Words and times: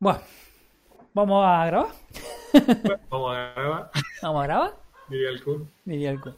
Bueno, 0.00 0.20
¿vamos 1.12 1.44
a 1.46 1.66
grabar? 1.66 1.88
Vamos 3.10 3.36
a 3.36 3.52
grabar, 3.54 3.90
¿Vamos 4.22 4.42
a 4.42 4.46
grabar? 4.46 4.72
diría 5.08 5.28
el 5.28 5.44
Kun. 5.44 5.70
Diría 5.84 6.10
el 6.10 6.20
cu. 6.20 6.32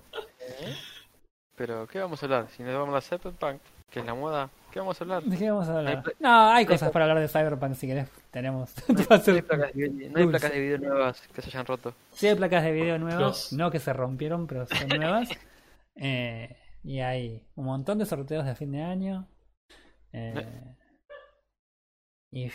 Pero, 1.57 1.87
¿qué 1.87 2.01
vamos 2.01 2.21
a 2.23 2.27
hablar? 2.27 2.49
Si 2.51 2.63
nos 2.63 2.75
vamos 2.75 2.95
a 2.95 3.01
Cyberpunk, 3.01 3.61
que 3.89 4.01
es 4.01 4.07
la 4.07 4.15
moda, 4.15 4.51
¿qué 4.73 4.81
vamos 4.81 5.01
a 5.01 5.05
hablar? 5.05 5.23
¿De 5.23 5.39
qué 5.39 5.51
vamos 5.51 5.69
a 5.69 5.79
hablar? 5.79 6.03
Hay 6.07 6.13
No, 6.19 6.51
hay 6.51 6.67
cosas 6.67 6.91
para 6.91 7.05
hablar 7.05 7.21
de 7.21 7.29
Cyberpunk 7.29 7.75
si 7.75 7.87
querés. 7.87 8.09
Tenemos. 8.31 8.75
No 8.89 8.97
hay, 8.97 8.97
no 8.99 9.07
placas, 9.47 9.73
de, 9.75 9.81
video- 9.89 10.11
no 10.11 10.19
hay 10.19 10.25
dulce. 10.25 10.29
placas 10.31 10.53
de 10.53 10.61
video 10.61 10.79
nuevas 10.79 11.21
que 11.29 11.43
se 11.43 11.49
hayan 11.51 11.67
roto. 11.67 11.95
Sí 12.13 12.27
hay 12.29 12.35
placas 12.35 12.65
de 12.65 12.73
video 12.73 12.99
nuevas, 12.99 13.53
no 13.53 13.71
que 13.71 13.79
se 13.79 13.93
rompieron, 13.93 14.47
pero 14.47 14.67
son 14.67 14.89
nuevas. 14.89 15.29
Eh, 15.95 16.57
y 16.85 17.01
hay 17.01 17.47
un 17.55 17.67
montón 17.67 17.99
de 17.99 18.07
sorteos 18.07 18.47
de 18.47 18.55
fin 18.55 18.73
de 18.73 18.83
año. 18.83 19.27
Eh, 20.15 20.75
y 22.33 22.51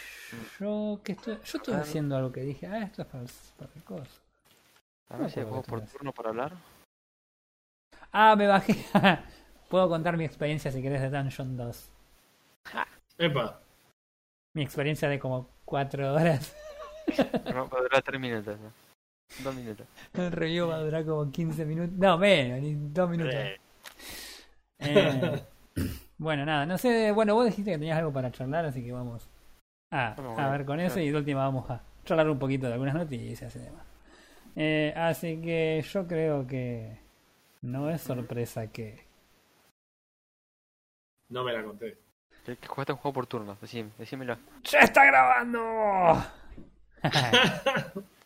yo, 0.59 1.00
¿qué 1.04 1.12
estoy? 1.14 1.36
Yo 1.36 1.57
estoy 1.60 1.73
Ah. 1.75 1.82
haciendo 1.82 2.18
algo 2.18 2.32
que 2.32 2.42
dije, 2.42 2.65
ah, 2.68 2.79
esto 2.83 3.04
es 3.04 3.07
para, 3.07 3.24
para 3.57 3.71
el 3.75 3.83
coso. 3.83 4.19
A 5.10 5.14
No 5.18 5.19
ver 5.21 5.32
si 5.32 5.42
por 5.42 5.82
turno 5.86 6.11
para 6.11 6.29
hablar. 6.29 6.54
Ah, 8.11 8.36
me 8.36 8.47
bajé. 8.47 8.74
Puedo 9.69 9.88
contar 9.89 10.18
mi 10.18 10.25
experiencia 10.25 10.71
si 10.71 10.82
querés 10.82 11.02
de 11.02 11.10
Dungeon 11.10 11.55
2. 11.55 11.89
Epa, 13.19 13.61
Mi 14.54 14.64
experiencia 14.64 15.07
de 15.10 15.19
como 15.19 15.50
4 15.66 16.14
horas. 16.14 16.55
No, 17.54 17.69
va 17.69 17.80
a 17.80 17.82
durar 17.83 18.02
3 18.04 18.19
minutos. 18.19 18.60
¿no? 18.60 18.74
2 19.44 19.55
minutos. 19.55 19.88
El 20.14 20.32
review 20.32 20.68
va 20.68 20.75
a 20.75 20.80
durar 20.80 21.05
como 21.05 21.32
15 21.32 21.66
minutos. 21.66 21.96
No, 21.97 22.18
menos, 22.18 22.60
ni 22.61 22.74
2 22.75 23.10
minutos. 23.10 23.36
Eh, 24.80 25.41
bueno, 26.18 26.46
nada, 26.46 26.66
no 26.66 26.78
sé. 26.78 27.11
Bueno, 27.14 27.33
vos 27.36 27.46
dijiste 27.46 27.71
que 27.71 27.78
tenías 27.78 27.97
algo 27.97 28.11
para 28.11 28.30
charlar, 28.32 28.66
así 28.66 28.83
que 28.83 28.91
vamos 28.91 29.30
a, 29.91 30.14
Vamos 30.18 30.39
a 30.39 30.47
a 30.47 30.51
ver 30.51 30.65
con 30.65 30.79
eso 30.79 31.00
y 31.00 31.09
de 31.09 31.18
última 31.18 31.46
vamos 31.46 31.69
a 31.69 31.82
charlar 32.05 32.30
un 32.30 32.39
poquito 32.39 32.67
de 32.67 32.73
algunas 32.73 32.95
noticias 32.95 33.55
y 33.55 33.59
demás. 33.59 33.86
Eh, 34.55 34.94
así 34.95 35.39
que 35.41 35.83
yo 35.88 36.07
creo 36.07 36.47
que 36.47 36.99
no 37.61 37.89
es 37.89 38.02
sorpresa 38.02 38.67
que. 38.67 39.05
no 41.29 41.44
me 41.44 41.53
la 41.53 41.63
conté. 41.63 41.97
que, 42.45 42.57
que 42.57 42.67
jugaste 42.67 42.94
un 42.94 42.99
juego 42.99 43.13
por 43.13 43.27
turno, 43.27 43.57
decime, 43.61 43.91
decímelo. 43.97 44.38
¡Ya 44.63 44.79
está 44.79 45.05
grabando! 45.05 46.23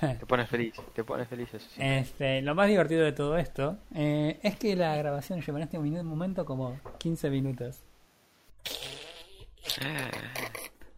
Te 0.00 0.26
pones 0.26 0.48
feliz, 0.48 0.74
te 0.94 1.04
pones 1.04 1.28
feliz 1.28 1.52
eso 1.52 1.68
sí. 1.68 1.80
Este, 1.82 2.40
lo 2.40 2.54
más 2.54 2.68
divertido 2.68 3.04
de 3.04 3.12
todo 3.12 3.36
esto 3.36 3.76
eh, 3.94 4.38
es 4.42 4.56
que 4.56 4.74
la 4.76 4.96
grabación 4.96 5.42
lleva 5.42 5.58
en 5.58 5.64
este 5.64 5.78
momento 5.78 6.44
como 6.44 6.78
15 6.98 7.30
minutos. 7.30 7.80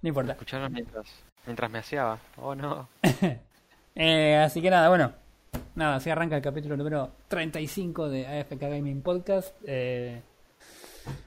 No 0.02 0.08
importa. 0.08 0.32
Escucharon 0.32 0.72
mientras, 0.72 1.06
mientras 1.46 1.70
me 1.70 1.78
aseaba. 1.78 2.18
Oh 2.36 2.54
no. 2.54 2.88
Eh, 3.94 4.36
así 4.38 4.62
que 4.62 4.70
nada, 4.70 4.88
bueno. 4.88 5.12
Nada, 5.74 5.96
así 5.96 6.08
arranca 6.08 6.34
el 6.34 6.40
capítulo 6.42 6.78
número 6.78 7.10
35 7.28 8.08
de 8.08 8.26
AFK 8.26 8.58
Gaming 8.58 9.02
Podcast. 9.02 9.54
Eh, 9.66 10.22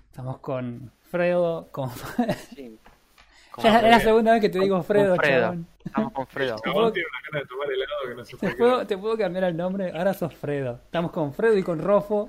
estamos 0.10 0.40
con 0.40 0.92
Fredo, 1.12 1.68
con... 1.72 1.92
Sí. 2.56 2.76
ya 3.62 3.78
es 3.78 3.84
la 3.84 4.00
segunda 4.00 4.32
vez 4.32 4.42
que 4.42 4.50
te 4.50 4.60
digo 4.60 4.78
Con 4.78 4.84
Fredo, 4.84 5.16
Fredo. 5.16 5.42
chabón. 5.42 5.68
Estamos 5.86 6.12
con 6.12 6.26
Fredo. 6.26 6.56
Chabón 6.66 6.92
tiene 6.94 7.08
una 7.08 7.20
gana 7.30 7.40
de 7.40 7.46
tomar 7.48 7.68
helado 7.72 8.02
que 8.10 8.16
no 8.16 8.26
se 8.26 8.32
¿Te 8.32 8.38
puede 8.38 8.56
puedo, 8.56 8.72
creer. 8.74 8.88
te 8.88 8.98
puedo 8.98 9.18
cambiar 9.18 9.44
el 9.44 9.58
nombre? 9.58 9.92
Ahora 9.96 10.14
sos 10.16 10.34
Fredo. 10.34 10.82
Estamos 10.86 11.12
con 11.12 11.34
Fredo 11.36 11.56
y 11.60 11.62
con 11.64 11.78
Rofo 11.80 12.28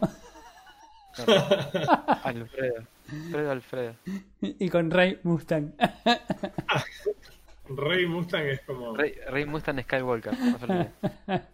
Alfredo. 2.25 2.85
Fredo 3.31 3.51
Alfredo. 3.51 3.95
y 4.41 4.69
con 4.69 4.91
Rey 4.91 5.19
Mustang. 5.23 5.73
Rey 7.69 8.07
Mustang 8.07 8.47
es 8.47 8.61
como. 8.61 8.95
Rey, 8.97 9.15
Rey 9.29 9.45
Mustang 9.45 9.81
Skywalker. 9.83 10.33
no. 10.69 10.89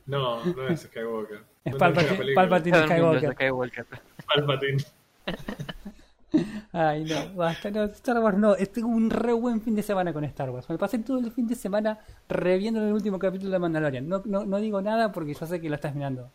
No, 0.06 0.44
no 0.44 0.68
es 0.68 0.80
Skywalker. 0.82 1.42
Es 1.64 1.72
No 1.72 1.78
Palpatine- 1.78 2.84
Skywalker. 2.86 3.32
Skywalker. 3.32 3.86
Palpatine. 4.26 4.84
Ay, 6.72 7.04
no, 7.04 7.34
basta, 7.34 7.70
no, 7.70 7.84
Star 7.84 8.18
Wars 8.18 8.38
no. 8.38 8.54
Tuve 8.56 8.84
un 8.84 9.10
re 9.10 9.32
buen 9.34 9.60
fin 9.60 9.74
de 9.74 9.82
semana 9.82 10.12
con 10.12 10.24
Star 10.24 10.48
Wars. 10.50 10.68
Me 10.70 10.78
pasé 10.78 10.98
todo 10.98 11.18
el 11.18 11.30
fin 11.30 11.46
de 11.46 11.54
semana 11.54 11.98
reviendo 12.28 12.82
el 12.86 12.92
último 12.92 13.18
capítulo 13.18 13.50
de 13.50 13.58
Mandalorian. 13.58 14.08
No, 14.08 14.22
no, 14.24 14.44
no 14.46 14.58
digo 14.58 14.80
nada 14.80 15.12
porque 15.12 15.34
yo 15.34 15.46
sé 15.46 15.60
que 15.60 15.68
lo 15.68 15.74
estás 15.74 15.94
mirando. 15.94 16.30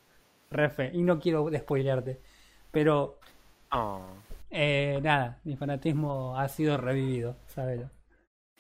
Refe, 0.52 0.92
y 0.94 1.02
no 1.02 1.20
quiero 1.20 1.50
despoilearte. 1.50 2.20
Pero, 2.72 3.20
Oh. 3.72 4.02
Eh, 4.50 5.00
nada, 5.02 5.40
mi 5.44 5.56
fanatismo 5.56 6.38
ha 6.38 6.48
sido 6.48 6.78
revivido, 6.78 7.38
sabelo. 7.48 7.90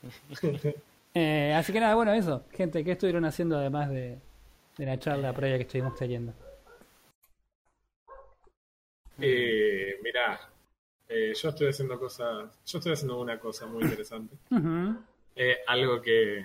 Eh, 1.20 1.52
así 1.56 1.74
que 1.74 1.80
nada, 1.80 1.96
bueno, 1.96 2.14
eso. 2.14 2.46
Gente, 2.52 2.84
¿qué 2.84 2.92
estuvieron 2.92 3.26
haciendo 3.26 3.58
además 3.58 3.90
de, 3.90 4.20
de 4.78 4.86
la 4.86 5.00
charla 5.00 5.34
previa 5.34 5.58
que 5.58 5.64
estuvimos 5.64 5.96
teniendo? 5.96 6.32
Eh, 9.20 9.98
mirá, 10.04 10.40
eh, 11.10 11.34
yo 11.34 11.50
estoy 11.50 11.70
haciendo 11.70 12.00
cosas. 12.00 12.52
Yo 12.66 12.78
estoy 12.78 12.94
haciendo 12.94 13.20
una 13.20 13.40
cosa 13.40 13.66
muy 13.66 13.84
interesante. 13.84 14.36
Eh, 15.40 15.58
algo 15.68 16.02
que, 16.02 16.44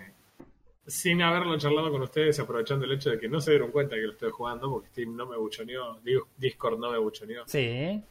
sin 0.86 1.22
haberlo 1.22 1.56
charlado 1.56 1.90
con 1.90 2.02
ustedes, 2.02 2.38
aprovechando 2.40 2.84
el 2.84 2.92
hecho 2.92 3.08
de 3.08 3.18
que 3.18 3.26
no 3.26 3.40
se 3.40 3.52
dieron 3.52 3.70
cuenta 3.70 3.96
que 3.96 4.02
lo 4.02 4.12
estoy 4.12 4.30
jugando, 4.30 4.70
porque 4.70 4.90
Steam 4.90 5.16
no 5.16 5.24
me 5.24 5.38
buchoneó, 5.38 5.98
Discord 6.36 6.78
no 6.78 6.90
me 6.90 6.98
buchoneó. 6.98 7.44
Sí. 7.46 8.04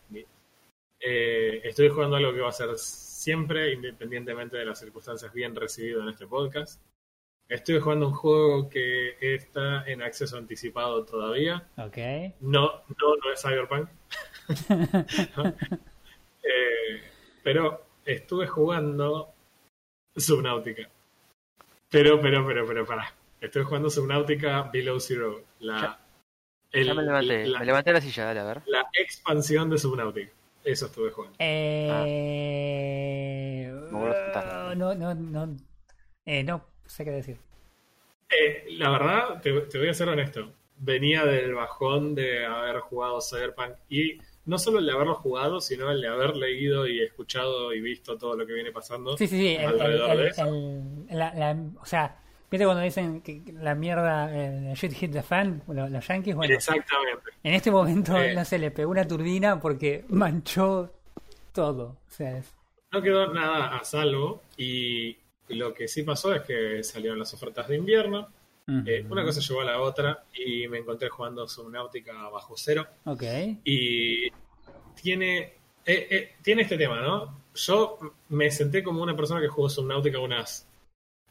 Eh, 1.03 1.61
estoy 1.63 1.89
jugando 1.89 2.15
algo 2.15 2.33
que 2.33 2.41
va 2.41 2.49
a 2.49 2.53
ser 2.53 2.77
siempre, 2.77 3.73
independientemente 3.73 4.57
de 4.57 4.65
las 4.65 4.79
circunstancias, 4.79 5.33
bien 5.33 5.55
recibido 5.55 6.01
en 6.01 6.09
este 6.09 6.27
podcast. 6.27 6.81
Estoy 7.49 7.79
jugando 7.79 8.07
un 8.07 8.13
juego 8.13 8.69
que 8.69 9.17
está 9.19 9.83
en 9.85 10.01
acceso 10.01 10.37
anticipado 10.37 11.03
todavía. 11.03 11.67
Ok. 11.77 11.97
No, 12.39 12.83
no, 12.87 13.15
no 13.23 13.31
es 13.33 13.41
Cyberpunk. 13.41 13.89
No. 15.37 15.53
Eh, 16.43 16.99
pero 17.43 17.85
estuve 18.03 18.47
jugando 18.47 19.31
Subnautica. 20.15 20.89
Pero, 21.89 22.19
pero, 22.19 22.45
pero, 22.47 22.65
pero, 22.65 22.83
pará. 22.85 23.13
Estoy 23.39 23.63
jugando 23.63 23.91
Subnautica 23.91 24.63
Below 24.73 24.99
Zero. 24.99 25.43
La, 25.59 25.99
el- 26.71 26.85
Ya 26.87 26.93
me 26.95 27.03
levanté. 27.03 27.45
la, 27.45 27.59
Me 27.59 27.65
levanté 27.65 27.93
la 27.93 28.01
silla, 28.01 28.25
dale, 28.25 28.39
a 28.39 28.43
ver. 28.45 28.61
la 28.65 28.87
expansión 28.93 29.69
de 29.69 29.77
Subnautica. 29.77 30.31
Eso 30.63 30.85
estuve 30.87 31.11
jugando. 31.11 31.35
Eh... 31.39 33.71
Me 33.91 33.97
vuelvo 33.97 34.15
a 34.15 34.23
sentar. 34.25 34.77
No, 34.77 34.93
no, 34.95 35.13
no. 35.15 35.57
Eh, 36.25 36.43
no 36.43 36.65
sé 36.85 37.03
qué 37.05 37.11
decir. 37.11 37.37
Eh, 38.29 38.65
la 38.77 38.89
verdad, 38.89 39.41
te, 39.41 39.51
te 39.61 39.77
voy 39.77 39.89
a 39.89 39.93
ser 39.93 40.09
honesto. 40.09 40.51
Venía 40.77 41.25
del 41.25 41.53
bajón 41.53 42.15
de 42.15 42.45
haber 42.45 42.79
jugado 42.79 43.19
Cyberpunk 43.21 43.73
y 43.89 44.17
no 44.45 44.57
solo 44.57 44.79
el 44.79 44.85
de 44.85 44.93
haberlo 44.93 45.15
jugado, 45.15 45.61
sino 45.61 45.91
el 45.91 46.01
de 46.01 46.07
haber 46.07 46.35
leído 46.35 46.87
y 46.87 47.01
escuchado 47.01 47.73
y 47.73 47.81
visto 47.81 48.17
todo 48.17 48.35
lo 48.35 48.45
que 48.47 48.53
viene 48.53 48.71
pasando. 48.71 49.15
Sí, 49.17 49.27
sí, 49.27 49.37
sí. 49.37 49.55
El, 49.55 49.61
el- 49.61 49.67
Alrededor 49.67 50.11
el- 50.11 50.17
de 50.17 50.27
eso. 50.29 50.45
el- 50.47 51.05
la- 51.19 51.33
la- 51.35 51.57
o 51.79 51.85
sea, 51.85 52.17
¿viste 52.51 52.65
cuando 52.65 52.83
dicen 52.83 53.21
que 53.21 53.41
la 53.53 53.73
mierda, 53.75 54.29
el 54.35 54.73
shit 54.75 54.91
hit 54.93 55.11
the 55.13 55.23
fan, 55.23 55.63
lo- 55.67 55.87
los, 55.87 56.05
yankees? 56.07 56.35
Bueno, 56.35 56.53
Exactamente. 56.53 57.31
en 57.43 57.53
este 57.53 57.71
momento 57.71 58.17
Eh. 58.21 58.35
no 58.35 58.43
se 58.45 58.59
le 58.59 58.69
pegó 58.71 58.91
una 58.91 59.07
turbina 59.07 59.59
porque 59.59 60.03
manchó 60.09 60.91
todo. 61.53 61.97
O 62.07 62.11
sea, 62.11 62.37
es- 62.37 62.53
No 62.91 63.01
quedó 63.01 63.33
nada 63.33 63.77
a 63.77 63.83
salvo 63.85 64.41
y 64.57 65.17
lo 65.47 65.73
que 65.73 65.87
sí 65.87 66.03
pasó 66.03 66.33
es 66.35 66.41
que 66.41 66.83
salieron 66.83 67.17
las 67.19 67.33
ofertas 67.33 67.67
de 67.69 67.77
invierno. 67.77 68.27
Eh, 68.85 69.05
una 69.09 69.25
cosa 69.25 69.41
llevó 69.41 69.61
a 69.61 69.65
la 69.65 69.81
otra 69.81 70.23
y 70.33 70.65
me 70.69 70.77
encontré 70.77 71.09
jugando 71.09 71.45
Subnautica 71.47 72.13
bajo 72.29 72.53
cero. 72.55 72.85
Ok. 73.05 73.23
Y 73.65 74.29
tiene, 75.01 75.39
eh, 75.85 76.07
eh, 76.09 76.31
tiene 76.41 76.61
este 76.61 76.77
tema, 76.77 77.01
¿no? 77.01 77.41
Yo 77.53 77.97
me 78.29 78.49
senté 78.49 78.81
como 78.81 79.01
una 79.03 79.15
persona 79.15 79.41
que 79.41 79.47
jugó 79.49 79.67
Subnautica 79.69 80.19
unas 80.19 80.69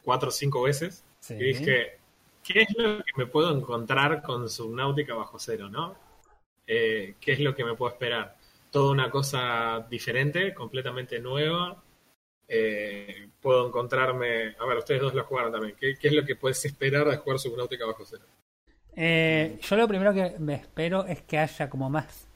cuatro 0.03 0.29
o 0.29 0.31
cinco 0.31 0.63
veces 0.63 1.03
Sí. 1.19 1.35
y 1.35 1.43
dije, 1.43 1.99
¿qué 2.43 2.61
es 2.63 2.75
lo 2.77 2.97
que 3.03 3.11
me 3.15 3.27
puedo 3.27 3.55
encontrar 3.55 4.21
con 4.23 4.49
Subnautica 4.49 5.13
bajo 5.13 5.37
cero, 5.39 5.69
no? 5.69 5.95
Eh, 6.65 7.15
¿Qué 7.19 7.33
es 7.33 7.39
lo 7.39 7.53
que 7.55 7.63
me 7.63 7.75
puedo 7.75 7.91
esperar? 7.91 8.35
Toda 8.71 8.91
una 8.91 9.11
cosa 9.11 9.85
diferente, 9.89 10.53
completamente 10.53 11.19
nueva. 11.19 11.83
Eh, 12.47 13.29
puedo 13.41 13.67
encontrarme... 13.67 14.55
A 14.59 14.65
ver, 14.65 14.77
ustedes 14.77 15.01
dos 15.01 15.13
lo 15.13 15.23
jugaron 15.25 15.51
también. 15.51 15.75
¿Qué, 15.79 15.95
qué 15.99 16.07
es 16.07 16.13
lo 16.13 16.25
que 16.25 16.35
puedes 16.35 16.63
esperar 16.65 17.07
de 17.07 17.17
jugar 17.17 17.39
Subnautica 17.39 17.85
bajo 17.85 18.03
cero? 18.05 18.23
Eh, 18.95 19.59
yo 19.61 19.75
lo 19.75 19.87
primero 19.87 20.13
que 20.13 20.35
me 20.39 20.55
espero 20.55 21.05
es 21.05 21.21
que 21.21 21.37
haya 21.37 21.69
como 21.69 21.89
más, 21.89 22.27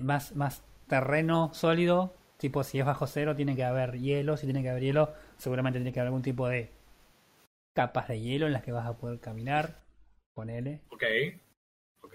más, 0.00 0.34
más 0.34 0.62
terreno 0.88 1.50
sólido. 1.54 2.14
Tipo, 2.42 2.64
si 2.64 2.80
es 2.80 2.84
bajo 2.84 3.06
cero, 3.06 3.36
tiene 3.36 3.54
que 3.54 3.62
haber 3.62 4.00
hielo. 4.00 4.36
Si 4.36 4.46
tiene 4.46 4.62
que 4.62 4.70
haber 4.70 4.82
hielo, 4.82 5.14
seguramente 5.36 5.78
tiene 5.78 5.92
que 5.92 6.00
haber 6.00 6.08
algún 6.08 6.22
tipo 6.22 6.48
de 6.48 6.70
capas 7.72 8.08
de 8.08 8.20
hielo 8.20 8.48
en 8.48 8.52
las 8.52 8.64
que 8.64 8.72
vas 8.72 8.84
a 8.84 8.94
poder 8.94 9.20
caminar. 9.20 9.78
Ponele. 10.34 10.80
Ok, 10.90 11.04
ok, 12.00 12.14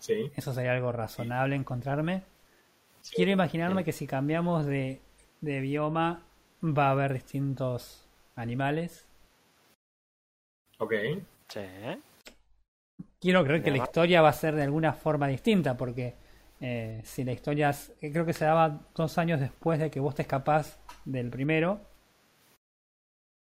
sí. 0.00 0.32
Eso 0.34 0.52
sería 0.52 0.72
algo 0.72 0.90
razonable 0.90 1.54
encontrarme. 1.54 2.24
sí. 3.02 3.14
Quiero 3.14 3.30
imaginarme 3.30 3.84
que 3.84 3.92
si 3.92 4.08
cambiamos 4.08 4.66
de, 4.66 5.00
de 5.42 5.60
bioma, 5.60 6.24
va 6.60 6.88
a 6.88 6.90
haber 6.90 7.12
distintos 7.12 8.04
animales. 8.34 9.06
Ok. 10.78 10.94
Sí. 11.50 11.60
Quiero 13.20 13.44
creer 13.44 13.62
que 13.62 13.70
la 13.70 13.78
historia 13.78 14.22
va 14.22 14.30
a 14.30 14.32
ser 14.32 14.56
de 14.56 14.64
alguna 14.64 14.92
forma 14.92 15.28
distinta, 15.28 15.76
porque 15.76 16.16
eh, 16.60 17.00
si 17.04 17.24
la 17.24 17.32
historia 17.32 17.70
es- 17.70 17.92
eh, 18.00 18.10
creo 18.12 18.24
que 18.26 18.32
se 18.32 18.44
daba 18.44 18.80
dos 18.94 19.18
años 19.18 19.40
después 19.40 19.78
de 19.78 19.90
que 19.90 20.00
vos 20.00 20.14
te 20.14 20.22
escapás 20.22 20.78
del 21.04 21.30
primero, 21.30 21.80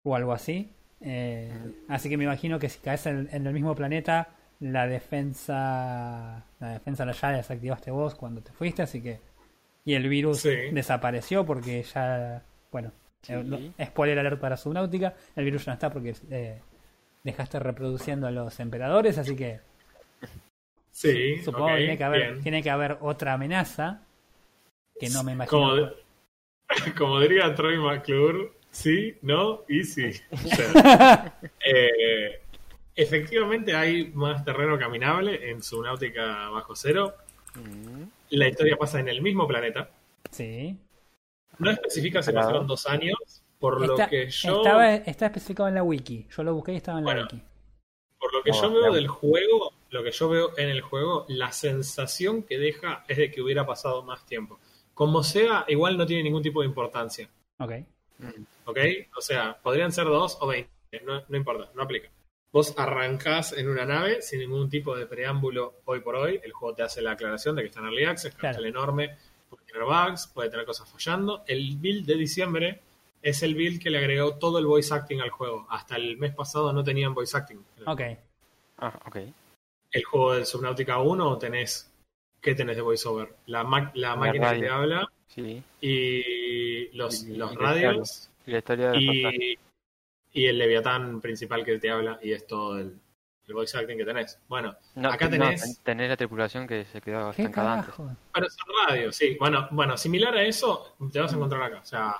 o 0.05 0.15
algo 0.15 0.33
así. 0.33 0.71
Eh, 1.01 1.51
Así 1.89 2.09
que 2.09 2.17
me 2.17 2.23
imagino 2.23 2.59
que 2.59 2.69
si 2.69 2.79
caes 2.79 3.05
en, 3.07 3.27
en 3.31 3.45
el 3.47 3.53
mismo 3.53 3.75
planeta, 3.75 4.29
la 4.59 4.87
defensa, 4.87 6.45
la 6.59 6.69
defensa 6.69 7.09
ya 7.11 7.31
la 7.31 7.37
desactivaste 7.37 7.91
vos 7.91 8.15
cuando 8.15 8.41
te 8.41 8.51
fuiste, 8.53 8.81
así 8.81 9.01
que 9.01 9.19
y 9.85 9.95
el 9.95 10.07
virus 10.07 10.39
Sí. 10.41 10.49
desapareció 10.71 11.45
porque 11.45 11.83
ya, 11.83 12.41
bueno, 12.71 12.91
Sí. 13.21 13.33
eh, 13.77 13.85
spoiler 13.85 14.19
alert 14.19 14.39
para 14.39 14.55
Subnautica, 14.55 15.13
el 15.35 15.43
virus 15.45 15.65
ya 15.65 15.71
no 15.71 15.73
está 15.73 15.89
porque 15.89 16.15
eh, 16.29 16.61
dejaste 17.23 17.59
reproduciendo 17.59 18.27
a 18.27 18.31
los 18.31 18.57
emperadores, 18.61 19.17
así 19.17 19.35
que 19.35 19.59
Sí. 20.93 21.41
supongo 21.43 21.67
que 21.69 21.77
tiene 21.77 21.97
que 21.97 22.03
haber 22.03 22.21
bien. 22.31 22.43
tiene 22.43 22.63
que 22.63 22.69
haber 22.69 22.97
otra 23.01 23.33
amenaza 23.33 24.01
que 24.99 25.09
no 25.09 25.23
me 25.23 25.31
imagino. 25.33 25.59
Como, 25.59 25.89
como 26.97 27.19
diría 27.19 27.53
Troy 27.55 27.77
McClure, 27.77 28.51
sí, 28.69 29.17
no 29.23 29.63
y 29.67 29.83
sí. 29.83 30.11
O 30.31 30.37
sea, 30.37 31.35
eh, 31.65 32.39
efectivamente 32.95 33.75
hay 33.75 34.11
más 34.13 34.45
terreno 34.45 34.77
caminable 34.77 35.49
en 35.49 35.63
Subnautica 35.63 36.49
bajo 36.49 36.75
cero. 36.75 37.15
Mm, 37.55 38.03
La 38.29 38.47
historia 38.47 38.77
pasa 38.77 38.99
en 38.99 39.09
el 39.09 39.21
mismo 39.21 39.47
planeta. 39.47 39.89
Sí. 40.29 40.77
No 41.57 41.71
especifica 41.71 42.21
si 42.21 42.31
Claro. 42.31 42.47
pasaron 42.47 42.67
dos 42.67 42.85
años, 42.87 43.17
por 43.59 43.79
lo 43.79 43.93
Está, 43.93 44.07
que 44.09 44.29
yo, 44.29 44.57
estaba, 44.57 44.93
está 44.95 45.25
especificado 45.27 45.69
en 45.69 45.75
la 45.75 45.83
wiki. 45.83 46.27
Yo 46.35 46.43
lo 46.43 46.53
busqué 46.53 46.73
y 46.73 46.77
estaba 46.77 46.99
en 46.99 47.05
la 47.05 47.11
Bueno. 47.13 47.27
wiki. 47.31 47.41
por 48.19 48.33
lo 48.33 48.43
que 48.43 48.51
No, 48.51 48.61
yo 48.61 48.71
veo 48.73 48.93
del 48.93 49.07
juego, 49.07 49.73
lo 49.93 50.03
que 50.03 50.11
yo 50.11 50.27
veo 50.27 50.57
en 50.57 50.69
el 50.69 50.81
juego, 50.81 51.25
la 51.29 51.51
sensación 51.51 52.43
que 52.43 52.57
deja 52.57 53.05
es 53.07 53.17
de 53.17 53.29
que 53.31 53.41
hubiera 53.41 53.65
pasado 53.65 54.01
más 54.03 54.25
tiempo. 54.25 54.59
Como 54.93 55.23
sea, 55.23 55.65
igual 55.67 55.97
no 55.97 56.05
tiene 56.05 56.23
ningún 56.23 56.41
tipo 56.41 56.61
de 56.61 56.67
importancia. 56.67 57.29
Ok. 57.59 57.71
¿Ok? 58.65 58.77
O 59.17 59.21
sea, 59.21 59.57
podrían 59.61 59.91
ser 59.91 60.05
dos 60.05 60.37
o 60.41 60.47
veinte, 60.47 60.71
no, 61.05 61.21
no 61.27 61.37
importa, 61.37 61.69
no 61.75 61.83
aplica. 61.83 62.09
Vos 62.51 62.73
arrancás 62.77 63.53
en 63.53 63.67
una 63.69 63.85
nave 63.85 64.21
sin 64.21 64.39
ningún 64.39 64.69
tipo 64.69 64.95
de 64.95 65.05
preámbulo 65.07 65.75
hoy 65.85 65.99
por 66.01 66.15
hoy. 66.15 66.39
El 66.43 66.51
juego 66.53 66.75
te 66.75 66.83
hace 66.83 67.01
la 67.01 67.11
aclaración 67.11 67.55
de 67.55 67.63
que 67.63 67.67
está 67.69 67.79
en 67.79 67.85
Early 67.87 68.05
Access, 68.05 68.33
que 68.33 68.39
Claro. 68.39 68.59
es 68.61 68.65
enorme, 68.65 69.17
puede 69.49 69.63
tener 69.65 69.83
bugs, 69.83 70.27
puede 70.27 70.49
tener 70.49 70.65
cosas 70.65 70.89
fallando. 70.89 71.43
El 71.47 71.77
build 71.77 72.05
de 72.05 72.15
diciembre 72.15 72.79
es 73.21 73.41
el 73.43 73.55
build 73.55 73.81
que 73.81 73.89
le 73.89 73.97
agregó 73.99 74.35
todo 74.37 74.59
el 74.59 74.65
voice 74.65 74.93
acting 74.93 75.21
al 75.21 75.29
juego. 75.31 75.65
Hasta 75.69 75.95
el 75.95 76.17
mes 76.17 76.33
pasado 76.35 76.71
no 76.73 76.83
tenían 76.83 77.13
voice 77.13 77.35
acting. 77.37 77.63
Ok. 77.85 78.01
Ah, 78.77 78.99
ok. 79.05 79.17
El 79.93 80.03
juego 80.03 80.33
del 80.33 80.45
Subnautica 80.45 80.99
1 80.99 81.37
tenés. 81.37 81.89
¿Qué 82.41 82.55
tenés 82.55 82.75
de 82.75 82.81
voiceover? 82.81 83.35
La, 83.45 83.63
ma- 83.63 83.91
la 83.95 84.15
máquina 84.17 84.53
que 84.53 84.59
te 84.61 84.69
habla 84.69 85.09
Sí. 85.27 85.63
y 85.79 86.89
los, 86.97 87.23
Y- 87.23 87.35
los 87.37 87.53
y 87.53 87.55
radios. 87.55 88.29
Y 88.45 88.51
la 88.51 88.57
historia 88.57 88.89
de 88.91 88.97
y, 88.99 89.57
y 90.33 90.45
el 90.47 90.57
Leviatán 90.57 91.21
principal 91.21 91.63
que 91.63 91.79
te 91.79 91.89
habla 91.89 92.19
y 92.21 92.33
es 92.33 92.45
todo 92.45 92.77
el, 92.79 92.99
el 93.47 93.53
voice 93.53 93.77
acting 93.77 93.97
que 93.97 94.03
tenés. 94.03 94.37
Bueno, 94.49 94.75
No, 94.95 95.09
acá 95.09 95.29
no, 95.29 95.37
tenés- 95.37 95.61
ten- 95.61 95.83
tenés 95.83 96.09
la 96.09 96.17
tripulación 96.17 96.67
que 96.67 96.83
se 96.85 96.99
quedó 96.99 97.31
¿Qué 97.31 97.43
estancada 97.43 97.75
antes. 97.79 97.93
pero 98.33 98.47
son 98.49 98.67
radios, 98.87 99.15
sí. 99.15 99.37
Bueno, 99.39 99.67
bueno, 99.71 99.95
similar 99.95 100.35
a 100.35 100.43
eso 100.43 100.95
te 101.11 101.19
vas 101.21 101.31
a 101.31 101.35
encontrar 101.35 101.63
acá. 101.63 101.79
O 101.81 101.85
sea, 101.85 102.15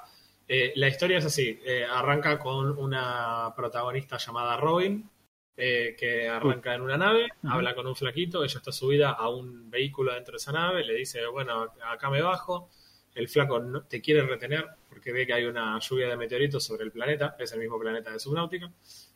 eh, 0.48 0.72
la 0.76 0.88
historia 0.88 1.18
es 1.18 1.26
así. 1.26 1.60
eh, 1.66 1.84
arranca 1.90 2.40
con 2.40 2.78
una 2.78 3.52
protagonista 3.56 4.18
llamada 4.18 4.56
Robin, 4.58 5.10
eh, 5.56 5.96
que 5.98 6.28
arranca 6.28 6.74
en 6.74 6.82
una 6.82 6.98
nave, 6.98 7.30
habla 7.44 7.76
con 7.76 7.86
un 7.86 7.96
flaquito, 7.96 8.44
ella 8.44 8.58
está 8.58 8.72
subida 8.72 9.12
a 9.12 9.30
un 9.30 9.70
vehículo 9.70 10.14
dentro 10.14 10.32
de 10.32 10.38
esa 10.38 10.52
nave, 10.52 10.84
le 10.84 10.96
dice, 10.96 11.26
bueno, 11.28 11.74
acá 11.90 12.10
me 12.10 12.22
bajo. 12.22 12.70
El 13.14 13.30
flaco 13.30 13.60
no, 13.60 13.84
te 13.84 14.02
quiere 14.02 14.24
retener 14.24 14.66
porque 14.90 15.12
ve 15.12 15.28
que 15.28 15.34
hay 15.34 15.46
una 15.46 15.78
lluvia 15.80 16.10
de 16.10 16.18
meteoritos 16.18 16.64
sobre 16.64 16.84
el 16.84 16.92
planeta, 16.92 17.36
es 17.38 17.52
el 17.52 17.60
mismo 17.60 17.80
planeta 17.80 18.12
de 18.12 18.20
Subnautica, 18.20 18.72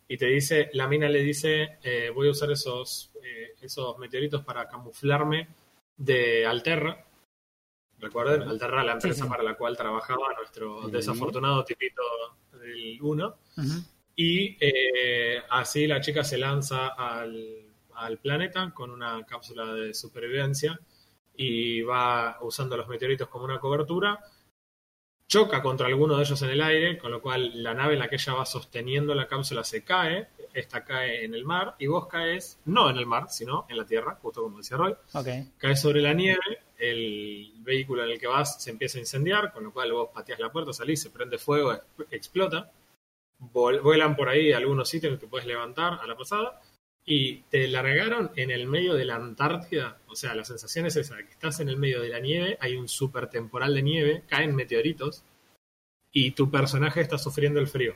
y 0.07 0.17
te 0.17 0.27
dice, 0.27 0.69
la 0.73 0.87
mina 0.87 1.09
le 1.09 1.23
dice, 1.23 1.79
eh, 1.81 2.11
voy 2.13 2.27
a 2.27 2.31
usar 2.31 2.51
esos, 2.51 3.11
eh, 3.23 3.55
esos 3.59 3.97
meteoritos 3.97 4.43
para 4.43 4.67
camuflarme 4.67 5.47
de 5.97 6.45
Alterra. 6.45 7.03
Recuerden, 7.97 8.43
Alterra, 8.47 8.83
la 8.83 8.93
empresa 8.93 9.23
sí. 9.23 9.29
para 9.29 9.41
la 9.41 9.55
cual 9.55 9.75
trabajaba 9.75 10.33
nuestro 10.37 10.87
desafortunado 10.87 11.63
tipito 11.63 12.03
del 12.51 13.01
1. 13.01 13.37
Ujú. 13.57 13.96
Y 14.17 14.57
eh, 14.59 15.41
así 15.49 15.87
la 15.87 16.01
chica 16.01 16.23
se 16.25 16.37
lanza 16.39 16.87
al, 16.87 17.67
al 17.93 18.17
planeta 18.17 18.71
con 18.73 18.89
una 18.91 19.23
cápsula 19.25 19.73
de 19.73 19.93
supervivencia 19.93 20.77
y 21.35 21.81
va 21.83 22.39
usando 22.41 22.75
los 22.75 22.87
meteoritos 22.89 23.29
como 23.29 23.45
una 23.45 23.59
cobertura. 23.59 24.19
Choca 25.27 25.61
contra 25.61 25.87
alguno 25.87 26.15
de 26.15 26.23
ellos 26.23 26.41
en 26.41 26.49
el 26.51 26.61
aire, 26.61 26.97
con 26.97 27.11
lo 27.11 27.21
cual 27.21 27.61
la 27.61 27.73
nave 27.73 27.93
en 27.93 27.99
la 27.99 28.07
que 28.07 28.15
ella 28.15 28.33
va 28.33 28.45
sosteniendo 28.45 29.13
la 29.13 29.27
cápsula 29.27 29.63
se 29.63 29.83
cae. 29.83 30.29
Esta 30.53 30.83
cae 30.85 31.25
en 31.25 31.35
el 31.35 31.43
mar 31.45 31.75
y 31.79 31.87
vos 31.87 32.07
caes 32.07 32.59
no 32.65 32.89
en 32.89 32.97
el 32.97 33.05
mar, 33.05 33.25
sino 33.29 33.65
en 33.69 33.77
la 33.77 33.85
tierra, 33.85 34.17
justo 34.21 34.41
como 34.41 34.57
decía 34.57 34.77
Roy 34.77 34.95
caes 35.57 35.81
sobre 35.81 36.01
la 36.01 36.13
nieve, 36.13 36.39
el 36.79 37.51
vehículo 37.59 38.03
en 38.05 38.11
el 38.11 38.19
que 38.19 38.27
vas 38.27 38.63
se 38.63 38.71
empieza 38.71 38.97
a 38.97 39.01
incendiar, 39.01 39.51
con 39.51 39.65
lo 39.65 39.71
cual 39.73 39.91
vos 39.91 40.09
pateas 40.13 40.39
la 40.39 40.51
puerta, 40.51 40.71
salís, 40.73 41.01
se 41.01 41.09
prende 41.11 41.37
fuego, 41.37 41.73
ex- 41.73 41.83
explota. 42.11 42.71
Vuelan 43.39 44.15
por 44.15 44.29
ahí 44.29 44.51
algunos 44.51 44.89
sitios 44.89 45.19
que 45.19 45.27
puedes 45.27 45.47
levantar 45.47 45.99
a 46.01 46.07
la 46.07 46.17
pasada 46.17 46.59
y 47.05 47.43
te 47.43 47.67
largaron 47.67 48.31
en 48.35 48.51
el 48.51 48.67
medio 48.67 48.93
de 48.93 49.05
la 49.05 49.15
Antártida. 49.15 49.99
O 50.07 50.15
sea, 50.15 50.35
la 50.35 50.43
sensación 50.43 50.85
es 50.85 50.97
esa, 50.97 51.17
que 51.17 51.31
estás 51.31 51.59
en 51.59 51.69
el 51.69 51.77
medio 51.77 52.01
de 52.01 52.09
la 52.09 52.19
nieve, 52.19 52.57
hay 52.59 52.75
un 52.75 52.89
super 52.89 53.29
temporal 53.29 53.73
de 53.73 53.81
nieve, 53.81 54.23
caen 54.27 54.55
meteoritos 54.55 55.23
y 56.11 56.31
tu 56.31 56.51
personaje 56.51 56.99
está 56.99 57.17
sufriendo 57.17 57.59
el 57.59 57.67
frío. 57.67 57.95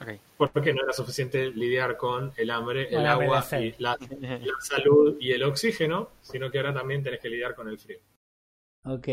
Ok. 0.00 0.08
Porque 0.52 0.72
no 0.72 0.82
era 0.82 0.92
suficiente 0.92 1.50
lidiar 1.50 1.96
con 1.96 2.32
el 2.36 2.50
hambre, 2.50 2.88
el 2.94 3.06
agua 3.06 3.44
y 3.58 3.74
la, 3.78 3.96
la 4.20 4.60
salud 4.60 5.16
y 5.20 5.32
el 5.32 5.42
oxígeno, 5.42 6.10
sino 6.20 6.50
que 6.50 6.58
ahora 6.58 6.74
también 6.74 7.02
tenés 7.02 7.20
que 7.20 7.30
lidiar 7.30 7.54
con 7.54 7.68
el 7.68 7.78
frío. 7.78 7.98
Ok. 8.84 9.08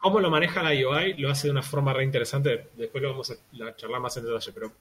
Cómo 0.00 0.18
lo 0.20 0.30
maneja 0.30 0.62
la 0.62 0.70
UI 0.70 1.14
lo 1.18 1.30
hace 1.30 1.48
de 1.48 1.52
una 1.52 1.62
forma 1.62 1.92
re 1.92 2.04
interesante. 2.04 2.68
Después 2.74 3.02
lo 3.02 3.10
vamos 3.10 3.30
a 3.30 3.34
la- 3.52 3.76
charlar 3.76 4.00
más 4.00 4.16
en 4.16 4.24
detalle. 4.24 4.52
Pero 4.52 4.72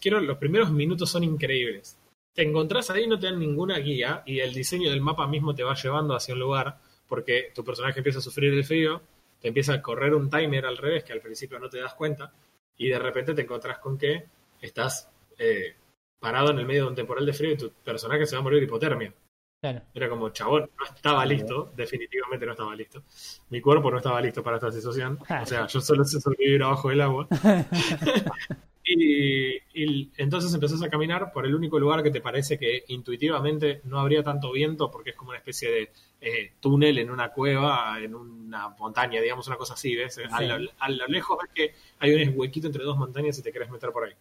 quiero, 0.00 0.20
los 0.20 0.38
primeros 0.38 0.70
minutos 0.70 1.10
son 1.10 1.24
increíbles. 1.24 1.98
Te 2.34 2.42
encontrás 2.42 2.88
ahí, 2.90 3.08
no 3.08 3.18
te 3.18 3.26
dan 3.26 3.40
ninguna 3.40 3.78
guía 3.78 4.22
y 4.24 4.38
el 4.38 4.52
diseño 4.54 4.90
del 4.90 5.00
mapa 5.00 5.26
mismo 5.26 5.54
te 5.54 5.64
va 5.64 5.74
llevando 5.74 6.14
hacia 6.14 6.34
un 6.34 6.40
lugar 6.40 6.78
porque 7.08 7.50
tu 7.52 7.64
personaje 7.64 7.98
empieza 7.98 8.20
a 8.20 8.22
sufrir 8.22 8.54
el 8.54 8.62
frío, 8.64 9.02
te 9.40 9.48
empieza 9.48 9.74
a 9.74 9.82
correr 9.82 10.14
un 10.14 10.30
timer 10.30 10.64
al 10.64 10.76
revés 10.76 11.02
que 11.02 11.12
al 11.12 11.20
principio 11.20 11.58
no 11.58 11.68
te 11.68 11.80
das 11.80 11.94
cuenta 11.94 12.32
y 12.76 12.88
de 12.88 12.98
repente 13.00 13.34
te 13.34 13.42
encontrás 13.42 13.78
con 13.78 13.98
que 13.98 14.26
estás 14.60 15.10
eh, 15.38 15.74
parado 16.20 16.52
en 16.52 16.60
el 16.60 16.66
medio 16.66 16.84
de 16.84 16.88
un 16.90 16.94
temporal 16.94 17.26
de 17.26 17.32
frío 17.32 17.52
y 17.52 17.56
tu 17.56 17.70
personaje 17.84 18.24
se 18.26 18.36
va 18.36 18.40
a 18.40 18.42
morir 18.44 18.60
de 18.60 18.66
hipotermia. 18.66 19.12
Claro. 19.60 19.82
Era 19.92 20.08
como, 20.08 20.30
chabón, 20.30 20.70
no 20.78 20.84
estaba 20.86 21.26
listo, 21.26 21.70
definitivamente 21.76 22.46
no 22.46 22.52
estaba 22.52 22.74
listo. 22.74 23.02
Mi 23.50 23.60
cuerpo 23.60 23.90
no 23.90 23.98
estaba 23.98 24.20
listo 24.20 24.42
para 24.42 24.56
esta 24.56 24.72
situación. 24.72 25.18
O 25.42 25.46
sea, 25.46 25.66
yo 25.66 25.80
solo 25.80 26.04
sé 26.04 26.20
sobrevivir 26.20 26.62
abajo 26.62 26.88
del 26.88 27.02
agua. 27.02 27.26
y, 28.84 29.56
y 29.74 30.10
entonces 30.16 30.54
empezás 30.54 30.82
a 30.82 30.88
caminar 30.88 31.30
por 31.30 31.44
el 31.44 31.54
único 31.54 31.78
lugar 31.78 32.02
que 32.02 32.10
te 32.10 32.22
parece 32.22 32.58
que 32.58 32.84
intuitivamente 32.88 33.82
no 33.84 34.00
habría 34.00 34.22
tanto 34.22 34.50
viento 34.50 34.90
porque 34.90 35.10
es 35.10 35.16
como 35.16 35.30
una 35.30 35.38
especie 35.38 35.70
de 35.70 35.92
eh, 36.22 36.52
túnel 36.58 36.98
en 36.98 37.10
una 37.10 37.30
cueva, 37.30 37.98
en 38.00 38.14
una 38.14 38.70
montaña, 38.70 39.20
digamos, 39.20 39.46
una 39.46 39.56
cosa 39.56 39.74
así, 39.74 39.94
¿ves? 39.94 40.18
A, 40.30 40.40
lo, 40.40 40.70
a 40.78 40.88
lo 40.88 41.06
lejos 41.06 41.38
ves 41.42 41.50
que 41.54 41.74
hay 41.98 42.14
un 42.14 42.38
huequito 42.38 42.66
entre 42.66 42.84
dos 42.84 42.96
montañas 42.96 43.38
y 43.38 43.42
te 43.42 43.52
querés 43.52 43.70
meter 43.70 43.90
por 43.90 44.04
ahí. 44.04 44.14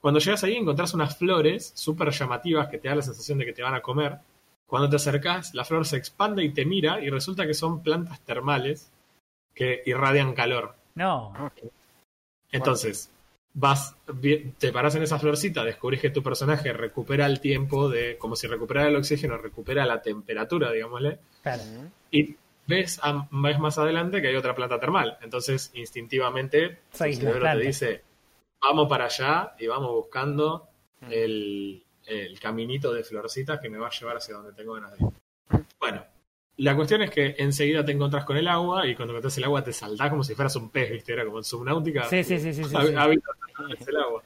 Cuando 0.00 0.20
llegas 0.20 0.42
ahí 0.44 0.56
encontrás 0.56 0.94
unas 0.94 1.16
flores 1.16 1.72
súper 1.74 2.10
llamativas 2.10 2.68
que 2.68 2.78
te 2.78 2.88
dan 2.88 2.96
la 2.96 3.02
sensación 3.02 3.38
de 3.38 3.44
que 3.44 3.52
te 3.52 3.62
van 3.62 3.74
a 3.74 3.82
comer. 3.82 4.18
Cuando 4.68 4.88
te 4.88 4.96
acercás, 4.96 5.52
la 5.54 5.64
flor 5.64 5.84
se 5.86 5.96
expande 5.96 6.44
y 6.44 6.50
te 6.50 6.64
mira 6.64 7.00
y 7.00 7.08
resulta 7.10 7.44
que 7.46 7.54
son 7.54 7.82
plantas 7.82 8.20
termales 8.20 8.92
que 9.54 9.82
irradian 9.86 10.34
calor. 10.34 10.74
No. 10.94 11.32
Entonces, 12.52 13.10
vas, 13.54 13.94
te 14.58 14.72
paras 14.72 14.94
en 14.94 15.02
esa 15.02 15.18
florcita, 15.18 15.64
descubrís 15.64 16.00
que 16.00 16.10
tu 16.10 16.22
personaje 16.22 16.72
recupera 16.72 17.26
el 17.26 17.40
tiempo 17.40 17.88
de, 17.88 18.16
como 18.18 18.36
si 18.36 18.46
recuperara 18.46 18.88
el 18.88 18.96
oxígeno, 18.96 19.36
recupera 19.36 19.84
la 19.84 20.00
temperatura, 20.00 20.70
digámosle, 20.70 21.18
Claro. 21.42 21.62
Y 22.10 22.36
ves, 22.66 23.00
a- 23.02 23.26
ves 23.30 23.58
más 23.58 23.78
adelante 23.78 24.20
que 24.20 24.28
hay 24.28 24.36
otra 24.36 24.54
planta 24.54 24.78
termal. 24.78 25.16
Entonces, 25.22 25.70
instintivamente, 25.74 26.78
tu 26.90 26.98
cerebro 26.98 27.40
te 27.60 27.66
dice, 27.66 28.02
vamos 28.60 28.88
para 28.88 29.06
allá 29.06 29.54
y 29.58 29.66
vamos 29.66 29.90
buscando 29.92 30.68
Mm. 31.00 31.12
el, 31.12 31.84
el 32.08 32.38
caminito 32.40 32.92
de 32.92 33.04
florcitas 33.04 33.60
que 33.60 33.68
me 33.68 33.78
va 33.78 33.88
a 33.88 33.90
llevar 33.90 34.16
hacia 34.16 34.34
donde 34.34 34.52
tengo 34.52 34.74
ganas 34.74 34.92
de 34.92 35.04
ir. 35.04 35.64
Bueno, 35.78 36.04
la 36.58 36.74
cuestión 36.74 37.02
es 37.02 37.10
que 37.10 37.36
enseguida 37.38 37.84
te 37.84 37.92
encontrás 37.92 38.24
con 38.24 38.36
el 38.36 38.48
agua 38.48 38.86
y 38.86 38.96
cuando 38.96 39.12
encontrás 39.12 39.38
el 39.38 39.44
agua 39.44 39.62
te 39.62 39.72
saltás 39.72 40.10
como 40.10 40.24
si 40.24 40.34
fueras 40.34 40.56
un 40.56 40.70
pez, 40.70 40.90
¿viste? 40.90 41.12
Era 41.12 41.24
como 41.24 41.38
en 41.38 41.44
subnáutica. 41.44 42.04
Sí, 42.04 42.24
sí, 42.24 42.38
sí, 42.38 42.52
sí, 42.52 42.64
sí, 42.64 42.76
el 42.76 42.98
agua. 43.96 44.22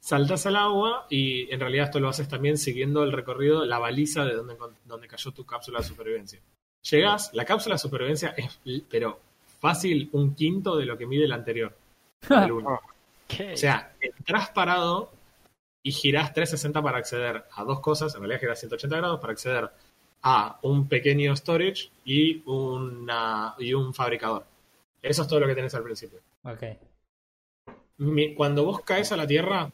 Saltas 0.00 0.46
al 0.46 0.56
agua 0.56 1.06
y 1.10 1.52
en 1.52 1.60
realidad 1.60 1.86
esto 1.86 2.00
lo 2.00 2.08
haces 2.08 2.28
también 2.28 2.56
siguiendo 2.56 3.02
el 3.02 3.12
recorrido, 3.12 3.66
la 3.66 3.78
baliza 3.78 4.24
de 4.24 4.34
donde, 4.34 4.56
donde 4.86 5.08
cayó 5.08 5.32
tu 5.32 5.44
cápsula 5.44 5.80
de 5.80 5.84
supervivencia. 5.84 6.40
Llegas, 6.90 7.30
la 7.34 7.44
cápsula 7.44 7.74
de 7.74 7.80
supervivencia 7.80 8.34
es, 8.36 8.58
pero 8.88 9.20
fácil, 9.60 10.08
un 10.12 10.34
quinto 10.34 10.76
de 10.76 10.86
lo 10.86 10.96
que 10.96 11.06
mide 11.06 11.28
la 11.28 11.34
anterior. 11.34 11.76
el 12.30 12.52
uno. 12.52 12.80
¿Qué? 13.26 13.52
O 13.52 13.56
sea, 13.58 13.92
entras 14.00 14.48
parado 14.50 15.12
y 15.82 15.92
girás 15.92 16.32
360 16.34 16.82
para 16.82 16.98
acceder 16.98 17.44
a 17.54 17.64
dos 17.64 17.80
cosas, 17.80 18.14
en 18.14 18.20
realidad 18.20 18.40
girás 18.40 18.60
180 18.60 18.96
grados 18.96 19.20
para 19.20 19.32
acceder 19.32 19.70
a 20.22 20.58
un 20.62 20.88
pequeño 20.88 21.34
storage 21.36 21.90
y, 22.04 22.42
una, 22.46 23.54
y 23.58 23.72
un 23.74 23.94
fabricador. 23.94 24.44
Eso 25.00 25.22
es 25.22 25.28
todo 25.28 25.40
lo 25.40 25.46
que 25.46 25.54
tenés 25.54 25.74
al 25.74 25.84
principio. 25.84 26.18
Ok. 26.42 26.62
Mi- 27.98 28.34
Cuando 28.34 28.64
vos 28.64 28.80
caes 28.82 29.12
a 29.12 29.16
la 29.16 29.26
Tierra, 29.26 29.70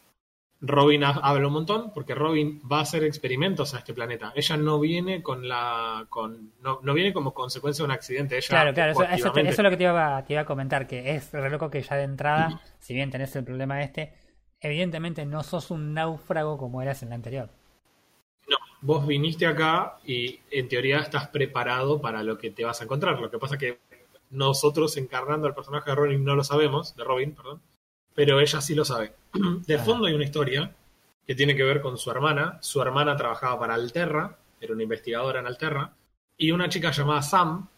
Robin 0.61 1.05
ha- 1.05 1.11
habla 1.23 1.47
un 1.47 1.53
montón 1.53 1.93
porque 1.93 2.15
Robin 2.15 2.61
va 2.71 2.79
a 2.79 2.83
hacer 2.83 3.05
experimentos 3.05 3.75
a 3.75 3.79
este 3.79 3.93
planeta. 3.93 4.33
Ella 4.35 4.57
no 4.57 4.81
viene 4.81 5.23
con 5.23 5.47
la 5.49 6.07
con 6.09 6.53
no, 6.63 6.81
no 6.83 6.95
viene 6.95 7.13
como 7.13 7.35
consecuencia 7.35 7.83
de 7.83 7.87
un 7.87 7.91
accidente. 7.93 8.37
Ella 8.37 8.49
Claro, 8.49 8.73
claro, 8.75 8.93
eso, 8.93 9.03
eso, 9.03 9.09
proactivamente- 9.11 9.51
eso 9.51 9.61
es 9.61 9.65
lo 9.65 9.71
que 9.71 9.77
te 9.77 9.83
iba, 9.85 10.25
te 10.25 10.33
iba 10.35 10.43
a 10.43 10.47
comentar, 10.47 10.87
que 10.87 11.15
es 11.17 11.33
re 11.33 11.51
loco 11.51 11.71
que 11.71 11.83
ya 11.83 11.97
de 11.97 12.05
entrada, 12.05 12.61
si 12.79 12.95
bien 12.95 13.11
tenés 13.11 13.35
el 13.37 13.45
problema 13.45 13.83
este, 13.83 14.15
evidentemente 14.65 15.27
no 15.27 15.43
sos 15.43 15.71
un 15.71 15.93
náufrago 15.93 16.57
como 16.57 16.81
eras 16.81 17.03
en 17.03 17.11
la 17.11 17.15
anterior. 17.17 17.51
No, 18.49 18.57
vos 18.81 19.07
viniste 19.07 19.47
acá 19.47 19.99
y 20.07 20.41
en 20.51 20.69
teoría 20.69 21.01
estás 21.01 21.29
preparado 21.29 22.01
para 22.01 22.23
lo 22.23 22.39
que 22.39 22.51
te 22.51 22.65
vas 22.65 22.81
a 22.81 22.85
encontrar. 22.85 23.21
Lo 23.21 23.31
que 23.31 23.39
pasa 23.39 23.59
que 23.59 23.79
nosotros 24.31 24.97
encarnando 24.97 25.47
al 25.47 25.55
personaje 25.55 25.91
de 25.91 25.97
Robin 25.97 26.25
no 26.25 26.35
lo 26.35 26.43
sabemos, 26.45 26.97
de 26.97 27.05
Robin, 27.05 27.35
perdón, 27.35 27.61
pero 28.15 28.41
ella 28.41 28.61
sí 28.61 28.75
lo 28.75 28.85
sabe. 28.85 29.13
De 29.67 29.79
fondo 29.79 30.07
hay 30.07 30.15
una 30.15 30.25
historia 30.25 30.75
que 31.27 31.35
tiene 31.35 31.55
que 31.55 31.63
ver 31.63 31.81
con 31.81 31.99
su 31.99 32.11
hermana. 32.11 32.59
Su 32.63 32.81
hermana 32.81 33.17
trabajaba 33.17 33.59
para 33.59 33.75
Alterra, 33.75 34.39
era 34.61 34.73
una 34.73 34.83
investigadora 34.83 35.41
en 35.41 35.47
Alterra, 35.47 35.93
y 36.37 36.51
una 36.53 36.69
chica 36.69 36.91
llamada 36.91 37.23
Sam, 37.23 37.69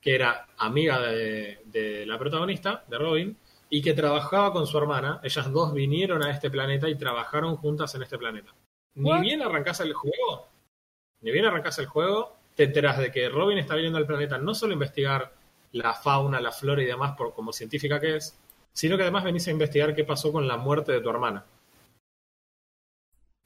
que 0.00 0.14
era 0.14 0.46
amiga 0.58 1.00
de, 1.00 1.60
de 1.64 2.04
la 2.06 2.18
protagonista, 2.18 2.84
de 2.88 2.98
Robin, 2.98 3.36
y 3.68 3.82
que 3.82 3.94
trabajaba 3.94 4.52
con 4.52 4.66
su 4.66 4.78
hermana. 4.78 5.20
Ellas 5.22 5.50
dos 5.52 5.72
vinieron 5.72 6.22
a 6.22 6.30
este 6.30 6.50
planeta 6.50 6.88
y 6.88 6.96
trabajaron 6.96 7.56
juntas 7.56 7.94
en 7.94 8.02
este 8.02 8.18
planeta. 8.18 8.52
Ni 8.94 9.20
bien 9.20 9.42
arrancás 9.42 9.80
el 9.80 9.92
juego, 9.92 10.48
ni 11.20 11.30
bien 11.30 11.44
arrancás 11.44 11.78
el 11.78 11.86
juego, 11.86 12.36
te 12.54 12.64
enteras 12.64 12.98
de 12.98 13.12
que 13.12 13.28
Robin 13.28 13.58
está 13.58 13.74
viniendo 13.74 13.98
al 13.98 14.06
planeta 14.06 14.38
no 14.38 14.54
solo 14.54 14.72
a 14.72 14.74
investigar 14.74 15.32
la 15.72 15.92
fauna, 15.92 16.40
la 16.40 16.52
flora 16.52 16.82
y 16.82 16.86
demás 16.86 17.14
por 17.16 17.34
como 17.34 17.52
científica 17.52 18.00
que 18.00 18.16
es, 18.16 18.38
sino 18.72 18.96
que 18.96 19.02
además 19.02 19.24
venís 19.24 19.46
a 19.48 19.50
investigar 19.50 19.94
qué 19.94 20.04
pasó 20.04 20.32
con 20.32 20.48
la 20.48 20.56
muerte 20.56 20.92
de 20.92 21.00
tu 21.00 21.10
hermana. 21.10 21.44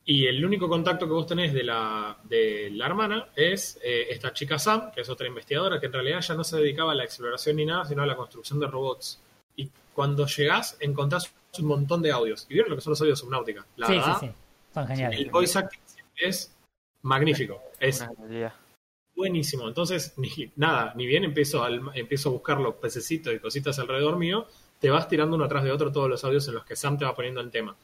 Y 0.05 0.27
el 0.27 0.45
único 0.45 0.69
contacto 0.69 1.07
que 1.07 1.13
vos 1.13 1.27
tenés 1.27 1.53
de 1.53 1.63
la, 1.63 2.17
de 2.25 2.71
la 2.73 2.87
hermana 2.87 3.29
es 3.37 3.79
eh, 3.83 4.07
esta 4.11 4.33
chica 4.33 4.59
Sam, 4.59 4.91
que 4.93 5.03
es 5.03 5.09
otra 5.09 5.27
investigadora, 5.27 5.79
que 5.79 5.87
en 5.87 5.93
realidad 5.93 6.21
ya 6.21 6.35
no 6.35 6.43
se 6.43 6.57
dedicaba 6.57 6.93
a 6.93 6.95
la 6.95 7.05
exploración 7.05 7.57
ni 7.57 7.67
nada, 7.67 7.85
sino 7.85 8.03
a 8.03 8.07
la 8.07 8.17
construcción 8.17 8.59
de 8.59 8.67
robots. 8.67 9.21
Y 9.63 9.71
cuando 9.95 10.27
llegás, 10.27 10.77
encontrás 10.81 11.33
un 11.59 11.67
montón 11.67 12.03
de 12.03 12.11
audios. 12.13 12.47
¿Y 12.49 12.55
vieron 12.55 12.71
lo 12.71 12.77
que 12.77 12.83
son 12.83 12.93
los 12.93 13.01
audios 13.01 13.19
subnáutica? 13.19 13.67
La 13.77 13.87
sí, 13.87 13.93
sí, 13.95 13.99
verdad, 13.99 14.21
sí, 14.21 14.31
son 14.73 14.87
geniales. 14.87 15.21
el 15.21 15.31
voice 15.31 15.59
acting 15.59 15.81
es 16.17 16.55
magnífico. 17.03 17.61
Es 17.79 18.05
buenísimo. 19.15 19.69
Entonces, 19.69 20.15
ni, 20.17 20.31
nada, 20.57 20.93
ni 20.97 21.07
bien 21.07 21.25
empiezo, 21.25 21.63
al- 21.63 21.91
empiezo 21.95 22.29
a 22.31 22.33
buscar 22.33 22.61
los 22.61 22.75
pececitos 22.77 23.35
y 23.35 23.39
cositas 23.39 23.79
alrededor 23.79 24.17
mío, 24.17 24.47
te 24.79 24.91
vas 24.91 25.09
tirando 25.09 25.37
uno 25.37 25.45
atrás 25.45 25.65
de 25.65 25.73
otro 25.73 25.93
todos 25.93 26.09
los 26.09 26.25
audios 26.25 26.47
en 26.49 26.55
los 26.55 26.65
que 26.65 26.77
Sam 26.77 26.97
te 26.99 27.05
va 27.05 27.15
poniendo 27.15 27.41
el 27.41 27.51
tema. 27.51 27.77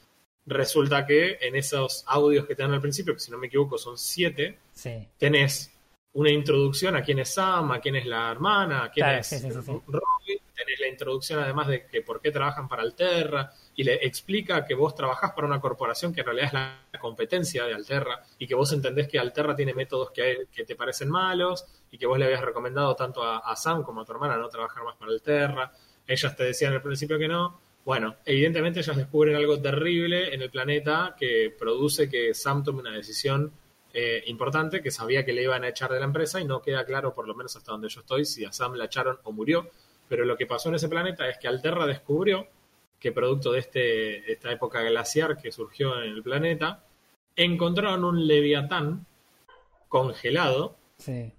Resulta 0.47 1.05
que 1.05 1.39
en 1.41 1.57
esos 1.57 2.05
audios 2.07 2.47
que 2.47 2.55
te 2.55 2.63
dan 2.63 2.73
al 2.73 2.81
principio, 2.81 3.13
que 3.15 3.21
si 3.21 3.31
no 3.31 3.39
me 3.39 3.49
equivoco 3.49 3.77
son 3.79 3.99
siete, 3.99 4.59
Sí, 4.73 5.07
tenés 5.19 5.73
una 6.15 6.31
introducción 6.31 6.95
a 6.97 7.03
quién 7.03 7.19
es 7.19 7.35
Sam, 7.35 7.73
a 7.73 7.81
quién 7.81 7.97
es 7.97 8.07
la 8.07 8.31
hermana, 8.31 8.85
a 8.85 8.91
quién 8.91 9.05
Claro, 9.07 9.21
es 9.21 9.27
sí, 9.27 9.39
sí, 9.39 9.51
sí, 9.51 9.59
sí. 9.63 9.73
Robin, 9.89 10.39
tenés 10.67 10.81
la 10.81 10.89
introducción 10.89 11.41
además 11.41 11.69
de 11.69 11.87
que 11.87 12.03
por 12.03 12.21
qué 12.21 12.31
trabajan 12.31 12.69
para 12.69 12.83
Alterra, 12.83 13.53
y 13.75 13.85
le 13.85 13.95
explica 14.07 14.65
que 14.67 14.75
vos 14.75 14.95
trabajás 14.95 15.33
para 15.33 15.47
una 15.47 15.61
corporación 15.61 16.13
que 16.13 16.21
en 16.21 16.27
realidad 16.27 16.47
es 16.49 16.53
la 16.53 17.01
competencia 17.01 17.65
de 17.65 17.73
Alterra, 17.73 18.23
y 18.39 18.47
que 18.47 18.55
vos 18.55 18.73
entendés 18.73 19.09
que 19.09 19.19
Alterra 19.19 19.57
tiene 19.57 19.73
métodos 19.73 20.11
que, 20.11 20.49
que 20.53 20.65
te 20.65 20.77
parecen 20.77 21.09
malos, 21.09 21.65
y 21.91 21.99
que 21.99 22.07
vos 22.07 22.19
le 22.19 22.27
habías 22.27 22.43
recomendado 22.43 22.95
tanto 22.95 23.23
a, 23.23 23.57
Sam 23.57 23.83
como 23.83 24.03
a 24.03 24.05
tu 24.05 24.13
hermana 24.13 24.37
no 24.37 24.49
trabajar 24.49 24.85
más 24.85 24.97
para 24.97 25.13
Alterra. 25.13 25.73
Ellas 26.07 26.37
te 26.37 26.45
decían 26.45 26.73
al 26.75 26.83
principio 26.83 27.19
que 27.19 27.29
no. 27.29 27.61
Bueno, 27.85 28.17
evidentemente 28.25 28.81
ellas 28.81 28.97
descubren 28.97 29.37
algo 29.37 29.61
terrible 29.61 30.35
en 30.35 30.43
el 30.43 30.51
planeta 30.51 31.15
que 31.19 31.55
produce 31.57 32.09
que 32.09 32.35
Sam 32.35 32.65
tome 32.65 32.81
una 32.81 32.91
decisión 32.93 33.53
eh, 33.95 34.25
importante 34.27 34.83
que 34.83 34.91
sabía 34.91 35.25
que 35.25 35.33
le 35.33 35.43
iban 35.43 35.65
a 35.65 35.69
echar 35.69 35.91
de 35.91 35.99
la 35.99 36.05
empresa 36.05 36.39
y 36.39 36.45
no 36.45 36.61
queda 36.61 36.85
claro, 36.85 37.15
por 37.15 37.27
lo 37.27 37.35
menos 37.35 37.57
hasta 37.57 37.73
donde 37.73 37.89
yo 37.89 38.01
estoy, 38.01 38.27
si 38.27 38.45
a 38.45 38.53
Sam 38.53 38.75
la 38.75 38.85
echaron 38.85 39.19
o 39.23 39.33
murió. 39.33 39.71
Pero 40.09 40.25
lo 40.25 40.37
que 40.37 40.47
pasó 40.47 40.69
en 40.69 40.77
ese 40.77 40.89
planeta 40.89 41.29
es 41.29 41.39
que 41.39 41.49
Alterra 41.49 41.87
descubrió 41.87 42.49
que 42.99 43.13
producto 43.13 43.53
de 43.53 43.61
este, 43.61 44.33
esta 44.33 44.51
época 44.51 44.83
glaciar 44.83 45.37
que 45.37 45.53
surgió 45.53 46.03
en 46.03 46.11
el 46.11 46.23
planeta, 46.23 46.85
encontraron 47.35 48.05
un 48.05 48.27
leviatán 48.27 49.07
congelado 49.89 50.77
sí. 50.97 51.33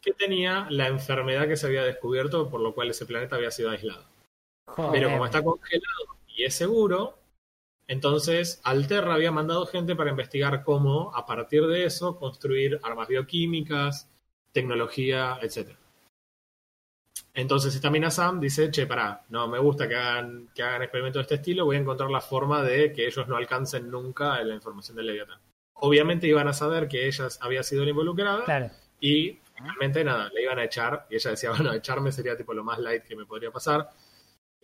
que 0.00 0.12
tenía 0.12 0.66
la 0.70 0.86
enfermedad 0.86 1.48
que 1.48 1.56
se 1.56 1.66
había 1.66 1.84
descubierto, 1.84 2.48
por 2.48 2.60
lo 2.60 2.74
cual 2.74 2.90
ese 2.90 3.06
planeta 3.06 3.36
había 3.36 3.50
sido 3.50 3.70
aislado. 3.70 4.04
Joder. 4.66 4.92
Pero 4.92 5.10
como 5.10 5.26
está 5.26 5.42
congelado 5.42 6.16
y 6.28 6.44
es 6.44 6.54
seguro, 6.54 7.18
entonces 7.86 8.60
Alterra 8.64 9.14
había 9.14 9.32
mandado 9.32 9.66
gente 9.66 9.94
para 9.94 10.10
investigar 10.10 10.64
cómo, 10.64 11.14
a 11.14 11.26
partir 11.26 11.66
de 11.66 11.84
eso, 11.84 12.16
construir 12.18 12.80
armas 12.82 13.08
bioquímicas, 13.08 14.08
tecnología, 14.52 15.38
etc. 15.42 15.76
Entonces 17.36 17.74
esta 17.74 17.90
mina 17.90 18.10
Sam 18.12 18.38
dice, 18.38 18.70
che, 18.70 18.86
pará, 18.86 19.22
no 19.30 19.48
me 19.48 19.58
gusta 19.58 19.88
que 19.88 19.96
hagan, 19.96 20.48
que 20.54 20.62
hagan 20.62 20.82
experimentos 20.82 21.18
de 21.18 21.22
este 21.22 21.34
estilo, 21.36 21.64
voy 21.64 21.76
a 21.76 21.80
encontrar 21.80 22.08
la 22.10 22.20
forma 22.20 22.62
de 22.62 22.92
que 22.92 23.06
ellos 23.06 23.26
no 23.26 23.36
alcancen 23.36 23.90
nunca 23.90 24.40
la 24.44 24.54
información 24.54 24.96
del 24.96 25.06
Leviatán. 25.06 25.40
Obviamente 25.74 26.28
iban 26.28 26.46
a 26.46 26.52
saber 26.52 26.86
que 26.86 27.06
ella 27.08 27.26
había 27.40 27.64
sido 27.64 27.82
la 27.84 27.90
involucrada 27.90 28.44
Claro, 28.44 28.70
y 29.00 29.36
finalmente 29.56 30.04
nada, 30.04 30.30
le 30.32 30.42
iban 30.44 30.58
a 30.60 30.64
echar 30.64 31.06
y 31.10 31.16
ella 31.16 31.30
decía, 31.32 31.50
bueno, 31.56 31.72
echarme 31.72 32.12
sería 32.12 32.36
tipo 32.36 32.54
lo 32.54 32.62
más 32.62 32.78
light 32.78 33.02
que 33.02 33.16
me 33.16 33.26
podría 33.26 33.50
pasar. 33.50 33.90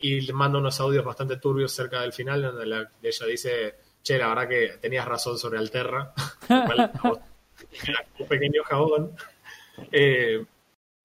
Y 0.02 0.20
le 0.22 0.32
manda 0.32 0.58
unos 0.60 0.80
audios 0.80 1.04
bastante 1.04 1.36
turbios 1.38 1.72
cerca 1.72 2.00
del 2.02 2.12
final 2.12 2.40
donde 2.40 2.66
la- 2.66 2.90
ella 3.02 3.26
dice, 3.26 3.74
che, 4.02 4.16
la 4.16 4.28
verdad 4.28 4.48
que 4.48 4.78
tenías 4.80 5.06
razón 5.06 5.36
sobre 5.38 5.58
Alterra. 5.58 6.14
Era 6.48 6.92
un 8.18 8.26
pequeño 8.28 8.62
jabón. 8.64 9.10
Eh, 9.92 10.44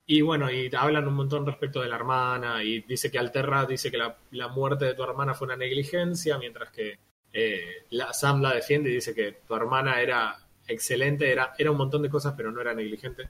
y 0.07 0.21
bueno, 0.21 0.51
y 0.51 0.69
hablan 0.77 1.07
un 1.07 1.15
montón 1.15 1.45
respecto 1.45 1.81
de 1.81 1.89
la 1.89 1.95
hermana 1.95 2.63
y 2.63 2.81
dice 2.81 3.09
que 3.11 3.17
Alterra 3.19 3.65
dice 3.65 3.89
que 3.89 3.97
la, 3.97 4.15
la 4.31 4.47
muerte 4.49 4.85
de 4.85 4.93
tu 4.93 5.03
hermana 5.03 5.33
fue 5.33 5.45
una 5.47 5.57
negligencia, 5.57 6.37
mientras 6.37 6.69
que 6.71 6.99
eh, 7.33 7.85
la, 7.89 8.13
Sam 8.13 8.41
la 8.41 8.53
defiende 8.53 8.89
y 8.89 8.93
dice 8.95 9.13
que 9.15 9.31
tu 9.47 9.55
hermana 9.55 9.99
era 10.01 10.37
excelente, 10.67 11.31
era, 11.31 11.53
era 11.57 11.71
un 11.71 11.77
montón 11.77 12.01
de 12.03 12.09
cosas, 12.09 12.33
pero 12.37 12.51
no 12.51 12.61
era 12.61 12.73
negligente. 12.73 13.29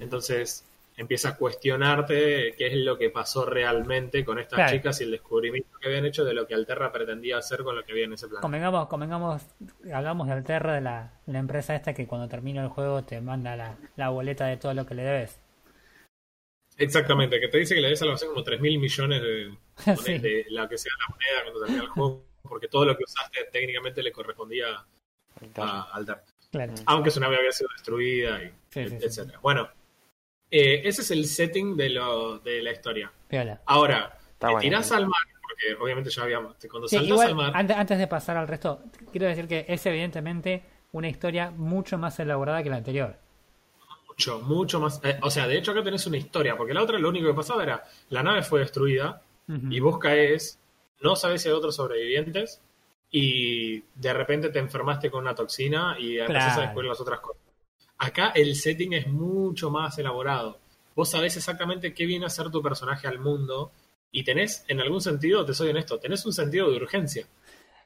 Entonces 0.00 0.64
empieza 0.96 1.30
a 1.30 1.36
cuestionarte 1.36 2.54
qué 2.58 2.66
es 2.66 2.76
lo 2.76 2.98
que 2.98 3.08
pasó 3.10 3.46
realmente 3.46 4.24
con 4.24 4.38
estas 4.38 4.56
Claro. 4.58 4.72
chicas 4.72 5.00
y 5.00 5.04
el 5.04 5.12
descubrimiento 5.12 5.70
que 5.80 5.88
habían 5.88 6.04
hecho 6.04 6.24
de 6.24 6.34
lo 6.34 6.46
que 6.46 6.54
Alterra 6.54 6.92
pretendía 6.92 7.38
hacer 7.38 7.62
con 7.62 7.74
lo 7.76 7.84
que 7.84 7.92
había 7.92 8.04
en 8.04 8.12
ese 8.12 8.28
plan. 8.28 8.42
convengamos, 8.42 8.86
convengamos, 8.88 9.42
hagamos 9.94 10.26
de 10.26 10.32
Alterra 10.34 10.74
de 10.74 10.80
la, 10.82 11.12
la 11.26 11.38
empresa 11.38 11.74
esta 11.74 11.94
que 11.94 12.06
cuando 12.06 12.28
termina 12.28 12.62
el 12.62 12.68
juego 12.68 13.02
te 13.04 13.20
manda 13.20 13.56
la, 13.56 13.76
la 13.96 14.10
boleta 14.10 14.46
de 14.46 14.56
todo 14.58 14.74
lo 14.74 14.84
que 14.84 14.94
le 14.94 15.04
debes. 15.04 15.38
Exactamente, 16.80 17.38
que 17.40 17.48
te 17.48 17.58
dice 17.58 17.74
que 17.74 17.80
le 17.80 17.88
algo 17.88 18.14
así 18.14 18.26
como 18.26 18.42
3 18.42 18.60
mil 18.60 18.78
millones 18.78 19.22
de, 19.22 19.54
Sí. 19.96 20.18
de 20.18 20.46
la 20.50 20.68
que 20.68 20.78
sea 20.78 20.92
la 20.98 21.14
moneda 21.14 21.42
cuando 21.44 21.60
termina 21.60 21.82
el 21.84 21.88
juego, 21.90 22.24
porque 22.42 22.68
todo 22.68 22.84
lo 22.84 22.96
que 22.96 23.04
usaste 23.04 23.44
técnicamente 23.52 24.02
le 24.02 24.10
correspondía 24.12 24.66
a 25.56 25.82
Alterra. 25.92 26.24
Claro. 26.50 26.74
Aunque 26.86 27.10
su 27.10 27.20
nave 27.20 27.36
había 27.36 27.52
sido 27.52 27.70
destruida, 27.74 28.42
y, 28.42 28.48
Sí, 28.70 28.84
sí, 28.88 28.98
sí. 28.98 29.06
etcétera. 29.06 29.38
Bueno, 29.40 29.68
eh, 30.50 30.82
ese 30.84 31.02
es 31.02 31.10
el 31.12 31.26
setting 31.26 31.76
de, 31.76 31.90
lo, 31.90 32.38
de 32.40 32.60
la 32.62 32.72
historia. 32.72 33.12
Ahora, 33.66 34.16
Está 34.32 34.46
te 34.48 34.52
bueno. 34.54 34.60
tirás 34.60 34.90
al 34.92 35.06
mar, 35.06 35.20
porque 35.42 35.74
obviamente 35.80 36.10
ya 36.10 36.22
habíamos. 36.22 36.56
Cuando 36.68 36.88
Sí, 36.88 36.96
saltas 36.96 37.10
igual, 37.10 37.28
al 37.28 37.34
mar. 37.36 37.52
antes, 37.54 37.76
antes 37.76 37.98
de 37.98 38.06
pasar 38.08 38.36
al 38.36 38.48
resto, 38.48 38.82
quiero 39.12 39.26
decir 39.28 39.46
que 39.46 39.64
es 39.68 39.84
evidentemente 39.86 40.62
una 40.92 41.08
historia 41.08 41.50
mucho 41.52 41.98
más 41.98 42.18
elaborada 42.18 42.62
que 42.64 42.70
la 42.70 42.76
anterior. 42.76 43.16
Mucho, 44.28 44.40
mucho 44.40 44.80
más. 44.80 45.00
eh, 45.02 45.18
o 45.22 45.30
sea, 45.30 45.46
de 45.48 45.56
hecho, 45.56 45.70
acá 45.72 45.82
tenés 45.82 46.06
una 46.06 46.16
historia, 46.18 46.56
porque 46.56 46.74
la 46.74 46.82
otra 46.82 46.98
lo 46.98 47.08
único 47.08 47.26
que 47.28 47.34
pasaba 47.34 47.62
era: 47.62 47.82
la 48.10 48.22
nave 48.22 48.42
fue 48.42 48.60
destruida 48.60 49.22
y 49.48 49.80
vos 49.80 49.98
caes, 49.98 50.60
no 51.00 51.16
sabés 51.16 51.42
si 51.42 51.48
hay 51.48 51.54
otros 51.54 51.74
sobrevivientes, 51.74 52.60
y 53.10 53.80
de 53.94 54.12
repente 54.12 54.50
te 54.50 54.58
enfermaste 54.60 55.10
con 55.10 55.22
una 55.22 55.34
toxina 55.34 55.96
y 55.98 56.18
empezás 56.20 56.44
Claro. 56.44 56.60
a 56.60 56.64
descubrir 56.66 56.88
las 56.90 57.00
otras 57.00 57.20
cosas. 57.20 57.42
Acá 57.98 58.28
el 58.34 58.54
setting 58.54 58.92
es 58.92 59.06
mucho 59.08 59.70
más 59.70 59.98
elaborado. 59.98 60.58
Vos 60.94 61.10
sabés 61.10 61.36
exactamente 61.36 61.92
qué 61.94 62.06
viene 62.06 62.26
a 62.26 62.30
ser 62.30 62.50
tu 62.50 62.62
personaje 62.62 63.08
al 63.08 63.18
mundo, 63.18 63.72
y 64.12 64.22
tenés, 64.22 64.64
en 64.68 64.80
algún 64.80 65.00
sentido, 65.00 65.44
te 65.44 65.54
soy 65.54 65.70
honesto, 65.70 65.98
tenés 65.98 66.24
un 66.26 66.32
sentido 66.32 66.70
de 66.70 66.76
urgencia. 66.76 67.26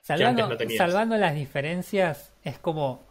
Salvando, 0.02 0.46
no 0.48 0.56
tenías. 0.56 0.78
salvando 0.78 1.16
las 1.16 1.34
diferencias, 1.34 2.34
es 2.42 2.58
como 2.58 3.06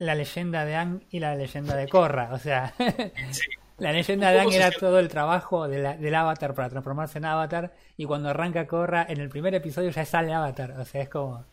la 0.00 0.14
leyenda 0.16 0.64
de 0.64 0.74
Ang 0.74 1.02
y 1.10 1.20
la 1.20 1.36
leyenda 1.36 1.76
de 1.76 1.86
Korra. 1.88 2.30
O 2.32 2.38
sea, 2.38 2.74
Sí. 3.30 3.46
la 3.78 3.92
leyenda 3.92 4.30
de 4.32 4.40
Ang 4.40 4.52
era 4.52 4.70
todo 4.72 4.98
el 4.98 5.08
trabajo 5.08 5.68
de 5.68 5.78
la- 5.78 5.96
del 5.96 6.14
avatar 6.14 6.54
para 6.54 6.68
transformarse 6.70 7.18
en 7.18 7.26
avatar. 7.26 7.72
Y 7.96 8.06
cuando 8.06 8.30
arranca 8.30 8.66
Korra, 8.66 9.06
en 9.08 9.20
el 9.20 9.28
primer 9.28 9.54
episodio 9.54 9.90
ya 9.90 10.04
sale 10.04 10.32
avatar. 10.32 10.72
O 10.72 10.84
sea, 10.84 11.02
es 11.02 11.08
como. 11.08 11.44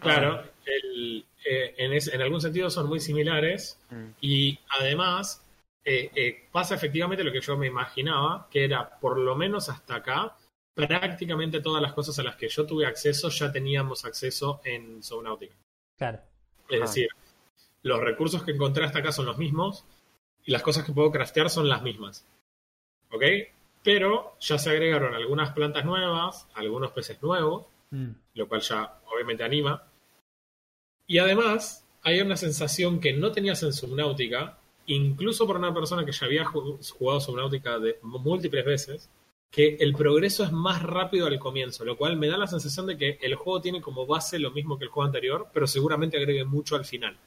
Claro, 0.00 0.42
el- 0.64 1.24
eh, 1.44 1.74
en, 1.78 1.92
es- 1.92 2.08
en 2.12 2.22
algún 2.22 2.40
sentido 2.40 2.70
son 2.70 2.88
muy 2.88 3.00
similares 3.00 3.78
Mm. 3.90 4.06
y 4.20 4.58
además 4.80 5.44
eh, 5.84 6.10
eh, 6.14 6.48
pasa 6.52 6.76
efectivamente 6.76 7.24
lo 7.24 7.32
que 7.32 7.40
yo 7.40 7.56
me 7.56 7.66
imaginaba, 7.66 8.46
que 8.50 8.64
era 8.64 8.88
por 9.00 9.18
lo 9.18 9.34
menos 9.34 9.68
hasta 9.68 9.96
acá, 9.96 10.36
prácticamente 10.74 11.60
todas 11.60 11.82
las 11.82 11.92
cosas 11.92 12.16
a 12.20 12.22
las 12.22 12.36
que 12.36 12.48
yo 12.48 12.64
tuve 12.66 12.86
acceso 12.86 13.28
ya 13.30 13.50
teníamos 13.50 14.04
acceso 14.04 14.60
en 14.64 15.02
Subnautica. 15.02 15.56
Claro. 15.98 16.20
Es 16.68 16.80
decir, 16.80 17.08
los 17.82 18.00
recursos 18.00 18.42
que 18.44 18.52
encontré 18.52 18.84
hasta 18.84 19.00
acá 19.00 19.12
son 19.12 19.26
los 19.26 19.38
mismos 19.38 19.84
y 20.44 20.50
las 20.52 20.62
cosas 20.62 20.84
que 20.84 20.92
puedo 20.92 21.10
craftear 21.10 21.50
son 21.50 21.68
las 21.68 21.82
mismas. 21.82 22.26
¿Ok? 23.10 23.22
Pero 23.84 24.36
ya 24.40 24.58
se 24.58 24.70
agregaron 24.70 25.14
algunas 25.14 25.50
plantas 25.52 25.84
nuevas, 25.84 26.46
algunos 26.54 26.92
peces 26.92 27.20
nuevos, 27.22 27.66
Mm. 27.90 28.12
lo 28.34 28.48
cual 28.48 28.60
ya 28.62 29.00
obviamente 29.12 29.44
anima. 29.44 29.82
Y 31.06 31.18
además, 31.18 31.86
hay 32.02 32.20
una 32.20 32.36
sensación 32.38 33.00
que 33.00 33.12
no 33.12 33.32
tenías 33.32 33.62
en 33.62 33.72
Subnautica, 33.74 34.58
incluso 34.86 35.46
por 35.46 35.56
una 35.56 35.74
persona 35.74 36.04
que 36.06 36.12
ya 36.12 36.26
había 36.26 36.44
ju- 36.46 36.78
jugado 36.92 37.20
Subnautica 37.20 37.78
de 37.78 37.98
múltiples 38.02 38.64
veces, 38.64 39.10
que 39.50 39.76
el 39.80 39.92
progreso 39.92 40.42
es 40.44 40.52
más 40.52 40.82
rápido 40.82 41.26
al 41.26 41.38
comienzo, 41.38 41.84
lo 41.84 41.98
cual 41.98 42.16
me 42.16 42.28
da 42.28 42.38
la 42.38 42.46
sensación 42.46 42.86
de 42.86 42.96
que 42.96 43.18
el 43.20 43.34
juego 43.34 43.60
tiene 43.60 43.82
como 43.82 44.06
base 44.06 44.38
lo 44.38 44.50
mismo 44.52 44.78
que 44.78 44.84
el 44.84 44.90
juego 44.90 45.06
anterior, 45.06 45.48
pero 45.52 45.66
seguramente 45.66 46.16
agregue 46.16 46.44
mucho 46.46 46.76
al 46.76 46.86
final. 46.86 47.18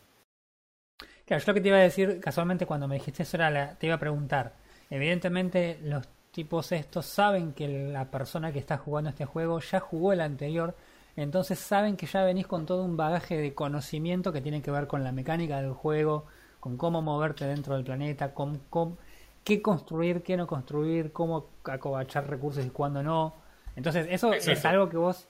Claro, 1.26 1.44
yo 1.44 1.48
lo 1.52 1.54
que 1.56 1.62
te 1.62 1.68
iba 1.70 1.78
a 1.78 1.82
decir 1.82 2.20
casualmente 2.20 2.66
cuando 2.66 2.88
me 2.88 2.96
dijiste 2.96 3.24
eso 3.24 3.38
era 3.38 3.50
la- 3.50 3.76
te 3.76 3.88
iba 3.88 3.96
a 3.96 4.00
preguntar. 4.00 4.54
Evidentemente 4.90 5.80
los 5.84 6.08
tipos 6.32 6.72
estos 6.72 7.06
saben 7.06 7.54
que 7.54 7.68
la 7.68 8.06
persona 8.12 8.52
que 8.52 8.60
está 8.60 8.78
jugando 8.78 9.10
este 9.10 9.26
juego 9.26 9.60
ya 9.60 9.80
jugó 9.80 10.14
el 10.14 10.22
anterior, 10.22 10.76
entonces 11.16 11.58
saben 11.60 11.96
que 11.98 12.06
ya 12.06 12.24
venís 12.24 12.46
con 12.46 12.66
todo 12.66 12.84
un 12.84 12.98
bagaje 12.98 13.38
de 13.38 13.54
conocimiento 13.54 14.32
que 14.34 14.42
tiene 14.42 14.62
que 14.62 14.70
ver 14.72 14.86
con 14.88 15.04
la 15.04 15.12
mecánica 15.12 15.62
del 15.62 15.72
juego, 15.74 16.26
con 16.60 16.78
cómo 16.78 17.02
moverte 17.02 17.46
dentro 17.46 17.76
del 17.76 17.84
planeta, 17.86 18.34
con, 18.34 18.60
con 18.70 18.98
qué 19.44 19.62
construir, 19.62 20.22
qué 20.24 20.38
no 20.38 20.46
construir, 20.48 21.12
cómo 21.14 21.48
acobachar 21.64 22.30
recursos 22.30 22.66
y 22.66 22.70
cuándo 22.70 23.02
no. 23.02 23.34
Entonces 23.76 24.08
eso 24.12 24.34
es 24.34 24.66
algo 24.66 24.90
que 24.90 24.98
vos 24.98 25.28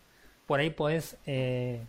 por 0.47 0.59
ahí 0.59 0.69
podés 0.71 1.17
eh, 1.25 1.81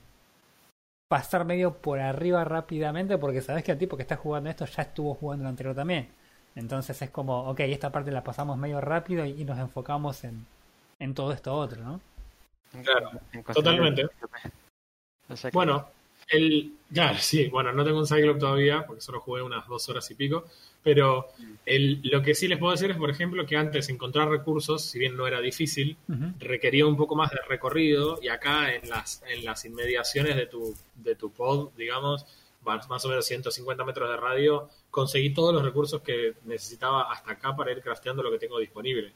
pasar 1.09 1.45
medio 1.45 1.75
por 1.79 2.01
arriba 2.01 2.45
rápidamente 2.45 3.19
porque 3.19 3.43
sabes 3.43 3.65
que 3.65 3.73
el 3.73 3.79
tipo 3.79 3.97
que 3.97 4.03
está 4.03 4.17
jugando 4.17 4.51
esto 4.51 4.65
ya 4.67 4.83
estuvo 4.83 5.15
jugando 5.15 5.45
el 5.45 5.49
anterior 5.51 5.75
también. 5.75 6.09
Entonces 6.57 7.01
es 7.03 7.11
como, 7.11 7.49
ok, 7.51 7.61
esta 7.61 7.93
parte 7.93 8.11
la 8.11 8.25
pasamos 8.25 8.59
medio 8.59 8.81
rápido 8.81 9.25
y, 9.27 9.41
y 9.43 9.45
nos 9.45 9.59
enfocamos 9.59 10.25
en, 10.25 10.47
en 10.99 11.15
todo 11.15 11.33
esto 11.33 11.55
otro, 11.55 11.83
¿no? 11.83 12.01
Claro, 12.85 13.11
totalmente. 13.53 14.03
el- 14.03 14.11
Bueno, 15.53 15.89
el. 16.29 16.73
Claro, 16.93 17.19
sí, 17.19 17.49
bueno, 17.49 17.73
no 17.73 17.85
tengo 17.85 17.99
un 17.99 18.07
Cyclops 18.07 18.39
todavía, 18.41 18.85
porque 18.87 19.01
solo 19.01 19.21
jugué 19.21 19.43
unas 19.43 19.67
dos 19.67 19.89
horas 19.89 20.11
y 20.11 20.15
pico. 20.15 20.45
Pero 20.87 21.27
el, 21.65 22.01
lo 22.05 22.23
que 22.23 22.37
sí 22.37 22.47
les 22.47 22.59
puedo 22.61 22.71
decir 22.71 22.93
es, 22.93 22.97
por 22.97 23.11
ejemplo, 23.11 23.45
que 23.45 23.57
antes 23.57 23.89
encontrar 23.89 24.29
recursos, 24.29 24.83
si 24.83 25.01
bien 25.01 25.17
no 25.17 25.27
era 25.27 25.41
difícil, 25.41 25.97
requería 26.39 26.87
un 26.87 26.97
poco 26.97 27.17
más 27.17 27.33
de 27.33 27.39
recorrido. 27.49 28.21
Y 28.23 28.29
acá 28.29 28.73
en 28.73 28.89
las, 28.89 29.21
en 29.29 29.45
las 29.45 29.65
inmediaciones 29.65 30.37
de 30.37 30.47
tu, 30.47 30.77
de 30.95 31.17
tu 31.17 31.33
pod, 31.33 31.71
digamos, 31.77 32.25
más, 32.63 32.89
más 32.89 33.05
o 33.05 33.09
menos 33.09 33.27
150 33.27 33.85
metros 33.85 34.09
de 34.09 34.17
radio, 34.17 34.69
conseguí 34.93 35.35
todos 35.35 35.53
los 35.53 35.65
recursos 35.65 36.03
que 36.03 36.35
necesitaba 36.45 37.11
hasta 37.11 37.33
acá 37.33 37.57
para 37.57 37.73
ir 37.73 37.83
crafteando 37.83 38.23
lo 38.23 38.31
que 38.31 38.39
tengo 38.39 38.61
disponible 38.61 39.13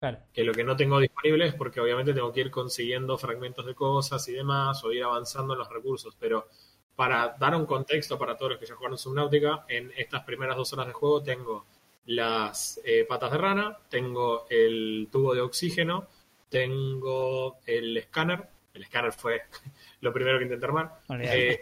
Claro. 0.00 0.18
que 0.34 0.42
lo 0.42 0.52
que 0.52 0.64
no 0.64 0.76
tengo 0.76 0.98
disponible 0.98 1.46
es 1.46 1.54
porque 1.54 1.80
obviamente 1.80 2.12
tengo 2.12 2.32
que 2.32 2.40
ir 2.40 2.50
consiguiendo 2.50 3.16
fragmentos 3.16 3.64
de 3.64 3.74
cosas 3.74 4.26
y 4.28 4.32
demás 4.32 4.82
o 4.84 4.92
ir 4.92 5.04
avanzando 5.04 5.54
en 5.54 5.60
los 5.60 5.70
recursos, 5.70 6.14
pero 6.18 6.48
para 6.96 7.36
dar 7.38 7.54
un 7.54 7.66
contexto 7.66 8.18
para 8.18 8.36
todos 8.36 8.52
los 8.52 8.60
que 8.60 8.66
ya 8.66 8.74
jugaron 8.74 8.98
Subnautica, 8.98 9.64
en 9.68 9.92
estas 9.96 10.22
primeras 10.24 10.56
dos 10.56 10.72
horas 10.72 10.86
de 10.86 10.92
juego 10.92 11.22
tengo 11.22 11.66
las 12.06 12.80
eh, 12.84 13.04
patas 13.08 13.32
de 13.32 13.38
rana, 13.38 13.76
tengo 13.88 14.46
el 14.50 15.08
tubo 15.10 15.34
de 15.34 15.40
oxígeno, 15.40 16.06
tengo 16.48 17.58
el 17.66 17.96
escáner, 17.96 18.46
el 18.74 18.82
escáner 18.82 19.12
fue 19.12 19.42
lo 20.00 20.12
primero 20.12 20.38
que 20.38 20.44
intenté 20.44 20.66
armar, 20.66 21.00
eh, 21.20 21.58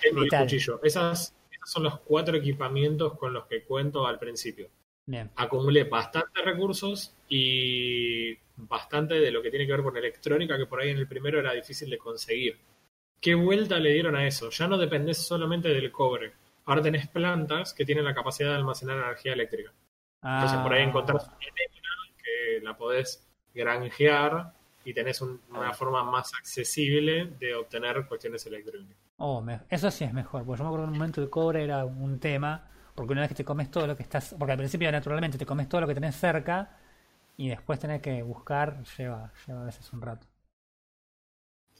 tengo 0.00 0.22
el 0.22 0.28
cuchillo. 0.28 0.80
Esas, 0.82 1.34
esos 1.50 1.70
son 1.70 1.84
los 1.84 2.00
cuatro 2.00 2.36
equipamientos 2.36 3.16
con 3.18 3.32
los 3.32 3.46
que 3.46 3.62
cuento 3.64 4.06
al 4.06 4.18
principio 4.18 4.68
Bien. 5.06 5.30
acumulé 5.36 5.84
bastantes 5.84 6.44
recursos 6.44 7.14
y 7.28 8.36
bastante 8.56 9.14
de 9.14 9.30
lo 9.30 9.42
que 9.42 9.50
tiene 9.50 9.66
que 9.66 9.72
ver 9.72 9.82
con 9.82 9.96
electrónica 9.96 10.58
que 10.58 10.66
por 10.66 10.80
ahí 10.80 10.90
en 10.90 10.98
el 10.98 11.08
primero 11.08 11.38
era 11.38 11.52
difícil 11.52 11.88
de 11.88 11.98
conseguir. 11.98 12.58
¿Qué 13.20 13.34
vuelta 13.34 13.78
le 13.78 13.92
dieron 13.92 14.16
a 14.16 14.26
eso? 14.26 14.50
Ya 14.50 14.66
no 14.68 14.78
dependés 14.78 15.18
solamente 15.18 15.68
del 15.68 15.92
cobre. 15.92 16.32
Ahora 16.66 16.82
tenés 16.82 17.08
plantas 17.08 17.72
que 17.74 17.84
tienen 17.84 18.04
la 18.04 18.14
capacidad 18.14 18.50
de 18.50 18.56
almacenar 18.56 18.96
energía 18.98 19.32
eléctrica. 19.32 19.72
Entonces 20.34 20.60
por 20.60 20.72
ahí 20.74 20.82
Ah, 20.82 20.88
encontrás 20.88 21.28
una 21.28 21.38
que 22.22 22.60
la 22.62 22.76
podés 22.76 23.26
granjear 23.54 24.52
y 24.84 24.94
tenés 24.94 25.20
un- 25.20 25.40
una 25.50 25.72
forma 25.72 26.04
más 26.04 26.32
accesible 26.34 27.26
de 27.38 27.54
obtener 27.54 28.06
cuestiones 28.06 28.46
eléctricas. 28.46 28.86
Oh, 29.18 29.44
eso 29.68 29.90
sí 29.90 30.04
es 30.04 30.12
mejor, 30.12 30.44
porque 30.44 30.58
yo 30.58 30.64
me 30.64 30.68
acuerdo 30.68 30.84
en 30.84 30.90
un 30.92 30.98
momento 30.98 31.20
el 31.20 31.28
cobre 31.30 31.64
era 31.64 31.84
un 31.84 32.20
tema, 32.20 32.68
porque 32.94 33.12
una 33.12 33.22
vez 33.22 33.28
que 33.30 33.34
te 33.36 33.44
comes 33.44 33.70
todo 33.70 33.86
lo 33.86 33.96
que 33.96 34.02
estás, 34.04 34.34
porque 34.38 34.52
al 34.52 34.58
principio 34.58 34.90
naturalmente 34.92 35.38
te 35.38 35.46
comes 35.46 35.68
todo 35.68 35.80
lo 35.82 35.86
que 35.88 35.94
tenés 35.94 36.14
cerca 36.16 36.76
y 37.36 37.48
después 37.48 37.78
tenés 37.80 38.02
que 38.02 38.22
buscar, 38.22 38.82
lleva, 38.98 39.32
lleva 39.46 39.62
a 39.62 39.66
veces 39.66 39.92
un 39.92 40.02
rato. 40.02 40.26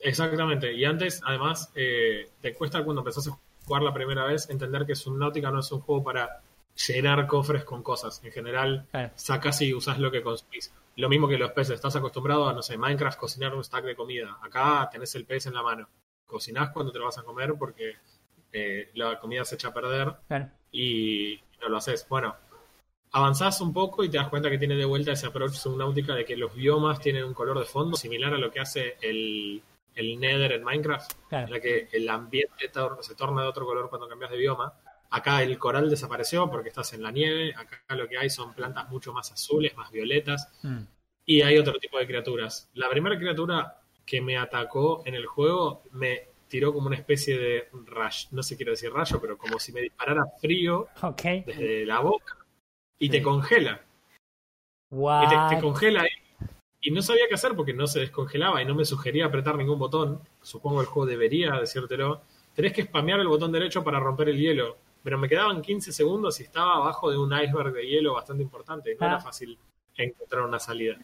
Exactamente. 0.01 0.73
Y 0.73 0.85
antes, 0.85 1.21
además, 1.25 1.71
eh, 1.75 2.29
te 2.41 2.55
cuesta 2.55 2.83
cuando 2.85 3.01
empezás 3.01 3.29
a 3.29 3.39
jugar 3.65 3.83
la 3.83 3.93
primera 3.93 4.25
vez 4.25 4.49
entender 4.51 4.87
que 4.87 4.95
Subnautica 4.95 5.51
no 5.51 5.61
es 5.61 5.71
un 5.73 5.81
juego 5.81 6.03
para 6.05 6.41
llenar 6.87 7.27
cofres 7.27 7.65
con 7.65 7.83
cosas. 7.83 8.23
En 8.25 8.31
general, 8.33 8.87
Claro. 8.91 9.11
sacas 9.17 9.61
y 9.63 9.75
usas 9.75 9.99
lo 9.99 10.11
que 10.11 10.23
consumís. 10.23 10.73
Lo 10.97 11.09
mismo 11.09 11.29
que 11.29 11.39
los 11.39 11.53
peces. 11.53 11.75
Estás 11.77 11.97
acostumbrado 11.97 12.49
a, 12.49 12.53
no 12.53 12.63
sé, 12.63 12.77
Minecraft 12.79 13.19
cocinar 13.19 13.55
un 13.55 13.65
stack 13.65 13.85
de 13.85 13.97
comida. 13.97 14.39
Acá 14.43 14.89
tenés 14.91 15.15
el 15.15 15.25
pez 15.25 15.47
en 15.47 15.55
la 15.55 15.63
mano. 15.63 15.89
Cocinás 16.27 16.71
cuando 16.71 16.93
te 16.93 16.99
lo 16.99 17.07
vas 17.07 17.19
a 17.19 17.23
comer 17.23 17.55
porque 17.59 17.95
eh, 18.53 18.91
la 18.95 19.19
comida 19.19 19.45
se 19.45 19.55
echa 19.57 19.69
a 19.69 19.75
perder 19.75 20.13
Claro. 20.29 20.49
y 20.73 21.41
no 21.61 21.69
lo 21.69 21.77
haces. 21.79 22.07
Bueno, 22.09 22.35
avanzás 23.13 23.61
un 23.61 23.73
poco 23.73 24.05
y 24.05 24.09
te 24.09 24.19
das 24.19 24.29
cuenta 24.29 24.51
que 24.51 24.59
tiene 24.59 24.77
de 24.77 24.85
vuelta 24.85 25.13
ese 25.13 25.27
approach 25.27 25.53
subnáutica 25.53 26.15
de 26.15 26.25
que 26.25 26.37
los 26.37 26.55
biomas 26.55 27.01
tienen 27.01 27.25
un 27.25 27.35
color 27.35 27.59
de 27.59 27.65
fondo 27.65 27.97
similar 27.97 28.35
a 28.35 28.39
lo 28.39 28.51
que 28.51 28.61
hace 28.61 28.97
el, 29.01 29.63
el 30.01 30.19
Nether 30.21 30.53
en 30.53 30.65
Minecraft, 30.65 31.13
Claro. 31.29 31.47
en 31.47 31.53
la 31.53 31.61
que 31.61 31.89
el 31.93 32.09
ambiente 32.09 32.71
tor- 32.73 33.03
se 33.03 33.15
torna 33.15 33.43
de 33.43 33.49
otro 33.49 33.65
color 33.67 33.89
cuando 33.89 34.09
cambias 34.09 34.31
de 34.31 34.37
bioma. 34.37 34.73
Acá 35.11 35.43
el 35.43 35.59
coral 35.59 35.89
desapareció 35.89 36.51
porque 36.51 36.69
estás 36.69 36.93
en 36.93 37.03
la 37.03 37.11
nieve, 37.11 37.55
acá 37.57 37.83
lo 37.97 38.07
que 38.09 38.19
hay 38.19 38.29
son 38.31 38.53
plantas 38.55 38.89
mucho 38.91 39.13
más 39.13 39.33
azules, 39.33 39.77
más 39.77 39.91
violetas, 39.91 40.53
Mm. 40.63 40.83
y 41.25 41.43
hay 41.43 41.57
otro 41.59 41.79
tipo 41.79 41.99
de 41.99 42.07
criaturas. 42.07 42.71
La 42.75 42.89
primera 42.91 43.17
criatura 43.19 43.81
que 44.05 44.21
me 44.21 44.37
atacó 44.39 45.03
en 45.07 45.15
el 45.15 45.27
juego 45.27 45.83
me 45.93 46.29
tiró 46.49 46.73
como 46.73 46.87
una 46.87 46.97
especie 46.97 47.39
de 47.39 47.69
rayo, 47.87 48.29
no 48.33 48.43
sé 48.43 48.57
quiero 48.57 48.73
decir 48.73 48.91
rayo, 48.93 49.21
pero 49.21 49.37
como 49.37 49.59
si 49.59 49.71
me 49.73 49.81
disparara 49.83 50.25
frío 50.41 50.89
desde 51.45 51.85
la 51.85 52.01
boca 52.01 52.37
y 52.99 53.07
Sí. 53.07 53.11
te 53.13 53.23
congela. 53.23 53.83
Y 54.91 54.95
te, 54.95 54.97
What? 54.97 55.49
te 55.51 55.61
congela 55.61 56.03
ahí. 56.03 56.11
Y 56.89 56.91
no 56.91 57.03
sabía 57.03 57.29
qué 57.29 57.35
hacer 57.35 57.55
porque 57.55 57.75
no 57.75 57.87
se 57.87 58.01
descongelaba 58.01 58.63
y 58.63 58.65
no 58.65 58.75
me 58.75 58.87
sugería 58.87 59.27
apretar 59.27 59.57
ningún 59.57 59.79
botón. 59.79 60.23
Supongo 60.41 60.81
el 60.81 60.87
juego 60.87 61.05
debería 61.07 61.53
decírtelo. 61.61 62.23
Tenés 62.55 62.73
que 62.73 62.85
spamear 62.85 63.21
el 63.21 63.29
botón 63.29 63.53
derecho 63.53 63.85
para 63.85 64.01
romper 64.01 64.31
el 64.31 64.39
hielo. 64.39 64.79
Pero 65.03 65.19
me 65.19 65.29
quedaban 65.29 65.61
15 65.61 65.93
segundos 65.93 66.41
y 66.41 66.45
estaba 66.45 66.77
abajo 66.77 67.11
de 67.11 67.19
un 67.19 67.31
iceberg 67.31 67.75
de 67.75 67.87
hielo 67.87 68.15
bastante 68.15 68.43
importante. 68.43 68.97
No 68.99 69.05
Ah. 69.05 69.09
era 69.11 69.21
fácil 69.21 69.59
encontrar 69.99 70.45
una 70.45 70.59
salida. 70.59 70.97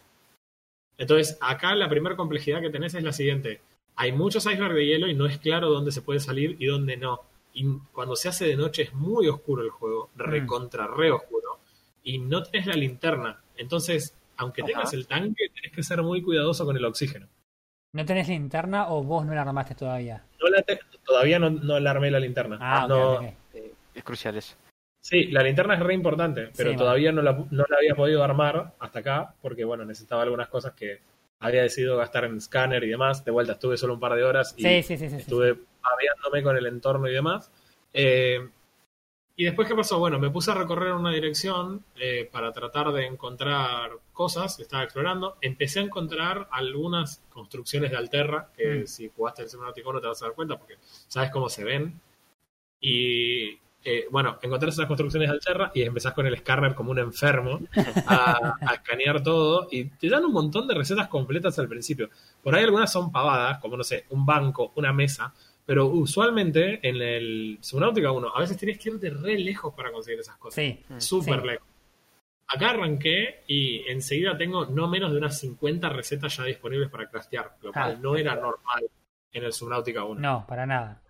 Entonces, 0.96 1.36
acá 1.42 1.74
la 1.74 1.90
primera 1.90 2.16
complejidad 2.16 2.62
que 2.62 2.70
tenés 2.70 2.94
es 2.94 3.02
la 3.02 3.12
siguiente. 3.12 3.60
Hay 3.96 4.12
muchos 4.12 4.46
icebergs 4.46 4.76
de 4.76 4.86
hielo 4.86 5.06
y 5.06 5.12
no 5.14 5.26
es 5.26 5.36
claro 5.38 5.68
dónde 5.68 5.92
se 5.92 6.00
puede 6.00 6.18
salir 6.20 6.56
y 6.60 6.64
dónde 6.64 6.96
no. 6.96 7.20
Y 7.52 7.66
cuando 7.92 8.16
se 8.16 8.30
hace 8.30 8.46
de 8.46 8.56
noche 8.56 8.84
es 8.84 8.94
muy 8.94 9.28
oscuro 9.28 9.60
el 9.62 9.68
juego, 9.70 10.08
recontra 10.16 10.86
re 10.86 11.10
oscuro, 11.10 11.58
y 12.02 12.20
no 12.20 12.42
tenés 12.42 12.66
la 12.68 12.74
linterna. 12.74 13.42
Entonces, 13.58 14.14
aunque 14.36 14.62
Ajá. 14.62 14.68
tengas 14.68 14.92
el 14.94 15.06
tanque, 15.06 15.48
tenés 15.54 15.72
que 15.72 15.82
ser 15.82 16.02
muy 16.02 16.22
cuidadoso 16.22 16.64
con 16.64 16.76
el 16.76 16.84
oxígeno. 16.84 17.28
¿No 17.92 18.04
tenés 18.04 18.28
linterna 18.28 18.88
o 18.88 19.02
vos 19.04 19.24
no 19.24 19.34
la 19.34 19.42
armaste 19.42 19.74
todavía? 19.74 20.24
No 20.40 20.48
la 20.48 20.62
te- 20.62 20.80
todavía 21.04 21.38
no, 21.38 21.50
no 21.50 21.78
le 21.78 21.88
armé 21.88 22.10
la 22.10 22.18
linterna. 22.20 22.58
Ah, 22.60 22.86
No- 22.88 23.14
ok. 23.14 23.22
Eh, 23.54 23.72
es 23.94 24.02
crucial 24.04 24.36
eso. 24.36 24.56
Sí, 25.00 25.26
la 25.26 25.42
linterna 25.42 25.74
es 25.74 25.80
re 25.80 25.94
importante, 25.94 26.50
pero 26.56 26.70
Sí, 26.72 26.76
todavía 26.76 27.12
no 27.12 27.20
la, 27.22 27.32
no 27.32 27.64
la 27.68 27.76
había 27.76 27.94
podido 27.94 28.24
armar 28.24 28.72
hasta 28.80 29.00
acá, 29.00 29.34
porque 29.42 29.62
bueno, 29.64 29.84
necesitaba 29.84 30.22
algunas 30.22 30.48
cosas 30.48 30.72
que 30.72 31.00
había 31.40 31.62
decidido 31.62 31.98
gastar 31.98 32.24
en 32.24 32.38
escáner 32.38 32.82
y 32.84 32.88
demás. 32.88 33.22
De 33.24 33.30
vuelta, 33.30 33.52
estuve 33.52 33.76
solo 33.76 33.94
un 33.94 34.00
par 34.00 34.14
de 34.14 34.24
horas 34.24 34.54
y 34.56 34.62
Sí, 34.62 34.82
sí, 34.82 34.96
sí, 34.96 35.10
sí, 35.10 35.16
sí. 35.16 35.20
estuve 35.22 35.56
paviándome 35.82 36.42
con 36.42 36.56
el 36.56 36.66
entorno 36.66 37.06
y 37.08 37.12
demás. 37.12 37.52
Eh, 37.92 38.48
y 39.36 39.44
después, 39.44 39.66
¿qué 39.66 39.74
pasó? 39.74 39.98
Bueno, 39.98 40.18
me 40.20 40.30
puse 40.30 40.52
a 40.52 40.54
recorrer 40.54 40.92
una 40.92 41.10
dirección 41.10 41.84
eh, 41.96 42.28
para 42.30 42.52
tratar 42.52 42.92
de 42.92 43.06
encontrar 43.06 43.90
cosas, 44.12 44.60
estaba 44.60 44.84
explorando. 44.84 45.36
Empecé 45.40 45.80
a 45.80 45.82
encontrar 45.82 46.48
algunas 46.52 47.20
construcciones 47.30 47.90
de 47.90 47.96
Alterra, 47.96 48.50
que 48.56 48.82
Mm. 48.82 48.86
si 48.86 49.10
jugaste 49.14 49.42
el 49.42 49.48
Subnautica 49.50 49.92
no 49.92 50.00
te 50.00 50.06
vas 50.06 50.22
a 50.22 50.26
dar 50.26 50.34
cuenta 50.34 50.56
porque 50.56 50.76
sabes 51.08 51.30
cómo 51.32 51.48
se 51.48 51.64
ven. 51.64 52.00
Y 52.80 53.58
eh, 53.86 54.06
bueno, 54.10 54.38
encontré 54.42 54.70
esas 54.70 54.86
construcciones 54.86 55.28
de 55.28 55.34
Alterra 55.34 55.70
y 55.74 55.82
empezás 55.82 56.12
con 56.14 56.26
el 56.26 56.34
escáner 56.34 56.74
como 56.74 56.90
un 56.92 56.98
enfermo 57.00 57.60
a, 58.06 58.56
a 58.60 58.74
escanear 58.74 59.22
todo 59.22 59.68
y 59.70 59.84
te 59.90 60.08
dan 60.08 60.24
un 60.24 60.32
montón 60.32 60.66
de 60.68 60.74
recetas 60.74 61.08
completas 61.08 61.58
al 61.58 61.68
principio. 61.68 62.08
Por 62.42 62.54
ahí 62.54 62.64
algunas 62.64 62.90
son 62.92 63.12
pavadas, 63.12 63.58
como 63.58 63.76
no 63.76 63.84
sé, 63.84 64.06
un 64.10 64.24
banco, 64.24 64.72
una 64.76 64.92
mesa, 64.92 65.34
pero 65.66 65.86
usualmente 65.86 66.86
en 66.86 66.96
el 67.00 67.58
Subnautica 67.60 68.12
1 68.12 68.32
a 68.36 68.40
veces 68.40 68.56
tienes 68.56 68.78
que 68.78 68.90
irte 68.90 69.10
re 69.10 69.38
lejos 69.38 69.74
para 69.74 69.90
conseguir 69.92 70.20
esas 70.20 70.36
cosas. 70.36 70.54
Sí, 70.56 70.80
Súper 70.98 71.40
sí. 71.40 71.46
lejos. 71.46 71.68
Acá 72.46 72.70
arranqué 72.70 73.42
y 73.46 73.88
enseguida 73.88 74.36
tengo 74.36 74.66
no 74.66 74.86
menos 74.88 75.10
de 75.12 75.18
unas 75.18 75.38
50 75.40 75.88
recetas 75.88 76.36
ya 76.36 76.44
disponibles 76.44 76.90
para 76.90 77.08
craftear, 77.08 77.56
lo 77.62 77.72
cual 77.72 77.94
Ah. 77.96 77.98
no 78.00 78.16
era 78.16 78.34
normal 78.34 78.84
en 79.32 79.44
el 79.44 79.52
Subnautica 79.52 80.04
1. 80.04 80.20
no, 80.20 80.44
para 80.46 80.66
nada. 80.66 81.00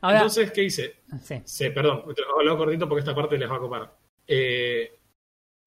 Ahora, 0.00 0.18
Entonces, 0.18 0.52
¿qué 0.52 0.62
hice? 0.64 0.96
sí. 1.22 1.40
Sí, 1.44 1.70
perdón, 1.70 2.04
te 2.14 2.22
lo 2.22 2.38
hago 2.50 2.58
cortito 2.58 2.88
porque 2.88 3.00
esta 3.00 3.14
parte 3.14 3.36
les 3.38 3.50
va 3.50 3.56
a 3.56 3.60
copar. 3.60 3.94
Eh, 4.26 4.96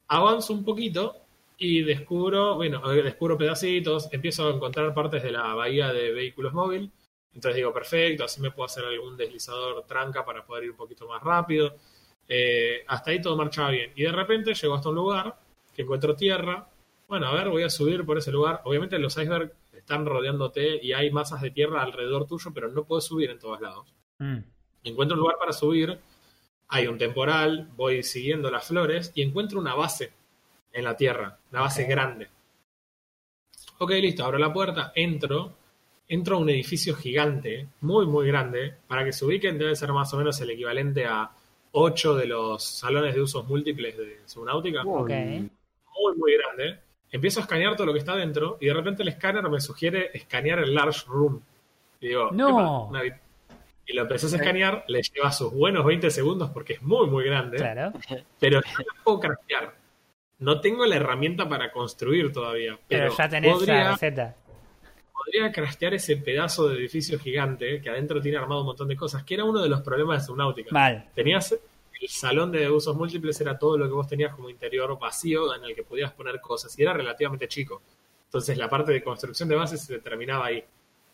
avanzo 0.08 0.54
un 0.54 0.64
poquito 0.64 1.16
y 1.58 1.82
descubro, 1.84 2.56
bueno, 2.56 2.90
eh, 2.92 3.02
descubro 3.04 3.38
pedacitos, 3.38 4.08
empiezo 4.14 4.48
a 4.48 4.56
encontrar 4.56 4.94
partes 4.94 5.22
de 5.24 5.32
la 5.32 5.54
bahía 5.54 5.92
de 5.92 6.12
vehículos 6.14 6.54
móvil. 6.54 6.92
Entonces 7.38 7.58
digo, 7.58 7.72
perfecto, 7.72 8.24
así 8.24 8.42
me 8.42 8.50
puedo 8.50 8.66
hacer 8.66 8.84
algún 8.84 9.16
deslizador 9.16 9.86
tranca 9.86 10.26
para 10.26 10.44
poder 10.44 10.64
ir 10.64 10.72
un 10.72 10.76
poquito 10.78 11.08
más 11.08 11.22
rápido. 11.22 11.76
Eh, 12.28 12.84
hasta 12.88 13.12
ahí 13.12 13.22
todo 13.22 13.38
marchaba 13.38 13.70
bien. 13.70 13.92
Y 13.96 14.02
de 14.02 14.12
repente 14.12 14.56
llego 14.56 14.74
hasta 14.74 14.90
un 14.90 14.96
lugar 14.96 15.40
que 15.76 15.84
encuentro 15.84 16.16
tierra. 16.16 16.68
Bueno, 17.08 17.28
a 17.28 17.36
ver, 17.36 17.50
voy 17.50 17.62
a 17.62 17.70
subir 17.70 18.04
por 18.08 18.18
ese 18.18 18.32
lugar. 18.32 18.62
Obviamente 18.64 18.98
los 18.98 19.16
icebergs 19.20 19.54
están 19.72 20.08
rodeándote 20.08 20.84
y 20.84 20.94
hay 20.94 21.12
masas 21.12 21.40
de 21.44 21.52
tierra 21.52 21.84
alrededor 21.84 22.26
tuyo, 22.26 22.50
pero 22.56 22.70
no 22.70 22.86
puedes 22.86 23.06
subir 23.06 23.30
en 23.30 23.38
todos 23.38 23.62
lados 23.62 23.86
Mm. 24.18 24.40
encuentro 24.84 25.14
un 25.14 25.20
lugar 25.20 25.38
para 25.38 25.54
subir, 25.54 25.96
hay 26.70 26.88
un 26.88 26.98
temporal, 26.98 27.70
voy 27.76 28.02
siguiendo 28.02 28.50
las 28.50 28.66
flores 28.66 29.12
y 29.14 29.22
encuentro 29.22 29.60
una 29.60 29.76
base 29.76 30.12
en 30.74 30.86
la 30.86 30.98
tierra, 30.98 31.38
una 31.52 31.62
base 31.62 31.84
grande. 31.84 32.30
Ok, 33.78 33.92
listo, 33.92 34.26
abro 34.26 34.40
la 34.40 34.52
puerta, 34.52 34.92
entro, 34.96 35.54
entro 36.08 36.38
a 36.38 36.40
un 36.40 36.50
edificio 36.50 36.96
gigante, 36.96 37.68
muy, 37.82 38.06
muy 38.06 38.28
grande, 38.28 38.74
para 38.88 39.04
que 39.04 39.12
se 39.12 39.26
ubiquen 39.26 39.58
debe 39.58 39.76
ser 39.76 39.92
más 39.94 40.14
o 40.14 40.18
menos 40.18 40.40
el 40.42 40.50
equivalente 40.52 41.06
a 41.06 41.30
8 41.74 42.16
de 42.16 42.26
los 42.28 42.64
salones 42.64 43.14
de 43.14 43.22
usos 43.22 43.46
múltiples 43.48 43.98
de 43.98 44.20
Subnautica, 44.26 44.84
Ok. 44.84 45.10
muy, 45.10 46.16
muy 46.18 46.34
grande. 46.38 46.80
Empiezo 47.12 47.40
a 47.40 47.44
escanear 47.44 47.76
todo 47.76 47.88
lo 47.88 47.94
que 47.94 48.00
está 48.00 48.16
dentro 48.16 48.58
y 48.60 48.68
de 48.68 48.74
repente 48.74 49.02
el 49.04 49.10
escáner 49.10 49.44
me 49.50 49.60
sugiere 49.60 50.12
escanear 50.14 50.60
el 50.60 50.74
large 50.74 51.06
room. 51.08 51.42
Y 52.00 52.08
digo, 52.10 52.30
No. 52.32 52.90
Y 53.90 53.94
lo 53.94 54.02
empecé 54.02 54.28
a 54.28 54.38
escanear, 54.40 54.84
le 54.90 55.02
lleva 55.02 55.32
sus 55.32 55.54
buenos 55.54 55.86
20 55.86 56.10
segundos 56.12 56.50
porque 56.52 56.74
es 56.74 56.82
muy, 56.82 57.08
muy 57.08 57.24
grande, 57.24 57.56
Claro. 57.58 57.94
pero 58.40 58.60
no 58.60 59.04
puedo 59.04 59.20
craftear. 59.22 59.74
No 60.40 60.60
tengo 60.62 60.86
la 60.86 60.98
herramienta 60.98 61.48
para 61.48 61.72
construir 61.72 62.32
todavía, 62.34 62.78
Pero, 62.88 63.04
pero, 63.06 63.18
ya 63.18 63.30
tenés 63.30 63.68
la 63.68 63.92
receta. 63.92 64.36
Podría 65.28 65.52
craftear 65.52 65.94
ese 65.94 66.16
pedazo 66.16 66.70
de 66.70 66.78
edificio 66.78 67.20
gigante 67.20 67.82
que 67.82 67.90
adentro 67.90 68.22
tiene 68.22 68.38
armado 68.38 68.62
un 68.62 68.68
montón 68.68 68.88
de 68.88 68.96
cosas, 68.96 69.24
que 69.24 69.34
era 69.34 69.44
uno 69.44 69.62
de 69.62 69.68
los 69.68 69.82
problemas 69.82 70.22
de 70.22 70.28
Subnautica. 70.28 70.70
Mal. 70.72 71.10
Tenías 71.14 71.52
el 71.52 72.08
salón 72.08 72.50
de 72.52 72.70
usos 72.70 72.96
múltiples, 72.96 73.40
era 73.42 73.60
todo 73.60 73.78
lo 73.78 73.88
que 73.88 73.94
vos 73.94 74.08
tenías 74.08 74.34
como 74.34 74.50
interior 74.50 74.98
vacío 74.98 75.54
en 75.54 75.66
el 75.66 75.76
que 75.76 75.84
podías 75.84 76.14
poner 76.14 76.40
cosas 76.40 76.78
y 76.80 76.82
era 76.82 76.94
relativamente 76.94 77.48
chico. 77.50 77.82
Entonces 78.26 78.58
la 78.58 78.70
parte 78.70 78.94
de 78.94 79.04
construcción 79.04 79.50
de 79.50 79.56
bases 79.56 79.82
se 79.82 80.00
terminaba 80.00 80.46
ahí. 80.46 80.64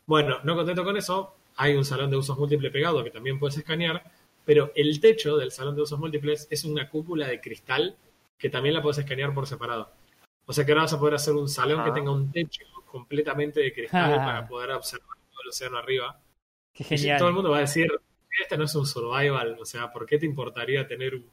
Bueno, 0.05 0.37
no 0.43 0.55
contento 0.55 0.83
con 0.83 0.95
eso, 0.95 1.33
hay 1.55 1.75
un 1.75 1.85
salón 1.85 2.11
de 2.11 2.17
usos 2.17 2.37
múltiples 2.37 2.71
pegado 2.71 3.03
que 3.03 3.09
también 3.09 3.39
puedes 3.39 3.57
escanear, 3.57 4.03
pero 4.45 4.71
el 4.75 4.99
techo 4.99 5.37
del 5.37 5.51
salón 5.51 5.75
de 5.75 5.81
usos 5.81 5.97
múltiples 5.97 6.47
es 6.51 6.65
una 6.65 6.87
cúpula 6.87 7.27
de 7.27 7.41
cristal 7.41 7.95
que 8.37 8.51
también 8.51 8.75
la 8.75 8.81
puedes 8.83 8.99
escanear 8.99 9.33
por 9.33 9.47
separado. 9.47 9.89
O 10.45 10.53
sea 10.53 10.65
que 10.65 10.71
ahora 10.71 10.83
vas 10.83 10.93
a 10.93 10.99
poder 10.99 11.15
hacer 11.15 11.33
un 11.33 11.47
salón 11.49 11.83
que 11.85 11.91
tenga 11.91 12.11
un 12.11 12.31
techo 12.31 12.63
completamente 12.85 13.59
de 13.61 13.73
cristal 13.73 14.13
Ah. 14.13 14.25
para 14.25 14.47
poder 14.47 14.71
observar 14.71 15.17
todo 15.31 15.41
el 15.43 15.49
océano 15.49 15.77
arriba. 15.77 16.19
Qué 16.73 16.83
Y 16.83 16.87
genial. 16.87 17.17
todo 17.19 17.29
el 17.29 17.35
mundo 17.35 17.49
va 17.51 17.57
a 17.57 17.61
decir, 17.61 17.87
este 18.41 18.57
no 18.57 18.65
es 18.65 18.75
un 18.75 18.85
survival, 18.85 19.57
o 19.59 19.65
sea, 19.65 19.91
¿por 19.91 20.05
qué 20.05 20.17
te 20.17 20.25
importaría 20.25 20.87
tener 20.87 21.15
un... 21.15 21.29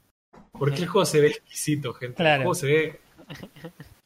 Porque 0.53 0.77
el 0.83 0.87
juego 0.89 1.05
se 1.07 1.21
ve 1.21 1.29
exquisito, 1.29 1.93
gente. 1.95 2.17
Claro. 2.17 2.43
El 2.43 2.47
juego 2.47 2.55
se 2.55 2.67
ve 2.67 3.01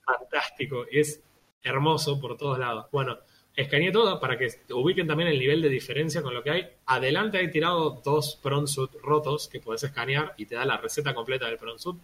fantástico 0.05 0.87
y 0.90 1.01
es 1.01 1.23
hermoso 1.62 2.21
por 2.21 2.37
todos 2.37 2.59
lados. 2.59 2.87
Bueno, 2.93 3.19
escaneé 3.57 3.90
todo 3.93 4.21
para 4.21 4.37
que 4.38 4.49
ubiquen 4.73 5.07
también 5.07 5.29
el 5.31 5.38
nivel 5.38 5.62
de 5.62 5.69
diferencia 5.69 6.23
con 6.23 6.35
lo 6.35 6.43
que 6.43 6.51
hay. 6.51 6.69
Adelante 6.87 7.38
hay 7.38 7.51
tirado 7.51 8.01
dos 8.05 8.38
prawn 8.43 8.67
suit 8.69 8.90
rotos 9.03 9.49
que 9.49 9.61
puedes 9.61 9.83
escanear 9.83 10.35
y 10.37 10.47
te 10.47 10.55
da 10.57 10.64
la 10.64 10.77
receta 10.77 11.14
completa 11.14 11.47
del 11.47 11.57
prawn 11.59 11.79
suit. 11.79 11.97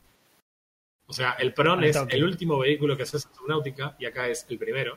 O 1.10 1.12
sea, 1.12 1.32
el 1.40 1.52
Al 1.56 1.84
es 1.84 1.96
el 2.08 2.22
último 2.24 2.58
vehículo 2.60 2.96
que 2.96 3.02
haces 3.02 3.26
en 3.26 3.34
Subnautica 3.34 3.96
y 3.98 4.06
acá 4.06 4.28
es 4.28 4.46
el 4.48 4.58
primero. 4.58 4.96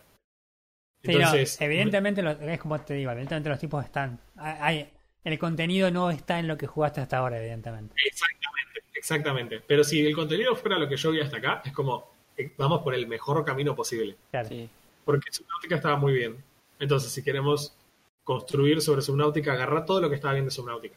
Sí, 1.02 1.12
no, 1.12 1.18
Entonces, 1.18 1.60
evidentemente, 1.60 2.22
lo- 2.22 2.32
es 2.32 2.60
como 2.60 2.80
te 2.80 2.94
digo, 2.94 3.10
evidentemente 3.12 3.50
los 3.50 3.60
tipos 3.60 3.84
están. 3.84 4.20
hay- 4.38 4.90
el 5.24 5.40
contenido 5.40 5.90
no 5.90 6.12
está 6.12 6.38
en 6.38 6.48
lo 6.48 6.56
que 6.56 6.68
jugaste 6.68 7.02
hasta 7.02 7.18
ahora, 7.18 7.40
evidentemente. 7.40 7.96
Exactamente, 8.06 8.82
exactamente. 8.94 9.60
Pero 9.66 9.84
si 9.84 10.06
el 10.06 10.14
contenido 10.14 10.56
fuera 10.56 10.78
lo 10.78 10.88
que 10.88 10.96
yo 10.98 11.10
vi 11.12 11.20
hasta 11.22 11.38
acá, 11.38 11.62
es 11.66 11.74
como, 11.74 12.14
eh, 12.38 12.54
vamos 12.58 12.84
por 12.84 12.94
el 12.94 13.08
mejor 13.08 13.44
camino 13.44 13.76
posible. 13.76 14.16
Claro. 14.30 14.50
Sí. 14.50 14.70
Porque 15.04 15.32
Subnautica 15.32 15.76
estaba 15.78 15.96
muy 15.98 16.14
bien. 16.14 16.38
Entonces, 16.80 17.12
si 17.12 17.24
queremos 17.24 17.76
construir 18.24 18.82
sobre 18.82 19.02
Subnautica, 19.02 19.54
agarrar 19.54 19.86
todo 19.86 20.00
lo 20.00 20.10
que 20.10 20.16
estaba 20.16 20.34
bien 20.36 20.46
de 20.46 20.52
Subnautica. 20.52 20.96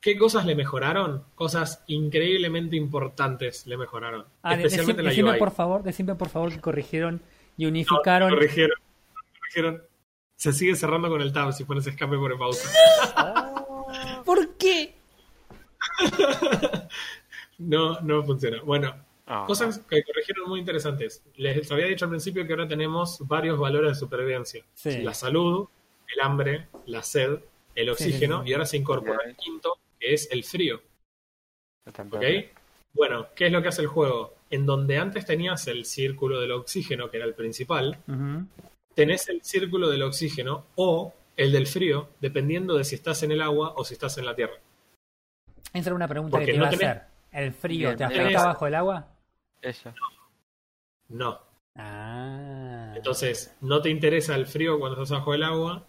¿Qué 0.00 0.16
cosas 0.16 0.46
le 0.46 0.54
mejoraron? 0.54 1.24
Cosas 1.34 1.82
increíblemente 1.88 2.76
importantes 2.76 3.66
le 3.66 3.76
mejoraron. 3.76 4.24
Ah, 4.42 4.54
especialmente 4.54 5.02
decime, 5.02 5.02
la 5.02 5.10
decime 5.10 5.30
UI. 5.32 5.38
por 5.38 5.50
favor, 5.50 5.82
decime 5.82 6.14
por 6.14 6.28
favor 6.28 6.50
que 6.52 6.60
corrigieron 6.60 7.20
y 7.56 7.64
No, 7.64 7.70
unificaron. 7.70 8.30
corrigieron, 8.30 8.78
corrigieron. 9.40 9.82
Se 10.36 10.52
sigue 10.52 10.76
cerrando 10.76 11.08
con 11.08 11.20
el 11.20 11.32
tab 11.32 11.52
si 11.52 11.64
pones 11.64 11.86
escape 11.86 12.16
por 12.16 12.30
en 12.30 12.38
pausa. 12.38 12.68
¿Por 14.24 14.56
qué? 14.56 14.94
No, 17.58 18.00
no 18.02 18.22
funciona. 18.22 18.62
Bueno, 18.62 18.94
Ah, 19.30 19.44
Cosas 19.46 19.80
que 19.80 20.02
corrigieron 20.04 20.48
muy 20.48 20.58
interesantes. 20.60 21.22
Les 21.36 21.70
había 21.70 21.84
dicho 21.84 22.06
al 22.06 22.10
principio 22.10 22.46
que 22.46 22.52
ahora 22.54 22.66
tenemos 22.66 23.18
varios 23.28 23.58
valores 23.58 23.90
de 23.90 23.94
supervivencia. 23.96 24.64
Sí. 24.72 25.02
La 25.02 25.12
salud, 25.12 25.68
el 26.14 26.20
hambre, 26.22 26.68
la 26.86 27.02
sed, 27.02 27.32
el 27.74 27.94
Sí, 27.96 28.04
sí, 28.04 28.08
oxígeno 28.10 28.42
sí. 28.42 28.48
y 28.48 28.52
ahora 28.54 28.64
se 28.64 28.78
incorpora 28.78 29.18
el 29.26 29.36
quinto, 29.36 29.76
que 29.98 30.14
es 30.14 30.30
el 30.30 30.44
frío. 30.44 30.80
¿Ok? 31.86 32.24
Bueno, 32.92 33.28
¿qué 33.34 33.46
es 33.46 33.52
lo 33.52 33.62
que 33.62 33.68
hace 33.68 33.82
el 33.82 33.88
juego? 33.88 34.34
En 34.50 34.66
donde 34.66 34.98
antes 34.98 35.24
tenías 35.24 35.66
el 35.68 35.84
círculo 35.84 36.40
del 36.40 36.52
oxígeno, 36.52 37.10
que 37.10 37.18
era 37.18 37.26
el 37.26 37.34
principal, 37.34 37.98
tenés 38.94 39.28
el 39.28 39.42
círculo 39.42 39.88
del 39.88 40.02
oxígeno 40.02 40.66
o 40.76 41.14
el 41.36 41.52
del 41.52 41.66
frío, 41.66 42.08
dependiendo 42.20 42.76
de 42.76 42.84
si 42.84 42.96
estás 42.96 43.22
en 43.22 43.32
el 43.32 43.42
agua 43.42 43.74
o 43.76 43.84
si 43.84 43.94
estás 43.94 44.18
en 44.18 44.26
la 44.26 44.34
tierra. 44.34 44.54
Esa 45.72 45.90
era 45.90 45.94
una 45.94 46.08
pregunta 46.08 46.32
Porque 46.32 46.46
que 46.46 46.52
te 46.52 46.58
no 46.58 46.64
iba 46.64 46.70
a 46.70 46.74
hacer. 46.74 47.02
¿El 47.30 47.52
frío 47.52 47.88
Bien, 47.88 47.98
te 47.98 48.04
afecta 48.04 48.44
bajo 48.44 48.66
el 48.66 48.74
agua? 48.74 49.06
Eso. 49.60 49.92
No. 51.08 51.40
Ah. 51.76 52.92
Entonces, 52.96 53.54
no 53.60 53.80
te 53.80 53.90
interesa 53.90 54.34
el 54.34 54.46
frío 54.46 54.78
cuando 54.78 55.00
estás 55.00 55.18
bajo 55.18 55.34
el 55.34 55.42
agua 55.44 55.86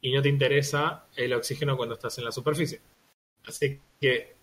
y 0.00 0.12
no 0.12 0.22
te 0.22 0.28
interesa 0.28 1.06
el 1.16 1.32
oxígeno 1.32 1.76
cuando 1.76 1.94
estás 1.94 2.18
en 2.18 2.24
la 2.24 2.32
superficie. 2.32 2.80
Así 3.46 3.80
que 4.00 4.34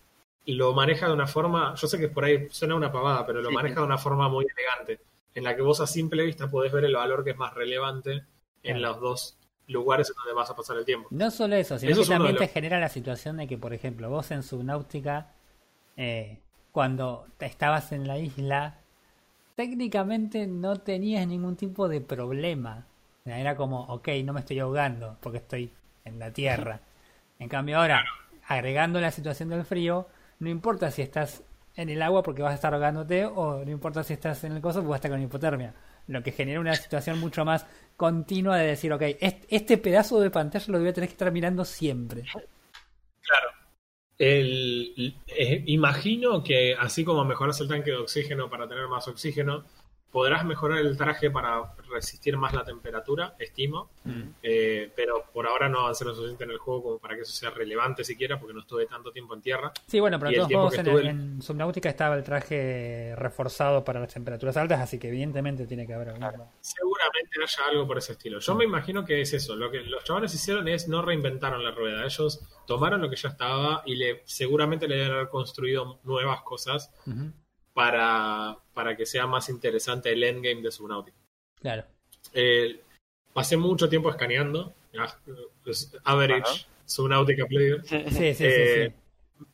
lo 0.46 0.72
maneja 0.72 1.06
de 1.06 1.14
una 1.14 1.26
forma, 1.26 1.74
yo 1.74 1.86
sé 1.86 1.98
que 1.98 2.08
por 2.08 2.24
ahí 2.24 2.48
suena 2.50 2.74
una 2.74 2.92
pavada, 2.92 3.26
pero 3.26 3.40
lo 3.40 3.48
Sí. 3.48 3.54
maneja 3.54 3.80
de 3.80 3.86
una 3.86 3.98
forma 3.98 4.28
muy 4.28 4.46
elegante, 4.46 5.00
en 5.34 5.44
la 5.44 5.56
que 5.56 5.62
vos 5.62 5.80
a 5.80 5.86
simple 5.86 6.24
vista 6.24 6.50
podés 6.50 6.72
ver 6.72 6.84
el 6.84 6.94
valor 6.94 7.24
que 7.24 7.30
es 7.30 7.36
más 7.36 7.54
relevante 7.54 8.24
en 8.62 8.82
los 8.82 9.00
dos 9.00 9.36
lugares 9.68 10.10
en 10.10 10.16
donde 10.16 10.34
vas 10.34 10.50
a 10.50 10.56
pasar 10.56 10.76
el 10.76 10.84
tiempo. 10.84 11.08
No 11.10 11.30
solo 11.30 11.56
eso, 11.56 11.78
sino 11.78 11.92
Eso 11.92 12.02
que 12.02 12.08
también 12.08 12.36
te 12.36 12.48
genera 12.48 12.78
la 12.80 12.88
situación 12.88 13.36
de 13.38 13.46
que, 13.46 13.56
por 13.58 13.72
ejemplo, 13.72 14.10
vos 14.10 14.30
en 14.30 14.42
Subnautica, 14.42 15.28
eh, 15.96 16.38
cuando 16.72 17.26
estabas 17.40 17.92
en 17.92 18.06
la 18.06 18.18
isla, 18.18 18.78
técnicamente 19.56 20.46
no 20.46 20.76
tenías 20.80 21.26
ningún 21.26 21.56
tipo 21.56 21.88
de 21.88 22.00
problema. 22.00 22.86
Era 23.24 23.56
como, 23.56 23.82
ok, 23.84 24.08
no 24.24 24.32
me 24.32 24.40
estoy 24.40 24.58
ahogando 24.58 25.16
porque 25.20 25.38
estoy 25.38 25.72
en 26.04 26.18
la 26.18 26.32
tierra. 26.32 26.80
En 27.38 27.48
cambio 27.48 27.78
ahora, 27.78 28.04
agregando 28.46 29.00
la 29.00 29.10
situación 29.10 29.48
del 29.50 29.64
frío, 29.64 30.08
no 30.38 30.48
importa 30.48 30.90
si 30.90 31.02
estás 31.02 31.42
en 31.76 31.88
el 31.88 32.02
agua 32.02 32.22
porque 32.22 32.42
vas 32.42 32.52
a 32.52 32.54
estar 32.56 32.72
ahogándote 32.74 33.24
o 33.26 33.64
no 33.64 33.70
importa 33.70 34.04
si 34.04 34.12
estás 34.14 34.44
en 34.44 34.52
el 34.52 34.60
coso 34.62 34.80
porque 34.80 34.90
vas 34.90 34.96
a 34.96 34.98
estar 34.98 35.10
con 35.10 35.22
hipotermia. 35.22 35.74
lo 36.06 36.22
que 36.22 36.32
genera 36.32 36.60
una 36.60 36.76
situación 36.76 37.18
mucho 37.18 37.44
más 37.44 37.66
continua 37.96 38.56
de 38.58 38.66
decir, 38.68 38.92
ok, 38.92 39.02
est- 39.20 39.44
este 39.48 39.78
pedazo 39.78 40.20
de 40.20 40.30
pantalla 40.30 40.64
lo 40.68 40.78
voy 40.78 40.88
a 40.88 40.92
tener 40.92 41.08
que 41.08 41.14
estar 41.14 41.32
mirando 41.32 41.64
siempre. 41.64 42.28
Claro. 43.22 43.48
El, 44.18 45.16
eh, 45.28 45.64
imagino 45.66 46.44
que 46.44 46.74
así 46.78 47.04
como 47.04 47.24
mejoras 47.24 47.60
el 47.60 47.68
tanque 47.68 47.90
de 47.92 47.98
oxígeno 47.98 48.50
para 48.50 48.68
tener 48.68 48.88
más 48.88 49.08
oxígeno, 49.08 49.64
podrás 50.14 50.44
mejorar 50.44 50.78
el 50.78 50.96
traje 50.96 51.28
para 51.28 51.74
resistir 51.90 52.36
más 52.36 52.54
la 52.54 52.62
temperatura, 52.62 53.34
estimo. 53.36 53.90
Eh, 54.44 54.88
pero 54.94 55.24
por 55.32 55.44
ahora 55.44 55.68
no 55.68 55.80
avancé 55.80 56.04
lo 56.04 56.14
suficiente 56.14 56.44
en 56.44 56.52
el 56.52 56.58
juego 56.58 56.84
como 56.84 56.98
para 57.00 57.16
que 57.16 57.22
eso 57.22 57.32
sea 57.32 57.50
relevante 57.50 58.04
siquiera, 58.04 58.38
porque 58.38 58.54
no 58.54 58.60
estuve 58.60 58.86
tanto 58.86 59.10
tiempo 59.10 59.34
en 59.34 59.42
tierra. 59.42 59.72
Sí, 59.88 59.98
bueno, 59.98 60.20
pero 60.20 60.30
Y 60.30 60.52
todos 60.52 60.78
en, 60.78 61.42
Subnautica 61.42 61.88
estaba 61.88 62.14
el 62.14 62.22
traje 62.22 63.16
reforzado 63.16 63.84
para 63.84 63.98
las 63.98 64.14
temperaturas 64.14 64.56
altas, 64.56 64.80
así 64.80 65.00
que 65.00 65.08
evidentemente 65.08 65.66
tiene 65.66 65.84
que 65.84 65.94
haber 65.94 66.10
algo. 66.10 66.48
Seguramente 66.60 67.42
haya 67.42 67.68
algo 67.70 67.84
por 67.84 67.98
ese 67.98 68.12
estilo. 68.12 68.38
Yo 68.38 68.54
me 68.54 68.62
imagino 68.62 69.04
que 69.04 69.20
es 69.20 69.32
eso. 69.32 69.56
Lo 69.56 69.68
que 69.72 69.80
los 69.80 70.04
chavales 70.04 70.32
hicieron 70.32 70.68
es 70.68 70.86
no 70.86 71.02
reinventaron 71.02 71.64
la 71.64 71.72
rueda. 71.72 72.04
Ellos 72.04 72.40
tomaron 72.68 73.02
lo 73.02 73.10
que 73.10 73.16
ya 73.16 73.30
estaba 73.30 73.82
y 73.84 73.96
le 73.96 74.22
seguramente 74.26 74.86
le 74.86 74.94
deben 74.94 75.10
haber 75.10 75.28
construido 75.28 75.98
nuevas 76.04 76.42
cosas 76.42 76.92
para, 77.74 78.56
para 78.72 78.96
que 78.96 79.04
sea 79.04 79.26
más 79.26 79.48
interesante 79.50 80.10
el 80.12 80.22
endgame 80.22 80.62
de 80.62 80.70
Subnautica. 80.70 81.16
Claro. 81.60 81.84
Eh, 82.32 82.80
pasé 83.32 83.56
mucho 83.56 83.88
tiempo 83.88 84.08
escaneando. 84.10 84.72
es 85.66 85.92
Average 86.04 86.42
Ajá. 86.42 86.66
Subnautica 86.86 87.46
Player. 87.46 87.82
Sí, 87.84 88.04
sí, 88.08 88.34
sí, 88.34 88.44
Eh, 88.46 88.92
sí. 88.94 89.44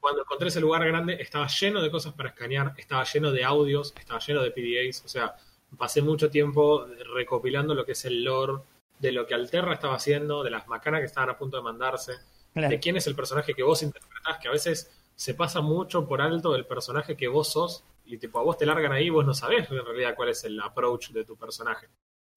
Cuando 0.00 0.22
encontré 0.22 0.48
ese 0.48 0.60
lugar 0.60 0.84
grande, 0.86 1.14
estaba 1.20 1.48
lleno 1.48 1.82
de 1.82 1.90
cosas 1.90 2.12
para 2.14 2.28
escanear, 2.30 2.72
estaba 2.76 3.04
lleno 3.04 3.32
de 3.32 3.42
audios, 3.44 3.92
estaba 3.98 4.20
lleno 4.20 4.40
de 4.42 4.52
PDAs. 4.52 5.04
O 5.04 5.08
sea, 5.08 5.34
pasé 5.76 6.00
mucho 6.00 6.30
tiempo 6.30 6.86
recopilando 7.14 7.74
lo 7.74 7.84
que 7.84 7.92
es 7.92 8.04
el 8.04 8.22
lore 8.22 8.62
de 9.00 9.10
lo 9.12 9.26
que 9.26 9.34
Alterra 9.34 9.74
estaba 9.74 9.96
haciendo, 9.96 10.42
de 10.44 10.50
las 10.50 10.68
macanas 10.68 11.00
que 11.00 11.06
estaban 11.06 11.28
a 11.30 11.36
punto 11.36 11.56
de 11.56 11.62
mandarse, 11.64 12.14
Claro. 12.54 12.70
de 12.70 12.80
quién 12.80 12.96
es 12.96 13.06
el 13.08 13.14
personaje 13.16 13.52
que 13.52 13.62
vos 13.64 13.82
interpretás, 13.82 14.38
que 14.38 14.48
a 14.48 14.52
veces 14.52 14.90
se 15.16 15.34
pasa 15.34 15.62
mucho 15.62 16.06
por 16.06 16.20
alto 16.20 16.52
del 16.52 16.66
personaje 16.66 17.16
que 17.16 17.26
vos 17.26 17.50
sos 17.50 17.84
y 18.04 18.18
tipo 18.18 18.38
a 18.38 18.42
vos 18.42 18.56
te 18.56 18.66
largan 18.66 18.92
ahí 18.92 19.06
y 19.06 19.10
vos 19.10 19.26
no 19.26 19.34
sabés 19.34 19.68
en 19.70 19.84
realidad 19.84 20.14
cuál 20.14 20.28
es 20.28 20.44
el 20.44 20.60
approach 20.60 21.10
de 21.10 21.24
tu 21.24 21.36
personaje. 21.36 21.88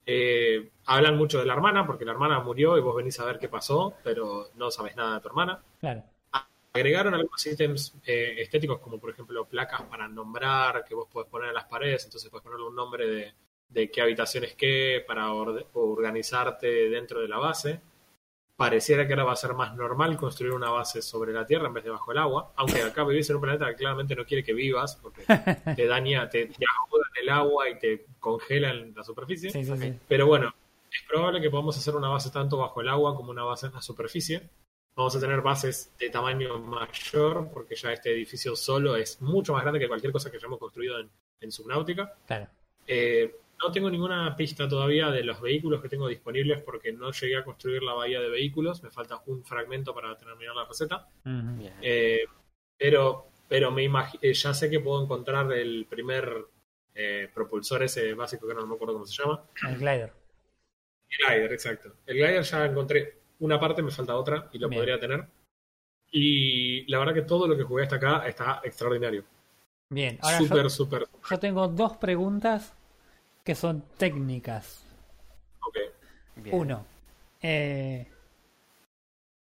Eh, 0.06 0.72
hablan 0.86 1.18
mucho 1.18 1.40
de 1.40 1.46
la 1.46 1.54
hermana 1.54 1.86
porque 1.86 2.06
la 2.06 2.14
hermana 2.14 2.40
murió 2.40 2.78
y 2.78 2.82
vos 2.82 2.96
venís 2.96 3.20
a 3.20 3.26
ver 3.26 3.38
qué 3.38 3.50
pasó, 3.50 3.94
pero 4.04 4.50
no 4.56 4.72
sabés 4.72 4.96
nada 4.96 5.16
de 5.16 5.22
tu 5.22 5.28
hermana. 5.28 5.62
Claro. 5.80 6.04
Agregaron 6.72 7.14
algunos 7.14 7.46
ítems 7.46 7.96
eh, 8.06 8.36
estéticos 8.40 8.80
como 8.80 9.00
por 9.00 9.10
ejemplo 9.10 9.46
placas 9.46 9.82
para 9.84 10.08
nombrar 10.08 10.86
que 10.86 10.96
vos 10.96 11.08
podés 11.12 11.30
poner 11.30 11.50
en 11.50 11.56
las 11.56 11.66
paredes, 11.66 12.06
entonces 12.06 12.30
podés 12.30 12.44
ponerle 12.44 12.68
un 12.68 12.76
nombre 12.76 13.08
de, 13.08 13.34
de 13.70 13.92
qué 13.92 14.02
habitación 14.02 14.46
es 14.46 14.56
qué 14.56 15.04
para 15.06 15.32
organizarte 15.34 16.90
dentro 16.90 17.20
de 17.20 17.28
la 17.28 17.38
base. 17.38 17.82
Pareciera 18.60 19.08
que 19.08 19.14
ahora 19.14 19.24
va 19.24 19.32
a 19.32 19.38
ser 19.38 19.54
más 19.54 19.74
normal 19.74 20.18
construir 20.18 20.52
una 20.52 20.70
base 20.70 21.02
sobre 21.02 21.32
la 21.32 21.46
Tierra 21.46 21.68
en 21.68 21.74
vez 21.74 21.86
de 21.86 21.92
bajo 21.92 22.12
el 22.12 22.18
agua, 22.18 22.52
aunque 22.58 22.82
acá 22.82 23.06
vivís 23.06 23.30
en 23.30 23.38
un 23.38 23.42
planeta 23.42 23.66
que 23.70 23.76
claramente 23.76 24.18
no 24.18 24.26
quiere 24.26 24.44
que 24.44 24.54
vivas 24.54 24.98
porque 24.98 25.24
te 25.78 25.88
daña, 25.88 26.30
te, 26.30 26.48
te 26.48 26.66
ahoga 26.78 27.06
en 27.16 27.24
el 27.24 27.30
agua 27.30 27.70
y 27.70 27.80
te 27.80 28.06
congela 28.20 28.72
en 28.72 28.94
la 28.94 29.02
superficie. 29.06 29.50
Sí, 29.50 29.64
sí, 29.64 29.78
sí. 29.78 29.94
Pero 30.10 30.28
bueno, 30.28 30.54
es 30.92 31.02
probable 31.08 31.40
que 31.40 31.50
podamos 31.50 31.78
hacer 31.78 31.96
una 31.96 32.10
base 32.10 32.32
tanto 32.32 32.58
bajo 32.58 32.82
el 32.82 32.90
agua 32.90 33.16
como 33.16 33.32
una 33.32 33.46
base 33.46 33.68
en 33.68 33.76
la 33.76 33.82
superficie. 33.82 34.50
Vamos 34.94 35.16
a 35.16 35.22
tener 35.22 35.40
bases 35.40 35.94
de 35.98 36.10
tamaño 36.10 36.60
mayor 36.60 37.50
porque 37.54 37.78
ya 37.78 37.94
este 37.94 38.12
edificio 38.12 38.58
solo 38.58 38.98
es 38.98 39.22
mucho 39.22 39.54
más 39.54 39.62
grande 39.62 39.80
que 39.80 39.88
cualquier 39.88 40.12
cosa 40.12 40.30
que 40.30 40.36
hayamos 40.36 40.60
construido 40.60 41.00
en, 41.00 41.10
en 41.40 41.50
Subnautica. 41.50 42.14
Claro. 42.28 42.48
Eh, 42.86 43.34
no 43.62 43.72
tengo 43.72 43.90
ninguna 43.90 44.36
pista 44.36 44.68
todavía 44.68 45.10
de 45.12 45.24
los 45.24 45.42
vehículos 45.42 45.82
que 45.82 45.90
tengo 45.90 46.08
disponibles 46.08 46.62
porque 46.62 46.92
no 46.94 47.12
llegué 47.12 47.36
a 47.38 47.44
construir 47.44 47.84
la 47.84 47.94
bahía 47.94 48.20
de 48.22 48.30
vehículos. 48.30 48.82
Me 48.84 48.90
falta 48.90 49.22
un 49.26 49.44
fragmento 49.44 49.94
para 49.94 50.16
terminar 50.18 50.56
la 50.56 50.66
receta. 50.66 51.08
Eh, 51.82 52.26
pero 52.78 53.26
pero 53.48 53.72
me 53.72 53.86
eh, 54.22 54.34
ya 54.34 54.54
sé 54.54 54.70
que 54.70 54.80
puedo 54.80 55.04
encontrar 55.04 55.52
el 55.54 55.88
primer 55.90 56.46
eh, 56.94 57.30
propulsor 57.34 57.84
ese 57.84 58.14
básico 58.14 58.48
que 58.48 58.54
no 58.54 58.66
me 58.68 58.76
acuerdo 58.76 58.94
cómo 58.94 59.06
se 59.06 59.22
llama. 59.22 59.44
El 59.68 59.78
glider. 59.78 60.14
El 61.10 61.28
glider, 61.28 61.54
exacto. 61.54 61.96
El 62.06 62.18
glider 62.18 62.44
ya 62.44 62.66
encontré 62.66 63.18
una 63.40 63.60
parte, 63.60 63.82
me 63.82 63.92
falta 63.92 64.16
otra 64.16 64.50
y 64.54 64.60
lo 64.60 64.70
Bien. 64.70 64.80
podría 64.80 65.00
tener. 65.00 65.26
Y 66.12 66.90
la 66.92 67.00
verdad 67.00 67.14
que 67.14 67.22
todo 67.24 67.48
lo 67.48 67.58
que 67.58 67.64
jugué 67.64 67.84
hasta 67.84 67.96
acá 67.98 68.28
está 68.28 68.62
extraordinario. 68.64 69.24
Bien. 69.90 70.18
Ahora 70.22 70.40
yo- 70.40 70.46
Súper, 70.46 70.70
súper. 70.70 71.08
yo 71.30 71.40
tengo 71.40 71.68
dos 71.68 71.98
preguntas 71.98 72.76
que 73.50 73.56
son 73.56 73.82
técnicas. 73.98 74.86
Ok. 75.68 75.76
Bien. 76.36 76.56
Uno, 76.56 76.86
eh, 77.42 78.08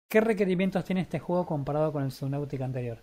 ¿qué 0.07 0.21
requerimientos 0.21 0.85
tiene 0.85 1.01
este 1.01 1.17
juego 1.17 1.47
comparado 1.47 1.91
con 1.91 2.03
el 2.03 2.11
Subnautica 2.11 2.63
anterior? 2.63 2.99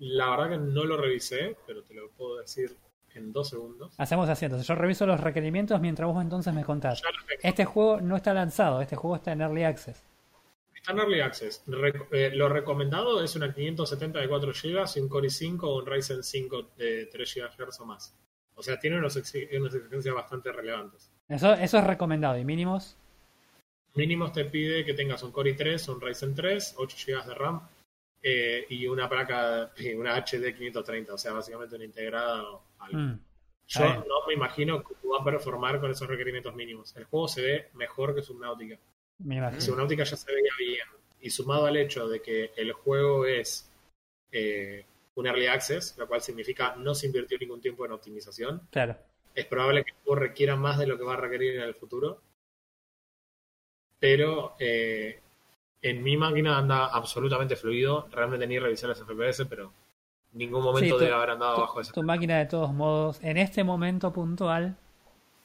La 0.00 0.28
verdad 0.28 0.50
que 0.50 0.58
no 0.58 0.84
lo 0.84 0.98
revisé, 0.98 1.56
pero 1.66 1.82
te 1.82 1.94
lo 1.94 2.10
puedo 2.10 2.36
decir 2.40 2.76
en 3.14 3.32
dos 3.32 3.48
segundos. 3.48 3.94
Hacemos 3.96 4.28
así, 4.28 4.44
entonces 4.44 4.68
yo 4.68 4.74
reviso 4.74 5.06
los 5.06 5.18
requerimientos 5.18 5.80
mientras 5.80 6.12
vos 6.12 6.22
entonces 6.22 6.52
me 6.52 6.62
contás. 6.62 7.00
Este 7.42 7.64
juego 7.64 8.02
no 8.02 8.16
está 8.16 8.34
lanzado, 8.34 8.82
este 8.82 8.96
juego 8.96 9.16
está 9.16 9.32
en 9.32 9.40
Early 9.40 9.64
Access. 9.64 10.04
Está 10.74 10.92
en 10.92 10.98
Early 10.98 11.20
Access. 11.20 11.62
Re- 11.68 12.06
eh, 12.12 12.32
lo 12.34 12.50
recomendado 12.50 13.24
es 13.24 13.34
una 13.34 13.54
570 13.54 14.18
de 14.18 14.28
4 14.28 14.52
GB 14.52 14.84
y 14.96 15.00
un 15.00 15.08
Core 15.08 15.28
i5 15.28 15.58
o 15.62 15.78
un 15.78 15.86
Ryzen 15.86 16.22
5 16.22 16.62
de 16.76 17.06
3 17.06 17.34
GHz 17.56 17.80
o 17.80 17.86
más. 17.86 18.14
O 18.56 18.62
sea, 18.62 18.78
tiene 18.78 18.98
unos 18.98 19.16
exi- 19.16 19.48
unas 19.58 19.74
exigencias 19.74 20.14
bastante 20.14 20.52
relevantes. 20.52 21.10
Eso, 21.28 21.52
eso 21.54 21.78
es 21.78 21.84
recomendado. 21.84 22.38
¿Y 22.38 22.44
mínimos? 22.44 22.96
Mínimos 23.94 24.32
te 24.32 24.44
pide 24.44 24.84
que 24.84 24.94
tengas 24.94 25.22
un 25.22 25.32
Core 25.32 25.56
i3, 25.56 25.88
un 25.94 26.00
Ryzen 26.00 26.34
3, 26.34 26.74
8 26.78 26.96
GB 27.06 27.26
de 27.26 27.34
RAM 27.34 27.60
eh, 28.22 28.66
y 28.68 28.86
una 28.86 29.08
placa, 29.08 29.72
una 29.96 30.16
HD 30.16 30.54
530, 30.54 31.14
o 31.14 31.18
sea, 31.18 31.32
básicamente 31.32 31.76
una 31.76 31.84
integrada 31.84 32.42
o 32.50 32.62
algo. 32.80 32.98
Mm, 32.98 33.20
Yo 33.68 33.94
no 33.94 34.26
me 34.26 34.34
imagino 34.34 34.82
cómo 34.82 35.14
va 35.14 35.20
a 35.20 35.24
performar 35.24 35.80
con 35.80 35.90
esos 35.90 36.08
requerimientos 36.08 36.54
mínimos. 36.54 36.94
El 36.96 37.04
juego 37.04 37.28
se 37.28 37.42
ve 37.42 37.68
mejor 37.74 38.14
que 38.14 38.22
Subnautica. 38.22 38.78
me. 39.18 39.60
Subnautica 39.60 40.04
ya 40.04 40.16
se 40.16 40.32
veía 40.32 40.50
bien. 40.58 40.86
Y 41.20 41.30
sumado 41.30 41.66
al 41.66 41.76
hecho 41.76 42.08
de 42.08 42.20
que 42.20 42.50
el 42.56 42.72
juego 42.72 43.24
es 43.26 43.70
eh, 44.32 44.84
un 45.16 45.26
early 45.26 45.46
access, 45.46 45.96
lo 45.98 46.06
cual 46.08 46.20
significa 46.20 46.74
no 46.76 46.94
se 46.94 47.06
invirtió 47.06 47.38
ningún 47.38 47.60
tiempo 47.60 47.84
en 47.86 47.92
optimización, 47.92 48.66
Claro. 48.70 48.96
es 49.34 49.46
probable 49.46 49.84
que 49.84 49.90
el 49.92 49.96
juego 50.04 50.16
requiera 50.20 50.56
más 50.56 50.78
de 50.78 50.86
lo 50.86 50.98
que 50.98 51.04
va 51.04 51.14
a 51.14 51.18
requerir 51.18 51.56
en 51.56 51.62
el 51.62 51.74
futuro. 51.74 52.20
Pero 53.98 54.54
eh, 54.58 55.20
en 55.82 56.02
mi 56.02 56.16
máquina 56.16 56.58
anda 56.58 56.86
absolutamente 56.86 57.56
fluido. 57.56 58.08
Realmente 58.10 58.46
ni 58.46 58.58
revisé 58.58 58.86
las 58.86 59.00
FPS, 59.00 59.46
pero 59.46 59.72
en 60.32 60.38
ningún 60.38 60.62
momento 60.62 60.84
Sí, 60.84 60.90
tu- 60.90 60.98
debe 60.98 61.14
haber 61.14 61.30
andado 61.30 61.54
Tu, 61.54 61.60
bajo 61.62 61.80
esa. 61.80 61.92
tu 61.92 62.02
máquina 62.02 62.38
de 62.38 62.46
todos 62.46 62.72
modos, 62.72 63.18
en 63.22 63.36
este 63.38 63.64
momento 63.64 64.12
puntual, 64.12 64.76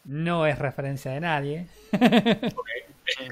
no 0.03 0.45
es 0.45 0.57
referencia 0.59 1.11
de 1.11 1.19
nadie. 1.21 1.67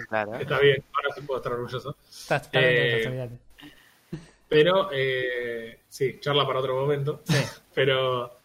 Claro. 0.10 0.36
Está 0.36 0.60
bien, 0.60 0.84
ahora 0.94 1.14
sí 1.16 1.22
puedo 1.22 1.40
estar 1.40 1.54
orgulloso. 1.54 1.96
Está, 2.10 2.38
está 2.38 2.60
bien, 2.60 2.72
Eh. 2.74 3.40
Pero 4.48 4.90
eh, 4.94 5.82
sí, 5.88 6.20
charla 6.20 6.46
para 6.46 6.60
otro 6.60 6.76
momento. 6.76 7.22
Sí. 7.26 7.36
Pero 7.74 8.38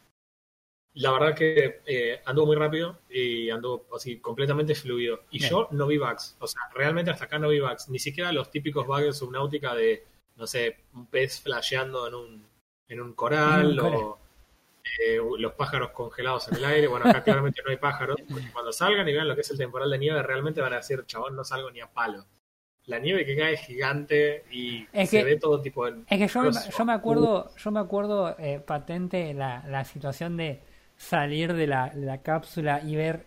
la 0.94 1.12
verdad 1.12 1.34
que 1.34 1.80
eh, 1.86 2.20
anduvo 2.24 2.46
muy 2.46 2.56
rápido 2.56 2.98
y 3.08 3.48
anduvo 3.50 3.86
así 3.96 4.18
completamente 4.18 4.74
fluido. 4.74 5.20
Y 5.30 5.38
Bien. 5.38 5.50
yo 5.50 5.68
no 5.70 5.86
vi 5.86 5.98
bugs. 5.98 6.36
O 6.40 6.46
sea, 6.46 6.62
realmente 6.74 7.10
hasta 7.10 7.24
acá 7.24 7.38
no 7.38 7.48
vi 7.48 7.60
bugs. 7.60 7.88
Ni 7.88 7.98
siquiera 7.98 8.32
los 8.32 8.50
típicos 8.50 8.86
bugs 8.86 9.04
de 9.04 9.12
subnáutica 9.12 9.74
de, 9.74 10.04
no 10.36 10.46
sé, 10.46 10.84
un 10.94 11.06
pez 11.06 11.40
flasheando 11.40 12.08
en 12.08 12.14
un, 12.14 12.46
en 12.88 13.00
un 13.00 13.14
coral 13.14 13.76
coral. 13.78 13.96
o 13.96 14.18
eh, 15.00 15.18
los 15.38 15.52
pájaros 15.52 15.90
congelados 15.92 16.48
en 16.48 16.56
el 16.56 16.64
aire. 16.64 16.88
Bueno, 16.88 17.08
acá 17.08 17.22
claramente 17.22 17.62
no 17.64 17.70
hay 17.70 17.78
pájaros. 17.78 18.16
porque 18.28 18.50
cuando 18.52 18.72
salgan 18.72 19.08
y 19.08 19.12
vean 19.12 19.28
lo 19.28 19.34
que 19.34 19.42
es 19.42 19.50
el 19.50 19.58
temporal 19.58 19.90
de 19.90 19.98
nieve, 19.98 20.22
realmente 20.22 20.60
van 20.60 20.74
a 20.74 20.76
decir, 20.76 21.04
chabón, 21.06 21.36
no 21.36 21.44
salgo 21.44 21.70
ni 21.70 21.80
a 21.80 21.90
palo. 21.90 22.26
La 22.86 22.98
nieve 22.98 23.24
que 23.24 23.36
cae 23.36 23.54
es 23.54 23.60
gigante 23.60 24.44
y 24.50 24.86
Es 24.92 25.10
se 25.10 25.18
que- 25.18 25.24
ve 25.24 25.36
todo 25.38 25.60
tipo 25.60 25.86
de... 25.88 26.00
Es 26.08 26.18
que 26.18 26.26
yo 26.28 26.50
yo 26.50 26.84
me 26.84 26.92
acuerdo, 26.92 27.54
yo 27.56 27.70
me 27.70 27.80
acuerdo 27.80 28.36
eh, 28.38 28.58
patente 28.60 29.32
la, 29.34 29.62
la 29.68 29.84
situación 29.84 30.36
de 30.36 30.60
salir 30.96 31.52
de 31.54 31.66
la, 31.66 31.90
de 31.90 32.04
la 32.06 32.22
cápsula 32.22 32.80
y 32.82 32.96
ver 32.96 33.24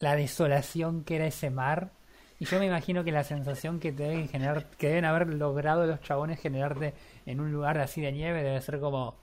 la 0.00 0.14
desolación 0.16 1.04
que 1.04 1.16
era 1.16 1.26
ese 1.26 1.50
mar. 1.50 1.90
Y 2.38 2.44
yo 2.44 2.58
me 2.58 2.66
imagino 2.66 3.04
que 3.04 3.12
la 3.12 3.24
sensación 3.24 3.78
que 3.80 3.92
te 3.92 4.02
deben 4.02 4.28
generar, 4.28 4.66
que 4.70 4.88
deben 4.88 5.04
haber 5.04 5.28
logrado 5.34 5.86
los 5.86 6.00
chabones 6.00 6.40
generarte 6.40 6.92
en 7.24 7.40
un 7.40 7.52
lugar 7.52 7.78
así 7.78 8.00
de 8.00 8.10
nieve 8.12 8.42
debe 8.42 8.60
ser 8.60 8.80
como. 8.80 9.16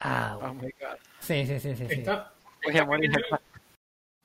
Ah, 0.00 0.38
Oh 0.40 0.54
my 0.54 0.70
god. 0.80 0.96
sí, 1.20 1.44
sí, 1.46 1.60
sí, 1.60 1.74
sí. 1.76 1.86
sí. 1.88 1.94
Está, 1.94 2.32
Voy 2.64 2.76
a 2.78 2.84
morir 2.84 3.10
genial 3.10 3.24
acá. 3.34 3.42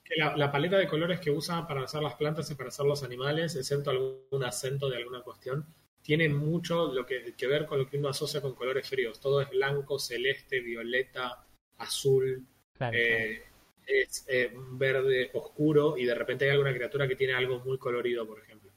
Que 0.04 0.16
la, 0.16 0.36
la 0.36 0.52
paleta 0.52 0.76
de 0.78 0.86
colores 0.88 1.20
que 1.20 1.30
usa 1.30 1.66
para 1.66 1.82
hacer 1.84 2.02
las 2.02 2.14
plantas 2.14 2.50
y 2.50 2.54
para 2.54 2.68
hacer 2.68 2.86
los 2.86 3.02
animales, 3.02 3.56
excepto 3.56 3.90
algún 3.90 4.44
acento 4.44 4.88
de 4.90 4.98
alguna 4.98 5.22
cuestión, 5.22 5.66
tiene 6.02 6.28
mucho 6.28 6.92
lo 6.92 7.06
que, 7.06 7.34
que 7.36 7.46
ver 7.46 7.66
con 7.66 7.78
lo 7.78 7.88
que 7.88 7.96
uno 7.98 8.10
asocia 8.10 8.40
con 8.42 8.54
colores 8.54 8.88
fríos. 8.88 9.18
Todo 9.20 9.40
es 9.40 9.50
blanco, 9.50 9.98
celeste, 9.98 10.60
violeta, 10.60 11.46
azul. 11.78 12.46
Claro, 12.76 12.98
eh, 12.98 13.42
es 13.86 14.24
eh, 14.28 14.52
verde 14.72 15.30
oscuro 15.34 15.96
y 15.96 16.04
de 16.04 16.14
repente 16.14 16.44
hay 16.44 16.52
alguna 16.52 16.74
criatura 16.74 17.08
que 17.08 17.16
tiene 17.16 17.34
algo 17.34 17.60
muy 17.60 17.78
colorido, 17.78 18.26
por 18.26 18.40
ejemplo. 18.40 18.70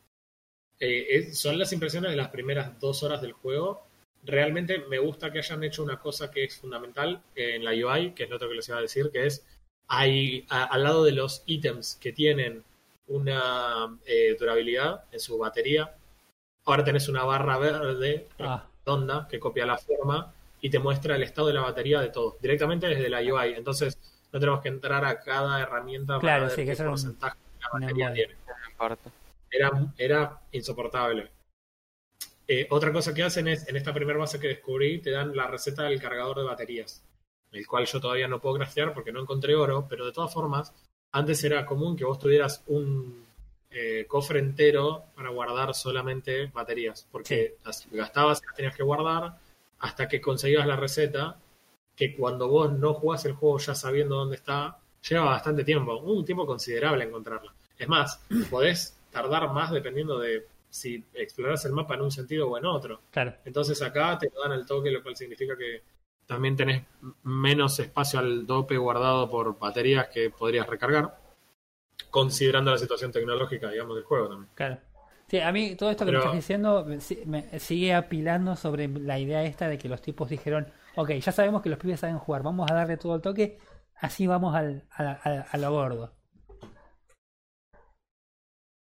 Eh, 0.79 1.07
es- 1.09 1.39
son 1.39 1.57
las 1.59 1.71
impresiones 1.73 2.11
de 2.11 2.17
las 2.17 2.29
primeras 2.29 2.79
dos 2.79 3.03
horas 3.03 3.21
del 3.21 3.33
juego. 3.33 3.87
Realmente 4.23 4.79
me 4.89 4.99
gusta 4.99 5.31
que 5.31 5.39
hayan 5.39 5.63
hecho 5.63 5.83
una 5.83 5.99
cosa 5.99 6.29
que 6.31 6.43
es 6.45 6.57
fundamental 6.57 7.23
en 7.35 7.63
la 7.63 7.71
UI, 7.71 8.13
que 8.13 8.23
es 8.23 8.29
lo 8.29 8.35
otro 8.37 8.49
que 8.49 8.55
les 8.55 8.67
iba 8.69 8.77
a 8.77 8.81
decir, 8.81 9.09
que 9.11 9.25
es 9.25 9.45
hay 9.87 10.45
a- 10.49 10.65
al 10.65 10.83
lado 10.83 11.03
de 11.03 11.11
los 11.13 11.43
ítems 11.45 11.95
que 12.01 12.11
tienen 12.13 12.63
una 13.07 13.97
eh, 14.05 14.35
durabilidad 14.39 15.05
en 15.11 15.19
su 15.19 15.37
batería, 15.37 15.95
ahora 16.65 16.83
tenés 16.83 17.07
una 17.07 17.23
barra 17.23 17.57
verde 17.57 18.27
Ah, 18.39 18.65
redonda 18.85 19.27
que 19.29 19.39
copia 19.39 19.65
la 19.65 19.77
forma 19.77 20.33
y 20.61 20.69
te 20.69 20.79
muestra 20.79 21.15
el 21.15 21.23
estado 21.23 21.47
de 21.47 21.53
la 21.53 21.61
batería 21.61 22.01
de 22.01 22.09
todo, 22.09 22.37
directamente 22.41 22.87
desde 22.87 23.09
la 23.09 23.19
UI. 23.21 23.53
Entonces, 23.55 23.97
no 24.33 24.39
tenemos 24.39 24.61
que 24.61 24.69
entrar 24.69 25.05
a 25.05 25.19
cada 25.21 25.61
herramienta 25.61 26.19
Claro, 26.19 26.45
para 26.45 26.47
ver 26.47 26.51
sí, 26.55 26.65
que 26.65 26.75
qué 26.75 26.81
un- 26.83 26.89
porcentaje 26.89 27.37
de 27.37 27.59
la 27.61 27.69
un 27.73 27.81
batería 27.81 28.13
tiene. 28.13 28.35
Era 29.97 30.39
insoportable. 30.51 31.29
Eh, 32.47 32.67
otra 32.69 32.91
cosa 32.93 33.13
que 33.13 33.23
hacen 33.23 33.47
es, 33.47 33.67
en 33.67 33.75
esta 33.75 33.93
primera 33.93 34.17
base 34.19 34.39
que 34.39 34.47
descubrí, 34.47 34.99
te 34.99 35.11
dan 35.11 35.35
la 35.35 35.47
receta 35.47 35.83
del 35.83 36.01
cargador 36.01 36.37
de 36.37 36.43
baterías, 36.43 37.03
el 37.51 37.67
cual 37.67 37.85
yo 37.85 37.99
todavía 37.99 38.27
no 38.27 38.39
puedo 38.39 38.55
craftear 38.55 38.93
porque 38.93 39.11
no 39.11 39.21
encontré 39.21 39.55
oro, 39.55 39.85
pero 39.89 40.05
de 40.05 40.11
todas 40.11 40.33
formas, 40.33 40.73
antes 41.11 41.43
era 41.43 41.65
común 41.65 41.95
que 41.95 42.05
vos 42.05 42.19
tuvieras 42.19 42.63
un 42.67 43.25
eh, 43.69 44.05
cofre 44.07 44.39
entero 44.39 45.05
para 45.15 45.29
guardar 45.29 45.73
solamente 45.73 46.47
baterías, 46.47 47.07
porque 47.11 47.55
las 47.65 47.87
gastabas 47.91 48.41
y 48.41 48.45
las 48.45 48.55
tenías 48.55 48.75
que 48.75 48.83
guardar 48.83 49.37
hasta 49.79 50.07
que 50.07 50.21
conseguías 50.21 50.65
la 50.65 50.75
receta, 50.75 51.37
que 51.95 52.15
cuando 52.15 52.47
vos 52.47 52.71
no 52.71 52.93
jugás 52.93 53.25
el 53.25 53.33
juego 53.33 53.57
ya 53.59 53.75
sabiendo 53.75 54.15
dónde 54.15 54.35
está, 54.35 54.79
lleva 55.07 55.25
bastante 55.25 55.63
tiempo, 55.63 55.97
un 55.97 56.25
tiempo 56.25 56.45
considerable 56.45 57.03
encontrarla. 57.03 57.53
Es 57.77 57.87
más, 57.87 58.21
podés 58.49 58.97
tardar 59.11 59.51
más 59.51 59.71
dependiendo 59.71 60.19
de 60.19 60.45
si 60.69 61.03
exploras 61.13 61.63
el 61.65 61.71
mapa 61.71 61.95
en 61.95 62.01
un 62.01 62.11
sentido 62.11 62.49
o 62.49 62.57
en 62.57 62.65
otro. 62.65 63.01
claro. 63.11 63.33
Entonces 63.45 63.81
acá 63.81 64.17
te 64.17 64.29
lo 64.33 64.41
dan 64.41 64.51
al 64.51 64.65
toque, 64.65 64.91
lo 64.91 65.01
cual 65.01 65.15
significa 65.15 65.55
que 65.57 65.81
también 66.27 66.55
tenés 66.55 66.83
menos 67.23 67.79
espacio 67.79 68.19
al 68.19 68.45
dope 68.45 68.77
guardado 68.77 69.29
por 69.29 69.57
baterías 69.57 70.09
que 70.09 70.29
podrías 70.29 70.67
recargar, 70.67 71.17
considerando 72.11 72.69
la 72.71 72.77
situación 72.77 73.11
tecnológica, 73.11 73.71
digamos, 73.71 73.95
del 73.95 74.03
juego 74.05 74.27
también. 74.29 74.51
Claro. 74.53 74.77
Sí, 75.29 75.39
a 75.39 75.51
mí 75.51 75.75
todo 75.75 75.89
esto 75.89 76.05
que 76.05 76.11
Pero- 76.11 76.19
me 76.19 76.25
estás 76.25 76.35
diciendo 76.35 76.85
me, 76.85 77.01
si- 77.01 77.23
me 77.25 77.59
sigue 77.59 77.93
apilando 77.93 78.55
sobre 78.55 78.87
la 78.87 79.17
idea 79.19 79.43
esta 79.43 79.67
de 79.67 79.77
que 79.77 79.89
los 79.89 80.01
tipos 80.01 80.29
dijeron, 80.29 80.71
ok, 80.95 81.11
ya 81.13 81.31
sabemos 81.31 81.61
que 81.61 81.69
los 81.69 81.79
pibes 81.79 81.99
saben 81.99 82.17
jugar, 82.19 82.43
vamos 82.43 82.69
a 82.71 82.73
darle 82.75 82.95
todo 82.97 83.15
el 83.15 83.21
toque, 83.21 83.57
así 83.95 84.25
vamos 84.27 84.55
al, 84.55 84.85
a, 84.91 85.03
a- 85.11 85.41
a 85.51 85.57
lo 85.57 85.71
gordo. 85.71 86.13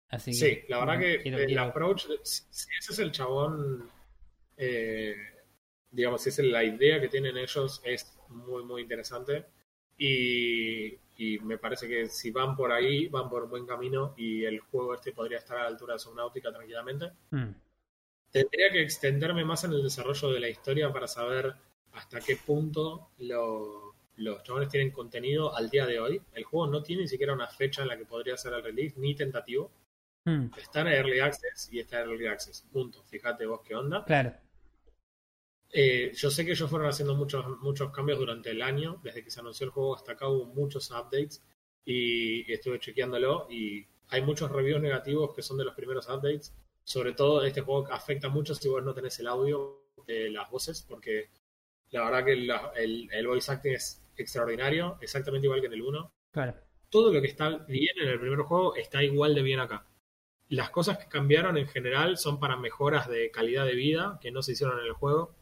Así 0.09 0.31
que, 0.31 0.37
Sí, 0.37 0.59
la 0.69 0.79
verdad 0.79 0.99
que 0.99 1.21
quiero- 1.21 1.37
el 1.39 1.45
quiero- 1.47 1.63
approach, 1.63 2.07
si 2.23 2.43
si 2.49 2.67
ese 2.79 2.93
es 2.93 2.99
el 2.99 3.11
chabón, 3.11 3.89
eh, 4.55 5.15
digamos, 5.91 6.25
es 6.27 6.39
la 6.39 6.63
idea 6.63 6.99
que 7.01 7.09
tienen 7.09 7.37
ellos, 7.37 7.81
es 7.83 8.17
muy, 8.29 8.63
muy 8.63 8.81
interesante. 8.83 9.45
Y, 9.97 10.93
y 11.17 11.39
me 11.39 11.57
parece 11.57 11.87
que 11.87 12.07
si 12.07 12.29
van 12.31 12.55
por 12.55 12.71
ahí, 12.71 13.07
van 13.07 13.29
por 13.29 13.49
buen 13.49 13.65
camino 13.65 14.13
y 14.17 14.45
el 14.45 14.59
juego 14.59 14.93
este 14.93 15.11
podría 15.11 15.39
estar 15.39 15.57
a 15.57 15.63
la 15.63 15.67
altura 15.69 15.93
de 15.93 15.99
Subnautica 15.99 16.51
tranquilamente. 16.51 17.11
Mm, 17.31 17.51
Tendría 18.31 18.71
que 18.71 18.81
extenderme 18.81 19.43
más 19.45 19.63
en 19.63 19.71
el 19.73 19.83
desarrollo 19.83 20.29
de 20.31 20.39
la 20.39 20.49
historia 20.49 20.91
para 20.93 21.07
saber 21.07 21.53
hasta 21.93 22.19
qué 22.19 22.35
punto 22.37 23.09
lo- 23.19 23.95
los 24.17 24.43
chabones 24.43 24.69
tienen 24.69 24.91
contenido 24.91 25.55
al 25.55 25.69
día 25.69 25.85
de 25.85 25.99
hoy. 25.99 26.21
El 26.33 26.43
juego 26.43 26.67
no 26.67 26.83
tiene 26.83 27.03
ni 27.03 27.07
siquiera 27.07 27.33
una 27.33 27.47
fecha 27.47 27.81
en 27.83 27.87
la 27.89 27.97
que 27.97 28.05
podría 28.05 28.37
ser 28.37 28.53
el 28.53 28.63
release, 28.63 28.99
ni 28.99 29.15
tentativo. 29.15 29.71
mm, 30.25 30.47
Está 30.57 30.81
en 30.81 30.87
Early 30.87 31.19
Access 31.19 31.69
y 31.71 31.79
está 31.79 32.01
en 32.01 32.09
Early 32.11 32.27
Access. 32.27 32.61
Punto. 32.71 33.03
Fíjate 33.05 33.45
vos 33.45 33.61
qué 33.63 33.75
onda. 33.75 34.05
claro, 34.05 34.33
Eh, 35.71 36.11
yo 36.15 36.31
sé 36.31 36.45
que 36.45 36.51
ellos 36.51 36.69
fueron 36.69 36.87
haciendo 36.87 37.15
muchos, 37.15 37.45
muchos 37.59 37.91
cambios 37.91 38.19
durante 38.19 38.51
el 38.51 38.61
año. 38.61 38.99
Desde 39.03 39.23
que 39.23 39.31
se 39.31 39.39
anunció 39.39 39.65
el 39.65 39.71
juego 39.71 39.95
hasta 39.95 40.13
acá 40.13 40.27
hubo 40.27 40.45
muchos 40.45 40.89
updates. 40.91 41.43
Y, 41.85 42.51
estuve 42.51 42.79
chequeándolo. 42.79 43.47
Y 43.49 43.87
hay 44.09 44.21
muchos 44.21 44.51
reviews 44.51 44.81
negativos 44.81 45.33
que 45.35 45.41
son 45.41 45.57
de 45.57 45.65
los 45.65 45.75
primeros 45.75 46.07
updates. 46.07 46.55
Sobre 46.83 47.13
todo, 47.13 47.43
este 47.43 47.61
juego 47.61 47.87
afecta 47.91 48.29
mucho 48.29 48.55
si 48.55 48.69
vos 48.69 48.83
no 48.83 48.93
tenés 48.93 49.19
el 49.19 49.27
audio 49.27 49.83
de 50.05 50.29
las 50.29 50.49
voces. 50.49 50.85
Porque 50.87 51.29
la 51.91 52.05
verdad 52.05 52.25
que 52.25 52.35
la- 52.37 52.71
el, 52.75 53.09
el 53.11 53.27
voice 53.27 53.51
acting 53.51 53.73
es 53.73 54.03
extraordinario. 54.15 54.97
Exactamente 55.01 55.47
igual 55.47 55.61
que 55.61 55.67
en 55.67 55.73
el 55.73 55.81
1 55.81 56.11
claro. 56.31 56.55
todo 56.89 57.11
lo 57.11 57.21
que 57.21 57.27
está 57.27 57.49
bien 57.67 57.95
en 58.01 58.07
el 58.09 58.19
primer 58.19 58.39
juego 58.39 58.75
está 58.75 59.03
igual 59.03 59.35
de 59.35 59.41
bien 59.41 59.59
acá. 59.59 59.85
Las 60.49 60.69
cosas 60.69 60.97
que 60.97 61.09
cambiaron 61.09 61.57
en 61.57 61.67
general 61.67 62.17
son 62.17 62.39
para 62.39 62.55
mejoras 62.55 63.09
de 63.09 63.29
calidad 63.31 63.65
de 63.65 63.75
vida 63.75 64.17
que 64.21 64.31
no 64.31 64.41
se 64.41 64.53
hicieron 64.53 64.79
en 64.79 64.85
el 64.85 64.93
juego 64.93 65.35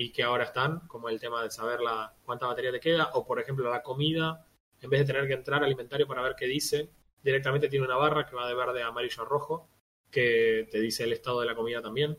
y 0.00 0.12
que 0.12 0.22
ahora 0.22 0.44
están, 0.44 0.86
como 0.86 1.08
el 1.08 1.18
tema 1.18 1.42
de 1.42 1.50
saber 1.50 1.80
la, 1.80 2.14
cuánta 2.24 2.46
batería 2.46 2.70
te 2.70 2.78
queda, 2.78 3.10
o 3.14 3.26
por 3.26 3.40
ejemplo 3.40 3.68
la 3.68 3.82
comida, 3.82 4.46
en 4.80 4.90
vez 4.90 5.00
de 5.00 5.12
tener 5.12 5.26
que 5.26 5.34
entrar 5.34 5.64
al 5.64 5.72
inventario 5.72 6.06
para 6.06 6.22
ver 6.22 6.36
qué 6.38 6.46
dice, 6.46 6.88
directamente 7.20 7.68
tiene 7.68 7.84
una 7.84 7.96
barra 7.96 8.24
que 8.24 8.36
va 8.36 8.46
de 8.46 8.54
verde 8.54 8.80
a 8.80 8.86
amarillo 8.86 9.22
a 9.24 9.26
rojo, 9.26 9.68
que 10.08 10.68
te 10.70 10.78
dice 10.80 11.02
el 11.02 11.12
estado 11.12 11.40
de 11.40 11.46
la 11.46 11.56
comida 11.56 11.82
también. 11.82 12.16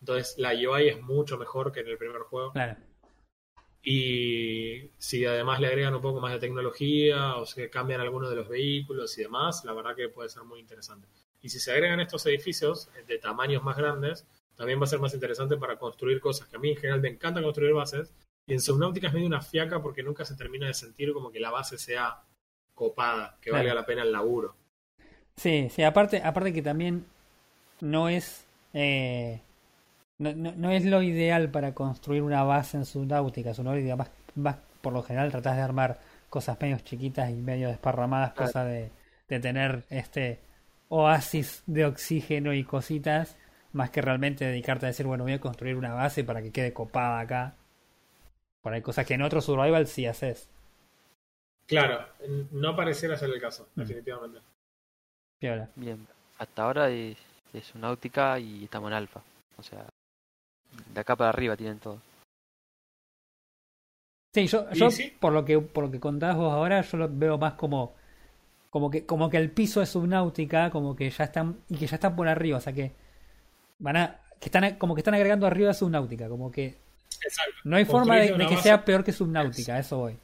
Entonces 0.00 0.38
la 0.38 0.54
UI 0.54 0.88
es 0.88 1.00
mucho 1.00 1.38
mejor 1.38 1.70
que 1.70 1.80
en 1.80 1.86
el 1.86 1.98
primer 1.98 2.22
juego. 2.22 2.50
Claro. 2.50 2.76
Y 3.80 4.90
si 4.98 5.24
además 5.24 5.60
le 5.60 5.68
agregan 5.68 5.94
un 5.94 6.02
poco 6.02 6.18
más 6.18 6.32
de 6.32 6.40
tecnología 6.40 7.36
o 7.36 7.46
se 7.46 7.70
cambian 7.70 8.00
algunos 8.00 8.28
de 8.30 8.36
los 8.36 8.48
vehículos 8.48 9.16
y 9.16 9.22
demás, 9.22 9.64
la 9.64 9.72
verdad 9.72 9.94
que 9.94 10.08
puede 10.08 10.28
ser 10.30 10.42
muy 10.42 10.58
interesante. 10.58 11.06
Y 11.40 11.48
si 11.50 11.60
se 11.60 11.70
agregan 11.70 12.00
estos 12.00 12.26
edificios 12.26 12.90
de 13.06 13.18
tamaños 13.18 13.62
más 13.62 13.76
grandes, 13.76 14.26
también 14.60 14.78
va 14.78 14.84
a 14.84 14.88
ser 14.88 14.98
más 14.98 15.14
interesante 15.14 15.56
para 15.56 15.78
construir 15.78 16.20
cosas 16.20 16.46
que 16.46 16.56
a 16.56 16.58
mí 16.58 16.68
en 16.72 16.76
general 16.76 17.00
me 17.00 17.08
encanta 17.08 17.40
construir 17.42 17.72
bases. 17.72 18.12
Y 18.46 18.52
en 18.52 18.60
Subnautica 18.60 19.06
es 19.08 19.14
medio 19.14 19.26
una 19.26 19.40
fiaca 19.40 19.80
porque 19.80 20.02
nunca 20.02 20.26
se 20.26 20.36
termina 20.36 20.66
de 20.66 20.74
sentir 20.74 21.14
como 21.14 21.30
que 21.32 21.40
la 21.40 21.50
base 21.50 21.78
sea 21.78 22.20
copada, 22.74 23.38
que 23.40 23.48
Claro. 23.48 23.64
valga 23.64 23.74
la 23.80 23.86
pena 23.86 24.02
el 24.02 24.12
laburo. 24.12 24.54
Sí, 25.36 25.68
sí, 25.70 25.82
aparte, 25.82 26.20
aparte 26.22 26.52
que 26.52 26.60
también 26.60 27.06
no 27.80 28.10
es 28.10 28.44
eh, 28.74 29.40
no, 30.18 30.34
no, 30.34 30.52
no 30.52 30.70
es 30.70 30.84
lo 30.84 31.00
ideal 31.02 31.50
para 31.50 31.72
construir 31.74 32.20
una 32.20 32.42
base 32.42 32.76
en 32.76 32.84
Subnautica. 32.84 33.54
Subnautica 33.54 33.96
más, 33.96 34.10
más 34.34 34.56
por 34.82 34.92
lo 34.92 35.02
general 35.02 35.30
tratás 35.30 35.56
de 35.56 35.62
armar 35.62 36.00
cosas 36.28 36.60
medio 36.60 36.78
chiquitas 36.80 37.30
y 37.30 37.34
medio 37.34 37.68
desparramadas, 37.68 38.34
cosa 38.34 38.62
de, 38.66 38.90
de 39.26 39.40
tener 39.40 39.84
este 39.88 40.38
oasis 40.90 41.62
de 41.66 41.86
oxígeno 41.86 42.52
y 42.52 42.62
cositas, 42.64 43.36
más 43.72 43.90
que 43.90 44.02
realmente 44.02 44.44
dedicarte 44.44 44.86
a 44.86 44.88
decir, 44.88 45.06
bueno, 45.06 45.24
voy 45.24 45.32
a 45.34 45.40
construir 45.40 45.76
una 45.76 45.94
base 45.94 46.24
para 46.24 46.42
que 46.42 46.50
quede 46.52 46.72
copada 46.72 47.20
acá. 47.20 47.54
Por 48.62 48.72
ahí 48.74 48.82
cosas 48.82 49.06
que 49.06 49.14
en 49.14 49.22
otro 49.22 49.40
survival 49.40 49.86
sí 49.86 50.06
haces. 50.06 50.48
Claro, 51.66 52.04
no 52.50 52.74
pareciera 52.74 53.16
ser 53.16 53.30
el 53.30 53.40
caso, 53.40 53.68
Mm. 53.74 53.80
definitivamente. 53.80 54.40
Piola. 55.38 55.68
Bien, 55.76 56.06
hasta 56.38 56.62
ahora 56.64 56.90
es, 56.90 57.16
es 57.52 57.74
una 57.74 57.88
náutica 57.88 58.38
y 58.38 58.64
estamos 58.64 58.88
en 58.90 58.94
alfa. 58.94 59.20
O 59.56 59.62
sea, 59.62 59.86
de 60.92 61.00
acá 61.00 61.16
para 61.16 61.30
arriba 61.30 61.56
tienen 61.56 61.78
todo. 61.78 62.00
Sí, 64.34 64.46
yo, 64.46 64.70
yo 64.72 64.90
sí. 64.90 65.12
por 65.18 65.32
lo 65.32 65.44
que 65.44 65.58
por 65.58 65.84
lo 65.84 65.90
que 65.90 65.98
contás 65.98 66.36
vos 66.36 66.52
ahora, 66.52 66.80
yo 66.82 66.98
lo 66.98 67.08
veo 67.10 67.36
más 67.38 67.54
como 67.54 67.94
como 68.70 68.88
que 68.90 69.04
como 69.04 69.28
que 69.28 69.38
el 69.38 69.50
piso 69.50 69.82
es 69.82 69.88
subnáutica, 69.88 70.70
como 70.70 70.94
que 70.94 71.10
ya 71.10 71.24
están 71.24 71.58
y 71.68 71.76
que 71.76 71.86
ya 71.88 71.96
están 71.96 72.14
por 72.14 72.28
arriba, 72.28 72.58
o 72.58 72.60
sea 72.60 72.72
que 72.72 72.92
van 73.80 73.96
a 73.96 74.20
que 74.38 74.46
están 74.46 74.76
como 74.76 74.94
que 74.94 75.00
están 75.00 75.14
agregando 75.14 75.46
arriba 75.46 75.68
de 75.68 75.74
subnáutica, 75.74 76.28
como 76.28 76.50
que 76.50 76.78
Exacto. 77.24 77.52
no 77.64 77.76
hay 77.76 77.84
forma 77.84 78.16
de, 78.16 78.28
que 78.28 78.32
base- 78.44 78.62
sea 78.62 78.82
peor 78.84 79.04
que 79.04 79.12
subnáutica, 79.12 79.74
a 79.74 79.80
eso 79.80 79.98
voy. 79.98 80.16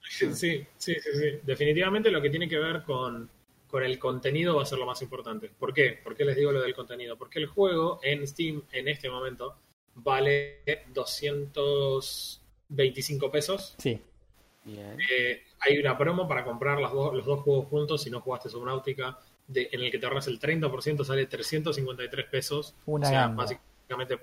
Sí, 0.00 0.32
sí, 0.34 0.66
sí, 0.78 0.94
sí. 1.00 1.38
Definitivamente 1.42 2.10
lo 2.10 2.20
que 2.22 2.30
tiene 2.30 2.48
que 2.48 2.58
ver 2.58 2.82
con, 2.82 3.28
con 3.68 3.84
el 3.84 3.98
contenido 3.98 4.56
va 4.56 4.62
a 4.62 4.66
ser 4.66 4.78
lo 4.78 4.86
más 4.86 5.02
importante. 5.02 5.50
¿Por 5.50 5.72
qué? 5.74 6.00
¿Por 6.02 6.16
qué 6.16 6.24
les 6.24 6.34
digo 6.36 6.50
lo 6.50 6.62
del 6.62 6.74
contenido? 6.74 7.16
Porque 7.18 7.38
el 7.38 7.46
juego 7.46 8.00
en 8.02 8.26
Steam 8.26 8.62
en 8.72 8.88
este 8.88 9.10
momento 9.10 9.56
vale 9.94 10.62
225 10.94 13.30
pesos. 13.30 13.74
Sí, 13.78 14.00
Bien. 14.64 14.98
Eh, 15.10 15.42
hay 15.60 15.78
una 15.78 15.96
promo 15.96 16.26
para 16.28 16.44
comprar 16.44 16.78
las 16.80 16.92
dos- 16.92 17.14
los 17.14 17.24
dos 17.24 17.40
juegos 17.40 17.68
juntos 17.68 18.02
si 18.02 18.10
no 18.10 18.20
jugaste 18.20 18.50
Subnautica, 18.50 19.18
de, 19.48 19.68
en 19.72 19.80
el 19.80 19.90
que 19.90 19.98
te 19.98 20.06
ahorras 20.06 20.28
el 20.28 20.38
30%, 20.38 21.04
sale 21.04 21.26
353 21.26 22.26
pesos. 22.26 22.76
Una 22.86 23.06
o 23.06 23.10
sea, 23.10 23.26
básicamente 23.36 24.18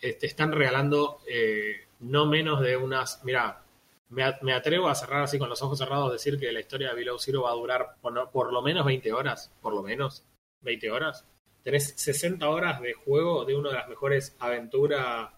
eh, 0.00 0.14
te 0.14 0.26
están 0.26 0.50
regalando 0.52 1.20
eh, 1.28 1.86
no 2.00 2.26
menos 2.26 2.60
de 2.60 2.76
unas... 2.76 3.24
Mira, 3.24 3.62
me, 4.08 4.24
me 4.42 4.52
atrevo 4.54 4.88
a 4.88 4.94
cerrar 4.96 5.22
así 5.22 5.38
con 5.38 5.48
los 5.48 5.62
ojos 5.62 5.78
cerrados, 5.78 6.10
decir 6.12 6.38
que 6.38 6.50
la 6.50 6.60
historia 6.60 6.88
de 6.90 6.94
Below 6.96 7.18
Zero 7.18 7.42
va 7.42 7.50
a 7.50 7.54
durar 7.54 7.96
por, 8.00 8.12
no- 8.12 8.30
por 8.30 8.52
lo 8.52 8.60
menos 8.62 8.84
20 8.86 9.12
horas, 9.12 9.52
por 9.60 9.72
lo 9.74 9.82
menos 9.82 10.24
20 10.62 10.90
horas. 10.90 11.24
Tenés 11.62 11.92
60 11.96 12.48
horas 12.48 12.80
de 12.80 12.94
juego 12.94 13.44
de 13.44 13.54
una 13.54 13.68
de 13.68 13.74
las 13.76 13.88
mejores 13.88 14.34
aventuras 14.38 15.30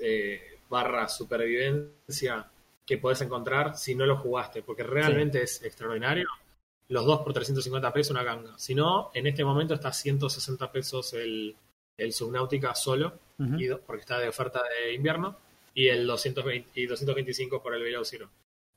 eh, 0.00 0.58
barra 0.68 1.08
supervivencia 1.08 2.50
que 2.84 2.98
podés 2.98 3.20
encontrar 3.20 3.76
si 3.76 3.94
no 3.94 4.06
lo 4.06 4.16
jugaste, 4.16 4.62
porque 4.62 4.82
realmente 4.82 5.42
es 5.42 5.62
extraordinario. 5.62 6.28
Los 6.90 7.06
dos 7.06 7.20
por 7.20 7.32
350 7.32 7.92
pesos 7.92 8.10
una 8.10 8.24
ganga. 8.24 8.58
Si 8.58 8.74
no, 8.74 9.12
en 9.14 9.28
este 9.28 9.44
momento 9.44 9.74
está 9.74 9.88
a 9.88 9.92
160 9.92 10.72
pesos 10.72 11.14
el, 11.14 11.54
el 11.96 12.12
Subnautica 12.12 12.74
solo, 12.74 13.12
y 13.38 13.68
porque 13.86 14.02
está 14.02 14.18
de 14.18 14.28
oferta 14.28 14.60
de 14.62 14.92
invierno, 14.92 15.36
y 15.72 15.86
el 15.86 16.06
220 16.06 16.68
y 16.74 16.86
225 16.86 17.62
por 17.62 17.74
el 17.74 17.82
Below 17.82 18.04
Zero. 18.04 18.28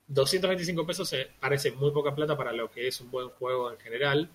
225 0.08 0.86
pesos 0.86 1.10
se 1.10 1.28
parece 1.40 1.72
muy 1.72 1.90
poca 1.90 2.14
plata 2.14 2.38
para 2.38 2.54
lo 2.54 2.70
que 2.70 2.88
es 2.88 3.02
un 3.02 3.10
buen 3.10 3.30
juego 3.30 3.72
en 3.72 3.80
general, 3.80 4.30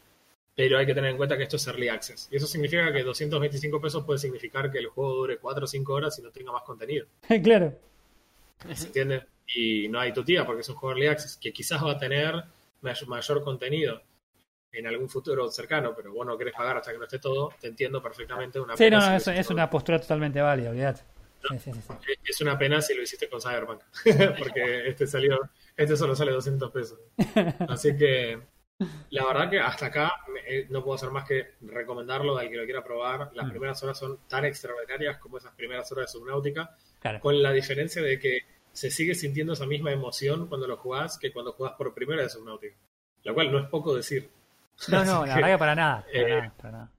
pero 0.57 0.77
hay 0.77 0.85
que 0.85 0.95
tener 0.95 1.13
en 1.13 1.17
cuenta 1.17 1.37
que 1.37 1.45
esto 1.45 1.55
es 1.55 1.67
Early 1.69 1.89
Access. 1.89 2.29
Y 2.33 2.37
eso 2.37 2.49
significa 2.49 2.93
que 2.93 3.05
225 3.05 3.81
pesos 3.81 4.05
puede 4.05 4.19
significar 4.19 4.73
que 4.73 4.79
el 4.79 4.89
juego 4.89 5.15
dure 5.15 5.39
4 5.39 5.65
o 5.65 5.69
5 5.69 5.93
horas 5.93 6.19
y 6.19 6.23
no 6.23 6.31
tenga 6.31 6.51
más 6.51 6.63
contenido. 6.65 7.07
claro. 7.45 7.79
¿Se 8.75 8.87
entiende? 8.87 9.23
Y 9.55 9.87
no 9.89 10.01
hay 10.01 10.13
tu 10.13 10.25
tía 10.25 10.45
porque 10.45 10.63
es 10.63 10.69
un 10.69 10.75
juego 10.75 10.97
Early 10.97 11.07
Access 11.07 11.37
que 11.37 11.53
quizás 11.53 11.83
va 11.85 11.93
a 11.93 11.99
tener 11.99 12.45
mayor 12.81 13.43
contenido 13.43 14.03
en 14.73 14.87
algún 14.87 15.09
futuro 15.09 15.51
cercano, 15.51 15.95
pero 15.97 16.13
vos 16.13 16.27
no 16.27 16.37
querés 16.37 16.55
pagar 16.55 16.77
hasta 16.77 16.93
que 16.93 16.99
no 16.99 17.05
esté 17.05 17.19
todo, 17.19 17.53
te 17.61 17.69
entiendo 17.69 18.03
perfectamente. 18.03 18.61
Una 18.61 18.77
Sí, 18.77 18.91
no, 18.91 19.17
es, 19.17 19.51
una 19.51 19.69
postura 19.71 19.99
totalmente 20.01 20.41
válida, 20.41 20.95
sí, 20.95 21.59
sí, 21.59 21.73
sí. 21.73 21.81
Es 22.25 22.41
una 22.43 22.59
pena 22.59 22.81
si 22.83 22.95
lo 22.95 23.03
hiciste 23.03 23.29
con 23.29 23.41
Cyberpunk, 23.41 23.81
porque 24.39 24.89
este 24.89 25.07
salió, 25.07 25.39
este 25.77 25.97
solo 25.97 26.15
sale 26.15 26.33
200 26.33 26.71
pesos. 26.71 26.99
Así 27.69 27.97
que 27.97 28.39
la 29.11 29.25
verdad 29.27 29.49
que 29.51 29.59
hasta 29.59 29.87
acá 29.87 30.13
me- 30.33 30.41
eh, 30.47 30.67
no 30.69 30.85
puedo 30.85 30.97
hacer 30.97 31.11
más 31.11 31.27
que 31.27 31.55
recomendarlo 31.63 32.37
al 32.37 32.49
que 32.51 32.57
lo 32.57 32.65
quiera 32.65 32.85
probar. 32.85 33.31
Las 33.35 33.47
Mm. 33.47 33.51
primeras 33.51 33.83
horas 33.83 33.99
son 33.99 34.19
tan 34.29 34.45
extraordinarias 34.45 35.17
como 35.19 35.39
esas 35.39 35.53
primeras 35.55 35.91
horas 35.93 36.13
de 36.13 36.19
Subnautica, 36.19 36.77
Claro. 37.01 37.21
con 37.21 37.43
la 37.43 37.53
diferencia 37.53 38.03
de 38.03 38.19
que 38.19 38.41
se 38.79 38.93
sigue 38.93 39.17
sintiendo 39.17 39.55
esa 39.55 39.67
misma 39.67 39.91
emoción 39.91 40.47
cuando 40.47 40.69
lo 40.69 40.77
jugás 40.77 41.19
que 41.19 41.33
cuando 41.33 41.53
jugás 41.53 41.73
por 41.73 41.93
primera 41.93 42.23
vez 42.23 42.33
Subnautica. 42.33 42.77
Lo 43.25 43.35
cual 43.35 43.51
no 43.51 43.59
es 43.59 43.67
poco 43.67 43.93
decir. 43.93 44.31
No, 44.87 45.05
no, 45.05 45.27
la 45.27 45.35
verdad 45.35 45.51
que 45.51 45.59
para 45.59 45.75
nada. 45.75 46.07
Para 46.07 46.19
eh, 46.21 46.29
nada, 46.29 46.55
para 46.57 46.71
nada. 46.71 46.91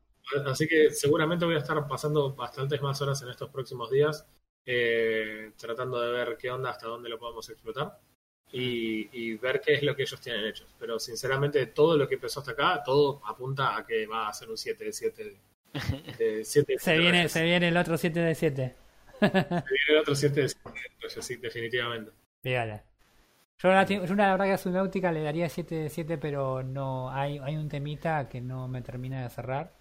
Así 0.52 0.68
que 0.68 0.92
seguramente 0.92 1.46
voy 1.46 1.56
a 1.56 1.60
estar 1.60 1.88
pasando 1.88 2.34
bastantes 2.34 2.82
más 2.82 3.02
horas 3.02 3.22
en 3.22 3.30
estos 3.30 3.50
próximos 3.50 3.90
días, 3.90 4.28
eh, 4.66 5.54
tratando 5.58 6.02
de 6.02 6.12
ver 6.12 6.38
qué 6.38 6.52
onda, 6.52 6.72
hasta 6.72 6.88
dónde 6.88 7.08
lo 7.08 7.18
podemos 7.18 7.50
explotar 7.50 7.98
y, 8.52 9.10
y 9.14 9.38
ver 9.38 9.62
qué 9.62 9.76
es 9.76 9.82
lo 9.82 9.96
que 9.96 10.02
ellos 10.02 10.20
tienen 10.20 10.46
hechos. 10.46 10.68
Pero 10.78 11.00
sinceramente, 11.00 11.66
todo 11.68 11.96
lo 11.96 12.10
que 12.10 12.16
empezó 12.16 12.42
hasta 12.42 12.52
acá, 12.52 12.84
todo 12.84 13.22
apunta 13.26 13.78
a 13.78 13.86
que 13.86 14.06
va 14.06 14.28
a 14.28 14.34
ser 14.34 14.50
un 14.50 14.58
7 14.58 14.84
de 14.84 14.92
7 14.92 15.24
de, 15.24 16.26
de 16.26 16.44
7 16.44 16.74
de 16.74 16.80
Se 16.80 16.98
viene, 16.98 17.30
se 17.30 17.42
viene 17.42 17.70
el 17.70 17.78
otro 17.78 17.98
7 17.98 18.20
de 18.20 18.36
7. 18.36 18.76
Viene 19.22 19.64
el 19.90 19.98
otro 19.98 20.16
7 20.16 20.42
de 20.42 20.50
7, 20.50 20.80
entonces 20.94 21.26
sí, 21.26 21.36
definitivamente. 21.38 22.12
Fíjate. 22.42 22.84
Yo 23.62 23.70
la, 23.70 23.86
yo 23.86 24.16
la 24.16 24.32
verdad 24.32 24.46
que 24.46 24.54
a 24.54 24.58
Subnautica 24.58 25.12
le 25.12 25.22
daría 25.22 25.50
7 25.50 25.76
de 25.76 25.90
7, 25.90 26.18
pero 26.18 26.64
no 26.64 27.12
hay, 27.12 27.40
hay 27.40 27.58
un 27.58 27.68
temita 27.68 28.30
que 28.30 28.40
no 28.40 28.68
me 28.70 28.82
termina 28.82 29.22
de 29.22 29.30
cerrar. 29.30 29.74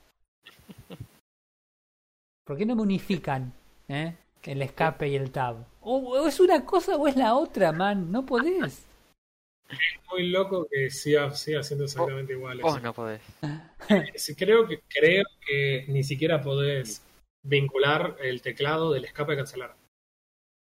¿Por 2.44 2.56
qué 2.56 2.66
no 2.66 2.74
me 2.74 2.82
unifican 2.82 3.52
eh? 3.88 4.16
el 4.42 4.62
escape 4.62 5.08
y 5.08 5.14
el 5.14 5.30
tab? 5.30 5.64
O, 5.82 5.98
o 5.98 6.26
es 6.26 6.40
una 6.40 6.64
cosa 6.64 6.96
o 6.96 7.06
es 7.06 7.16
la 7.16 7.34
otra, 7.34 7.70
man. 7.70 8.10
No 8.10 8.26
podés. 8.26 8.88
Muy 10.10 10.28
loco 10.30 10.66
que 10.70 10.90
siga, 10.90 11.30
siga 11.34 11.62
siendo 11.62 11.84
exactamente 11.84 12.32
igual. 12.32 12.60
Vos 12.60 12.82
no 12.82 12.92
podés. 12.92 13.20
Sí, 14.16 14.34
Creo 14.34 14.66
que, 14.66 14.80
creo 14.88 15.24
que 15.46 15.84
ni 15.88 16.02
siquiera 16.02 16.40
podés 16.40 17.02
vincular 17.48 18.16
el 18.20 18.42
teclado 18.42 18.92
del 18.92 19.04
escape 19.04 19.32
a 19.32 19.36
cancelar. 19.36 19.76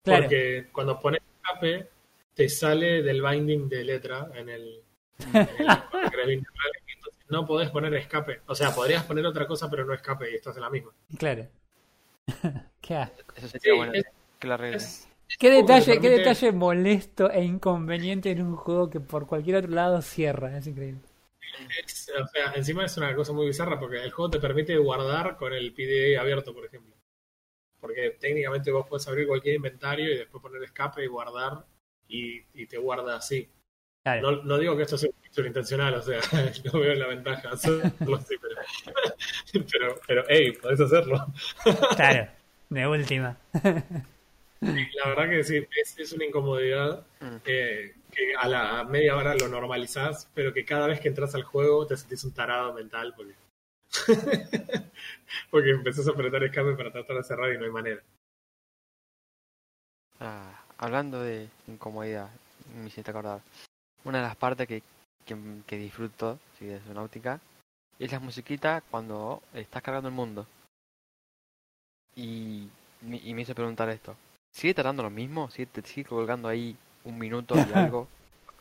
Claro. 0.04 0.24
Porque 0.24 0.68
cuando 0.72 1.00
pones 1.00 1.22
escape, 1.44 1.90
te 2.34 2.50
sale 2.50 3.02
del 3.04 3.22
binding 3.22 3.68
de 3.70 3.84
letra 3.84 4.30
en 4.36 4.50
el. 4.50 4.82
en 5.34 5.38
el- 6.30 6.46
entonces 6.88 7.26
no 7.30 7.46
podés 7.46 7.70
poner 7.72 7.94
escape. 7.96 8.42
O 8.48 8.56
sea, 8.56 8.72
podrías 8.74 9.04
poner 9.04 9.26
otra 9.26 9.48
cosa, 9.48 9.70
pero 9.70 9.86
no 9.86 9.94
escape 9.94 10.32
y 10.32 10.36
estás 10.36 10.56
en 10.56 10.62
la 10.64 10.70
misma. 10.70 10.92
Claro. 11.18 11.48
¿Qué, 12.82 12.96
asco. 12.96 13.34
Eso 13.36 13.48
sería 13.48 13.74
Sí, 13.74 13.78
bueno 13.78 13.94
es- 13.94 14.06
que 14.40 14.48
la 14.48 14.54
arreglen. 14.56 14.78
Es- 14.78 15.08
qué 15.40 15.50
Como 15.54 15.68
que 15.68 15.74
detalle, 15.74 16.00
qué 16.00 16.10
detalle 16.10 16.52
molesto 16.54 17.30
e 17.30 17.44
inconveniente 17.44 18.32
en 18.32 18.42
un 18.42 18.56
juego 18.56 18.90
que 18.90 19.00
por 19.02 19.28
cualquier 19.28 19.58
otro 19.58 19.72
lado 19.72 20.02
cierra. 20.02 20.58
Es 20.58 20.68
increíble. 20.68 21.02
Es- 21.86 22.12
o 22.22 22.28
sea, 22.28 22.54
encima 22.56 22.86
es 22.86 22.96
una 22.98 23.16
cosa 23.16 23.34
muy 23.34 23.48
bizarra 23.48 23.80
porque 23.80 23.98
el 24.04 24.12
juego 24.12 24.30
te 24.32 24.40
permite 24.40 24.78
guardar 24.78 25.38
con 25.38 25.54
el 25.54 25.74
PDA 25.74 26.20
abierto, 26.22 26.54
por 26.54 26.66
ejemplo. 26.66 26.96
Porque 27.80 28.18
técnicamente 28.20 28.72
vos 28.72 28.86
puedes 28.88 29.08
abrir 29.08 29.28
cualquier 29.28 29.56
inventario 29.56 30.12
y 30.12 30.18
después 30.18 30.42
poner 30.42 30.64
escape 30.64 31.04
y 31.04 31.08
guardar 31.08 31.66
y, 32.08 32.42
y 32.54 32.66
te 32.66 32.78
guarda 32.78 33.16
así. 33.18 33.48
Claro. 34.04 34.32
No, 34.32 34.44
no 34.44 34.58
digo 34.58 34.76
que 34.78 34.84
esto 34.84 34.98
sea 34.98 35.10
un 35.10 35.22
feature 35.22 35.48
intencional, 35.48 35.94
o 35.96 36.02
sea, 36.02 36.20
no 36.74 36.80
veo 36.80 36.96
la 36.96 37.08
ventaja 37.08 37.50
hacerlo 37.50 38.16
así, 38.16 38.36
pero, 38.42 39.66
pero, 39.72 40.00
pero 40.08 40.24
hey, 40.30 40.54
podés 40.54 40.80
hacerlo. 40.82 41.26
Claro. 41.96 42.30
De 42.70 42.86
última. 42.88 43.38
La 44.60 45.10
verdad 45.10 45.30
que 45.30 45.44
sí, 45.44 45.66
es, 45.82 45.98
es 46.00 46.12
una 46.14 46.26
incomodidad 46.26 47.06
Mm. 47.20 47.36
eh, 47.46 47.96
a 48.40 48.48
la 48.48 48.84
media 48.84 49.16
hora 49.16 49.36
lo 49.36 49.48
normalizás, 49.48 50.30
pero 50.34 50.54
que 50.54 50.66
cada 50.66 50.88
vez 50.88 51.00
que 51.00 51.08
entras 51.08 51.36
al 51.36 51.44
juego 51.44 51.86
te 51.86 51.98
sentís 51.98 52.24
un 52.24 52.34
tarado 52.34 52.74
mental 52.74 53.14
porque, 53.16 53.36
porque 55.52 55.72
empezás 55.72 56.08
a 56.08 56.12
apretar 56.12 56.44
escape 56.44 56.74
para 56.76 56.92
tratar 56.92 57.18
de 57.18 57.24
cerrar 57.24 57.54
y 57.54 57.58
no 57.58 57.66
hay 57.66 57.72
manera. 57.72 58.02
Ah, 60.20 60.64
hablando 60.78 61.22
de 61.22 61.48
incomodidad, 61.68 62.30
me 62.76 62.88
hiciste 62.88 63.12
acordar. 63.12 63.42
Una 64.04 64.20
de 64.20 64.24
las 64.24 64.36
partes 64.36 64.68
que, 64.68 64.82
que, 65.26 65.78
disfruto, 65.78 66.40
si 66.58 66.66
de 66.66 66.80
náutica, 66.94 67.40
es 68.00 68.12
la 68.12 68.20
musiquita 68.20 68.82
cuando 68.90 69.42
estás 69.54 69.84
cargando 69.84 70.10
el 70.10 70.16
mundo. 70.16 70.48
Y, 72.16 72.68
y 73.02 73.34
me 73.34 73.42
hizo 73.42 73.54
preguntar 73.54 73.90
esto. 73.90 74.16
¿Sigue 74.52 74.74
tardando 74.74 75.04
lo 75.04 75.10
mismo? 75.12 75.52
¿Sigue, 75.52 75.68
te 75.68 75.82
sigue 75.84 76.10
colgando 76.10 76.48
ahí 76.48 76.76
un 77.08 77.18
minuto 77.18 77.56
y 77.56 77.74
algo 77.74 78.08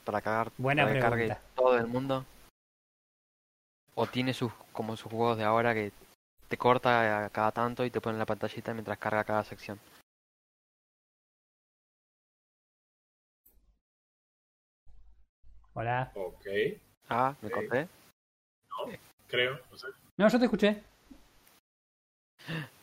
para 0.05 0.21
cargar 0.21 0.53
Buena 0.57 0.85
para 0.85 0.95
que 0.95 1.01
cargue 1.01 1.37
todo 1.55 1.77
el 1.77 1.87
mundo? 1.87 2.25
¿O 3.95 4.07
tiene 4.07 4.33
sus 4.35 4.53
como 4.73 4.97
sus 4.97 5.11
juegos 5.11 5.39
de 5.39 5.45
ahora 5.45 5.75
que 5.75 5.93
te 6.49 6.57
corta 6.57 7.25
a 7.25 7.31
cada 7.31 7.51
tanto 7.51 7.85
y 7.85 7.91
te 7.91 8.01
pone 8.01 8.19
la 8.19 8.27
pantallita 8.27 8.73
mientras 8.73 8.99
carga 8.99 9.25
cada 9.25 9.43
sección? 9.45 9.81
Hola. 15.75 16.13
Ok, 16.15 16.47
Ah, 17.09 17.35
me 17.41 17.49
Ok. 17.49 17.55
corté. 17.55 17.89
creo, 19.27 19.61
no 19.71 19.77
sé. 19.77 19.89
No, 20.17 20.29
yo 20.29 20.39
te 20.39 20.45
escuché. 20.45 20.83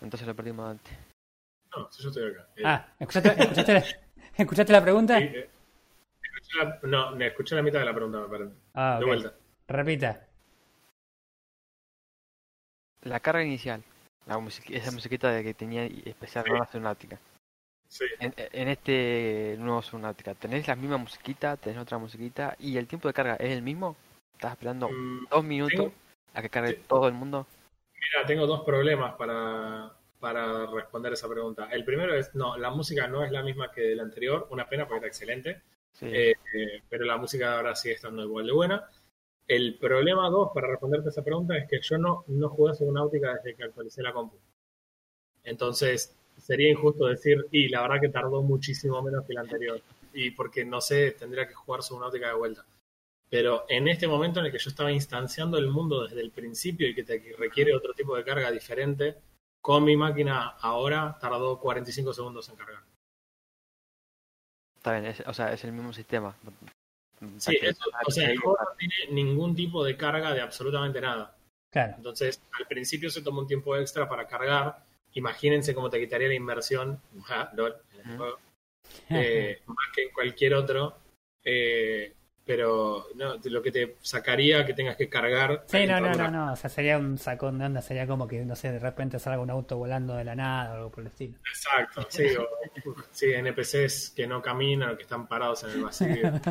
Entonces 0.01 0.27
lo 0.27 0.35
perdimos 0.35 0.69
antes. 0.69 0.93
No, 1.75 1.91
si 1.91 2.03
yo 2.03 2.09
estoy 2.09 2.31
acá. 2.31 2.47
Eh, 2.55 2.61
Ah, 2.65 2.85
¿escuchaste, 2.99 3.29
escuchaste, 3.41 3.83
¿escuchaste 4.37 4.71
la 4.71 4.81
pregunta? 4.81 5.17
sí, 5.19 5.25
eh, 5.25 5.49
escuché 6.21 6.57
la- 6.63 6.79
no, 6.83 7.11
me 7.15 7.27
escuché 7.27 7.55
la 7.55 7.61
mitad 7.61 7.79
de 7.79 7.85
la 7.85 7.93
pregunta, 7.93 8.19
me 8.19 8.27
parece. 8.27 8.51
Ah, 8.73 8.97
De 8.99 9.05
vuelta. 9.05 9.33
Repita. 9.67 10.27
La 13.03 13.19
carga 13.19 13.43
inicial, 13.43 13.83
la 14.27 14.39
esa 14.69 14.91
musiquita 14.91 15.29
de 15.31 15.43
que 15.43 15.53
tenía 15.53 15.83
especial 15.85 16.45
Sí. 16.45 16.49
Nueva 16.51 16.65
Subnautica. 16.71 17.19
Sí, 17.89 18.05
En, 18.19 18.33
en 18.37 18.67
este 18.69 19.55
nuevo 19.59 19.81
Subnautica, 19.81 20.33
¿tenés 20.33 20.67
la 20.67 20.75
misma 20.75 20.97
musiquita? 20.97 21.57
¿Tenés 21.57 21.79
otra 21.79 21.97
musiquita? 21.97 22.55
¿Y 22.59 22.77
el 22.77 22.87
tiempo 22.87 23.07
de 23.07 23.13
carga 23.13 23.35
es 23.35 23.51
el 23.51 23.61
mismo? 23.61 23.95
¿Estás 24.33 24.53
esperando 24.53 24.89
Mm, 24.89 25.27
dos 25.29 25.43
minutos 25.43 25.75
tengo- 25.77 25.93
a 26.33 26.41
que 26.41 26.49
cargue 26.49 26.71
sí. 26.73 26.81
todo 26.87 27.07
el 27.07 27.13
mundo? 27.13 27.45
Mira, 27.93 28.25
tengo 28.25 28.47
dos 28.47 28.63
problemas 28.65 29.13
para, 29.15 29.91
para 30.23 30.65
responder 30.67 31.11
esa 31.11 31.27
pregunta. 31.27 31.67
El 31.69 31.83
primero 31.83 32.15
es, 32.15 32.33
no, 32.33 32.55
la 32.57 32.71
música 32.71 33.09
no 33.09 33.25
es 33.25 33.31
la 33.33 33.43
misma 33.43 33.69
que 33.73 33.93
la 33.93 34.03
anterior, 34.03 34.47
una 34.51 34.69
pena 34.69 34.87
porque 34.87 34.99
era 34.99 35.07
excelente, 35.07 35.61
Sí. 35.91 36.05
eh, 36.07 36.31
eh, 36.55 36.81
pero 36.89 37.03
la 37.05 37.17
música 37.17 37.49
de 37.49 37.55
ahora 37.57 37.75
sigue 37.75 37.95
estando 37.95 38.23
igual 38.23 38.45
de 38.47 38.53
buena. 38.53 38.89
El 39.47 39.77
problema 39.77 40.29
dos, 40.29 40.51
para 40.53 40.69
responderte 40.69 41.09
esa 41.09 41.23
pregunta, 41.25 41.57
es 41.57 41.67
que 41.69 41.81
yo 41.81 41.97
no, 41.97 42.23
no 42.27 42.47
jugué 42.49 42.71
a 42.71 42.75
Subnautica 42.75 43.33
desde 43.35 43.53
que 43.55 43.63
actualicé 43.65 44.01
la 44.01 44.13
compu. 44.13 44.37
Entonces, 45.43 46.15
sería 46.37 46.71
injusto 46.71 47.07
decir, 47.07 47.45
y 47.51 47.67
la 47.67 47.81
verdad 47.81 47.99
que 48.01 48.09
tardó 48.09 48.41
muchísimo 48.41 49.01
menos 49.01 49.25
que 49.27 49.33
la 49.33 49.41
anterior. 49.41 49.81
Y 50.13 50.31
porque, 50.31 50.63
no 50.63 50.79
sé, 50.79 51.11
tendría 51.11 51.47
que 51.49 51.53
jugar 51.53 51.83
Subnautica 51.83 52.29
de 52.29 52.33
vuelta. 52.35 52.65
Pero 53.29 53.65
en 53.67 53.89
este 53.89 54.07
momento 54.07 54.39
en 54.39 54.45
el 54.45 54.51
que 54.53 54.59
yo 54.59 54.69
estaba 54.69 54.91
instanciando 54.91 55.57
el 55.57 55.67
mundo 55.67 56.03
desde 56.03 56.21
el 56.21 56.31
principio 56.31 56.87
y 56.87 56.95
que 56.95 57.03
te 57.03 57.35
requiere 57.37 57.75
otro 57.75 57.93
tipo 57.93 58.15
de 58.15 58.23
carga 58.23 58.49
diferente, 58.51 59.17
con 59.63 59.85
mi 59.85 59.95
máquina 59.95 60.49
ahora 60.59 61.17
tardó 61.21 61.57
45 61.57 62.13
segundos 62.13 62.49
en 62.49 62.57
cargar. 62.57 62.83
Está 64.75 64.91
bien, 64.91 65.05
es- 65.05 65.23
o 65.25 65.33
sea, 65.33 65.53
es 65.53 65.63
el 65.63 65.71
mismo 65.71 65.93
sistema. 65.93 66.35
Sí, 67.37 67.57
eso, 67.61 67.85
o 68.05 68.11
sea, 68.11 68.29
el 68.29 68.37
juego 68.37 68.57
no 68.59 68.75
tiene 68.77 68.95
ningún 69.11 69.55
tipo 69.55 69.81
de 69.85 69.95
carga 69.95 70.33
de 70.33 70.41
absolutamente 70.41 70.99
nada. 70.99 71.37
Claro. 71.71 71.93
Entonces, 71.95 72.41
al 72.59 72.67
principio 72.67 73.09
se 73.09 73.21
toma 73.21 73.39
un 73.39 73.47
tiempo 73.47 73.77
extra 73.77 74.09
para 74.09 74.27
cargar. 74.27 74.83
Imagínense 75.13 75.73
cómo 75.73 75.89
te 75.89 75.99
quitaría 76.01 76.27
la 76.27 76.33
inversión 76.33 77.01
ja, 77.23 77.49
lol, 77.55 77.77
en 77.93 78.09
el 78.11 78.17
juego. 78.17 78.39
eh, 79.11 79.61
más 79.67 79.87
que 79.95 80.03
en 80.03 80.09
cualquier 80.11 80.55
otro. 80.55 80.97
Eh, 81.45 82.13
pero 82.45 83.07
no, 83.15 83.35
lo 83.43 83.61
que 83.61 83.71
te 83.71 83.95
sacaría 84.01 84.65
que 84.65 84.73
tengas 84.73 84.97
que 84.97 85.07
cargar. 85.07 85.63
Sí, 85.67 85.85
no, 85.85 85.99
no, 85.99 86.13
no, 86.13 86.29
no. 86.29 86.53
O 86.53 86.55
sea, 86.55 86.69
sería 86.69 86.97
un 86.97 87.17
sacón 87.17 87.57
de 87.57 87.65
onda. 87.65 87.81
Sería 87.81 88.05
como 88.05 88.27
que, 88.27 88.43
no 88.43 88.55
sé, 88.55 88.71
de 88.71 88.79
repente 88.79 89.19
salga 89.19 89.39
un 89.39 89.49
auto 89.49 89.77
volando 89.77 90.15
de 90.15 90.23
la 90.23 90.35
nada 90.35 90.73
o 90.73 90.75
algo 90.75 90.91
por 90.91 91.01
el 91.01 91.07
estilo. 91.07 91.37
Exacto, 91.49 92.05
sí, 92.09 92.27
o, 92.35 92.47
sí, 93.11 93.31
NPCs 93.31 94.11
que 94.15 94.27
no 94.27 94.41
caminan 94.41 94.91
o 94.91 94.97
que 94.97 95.03
están 95.03 95.27
parados 95.27 95.63
en 95.63 95.69
el 95.71 95.83
vacío. 95.83 96.31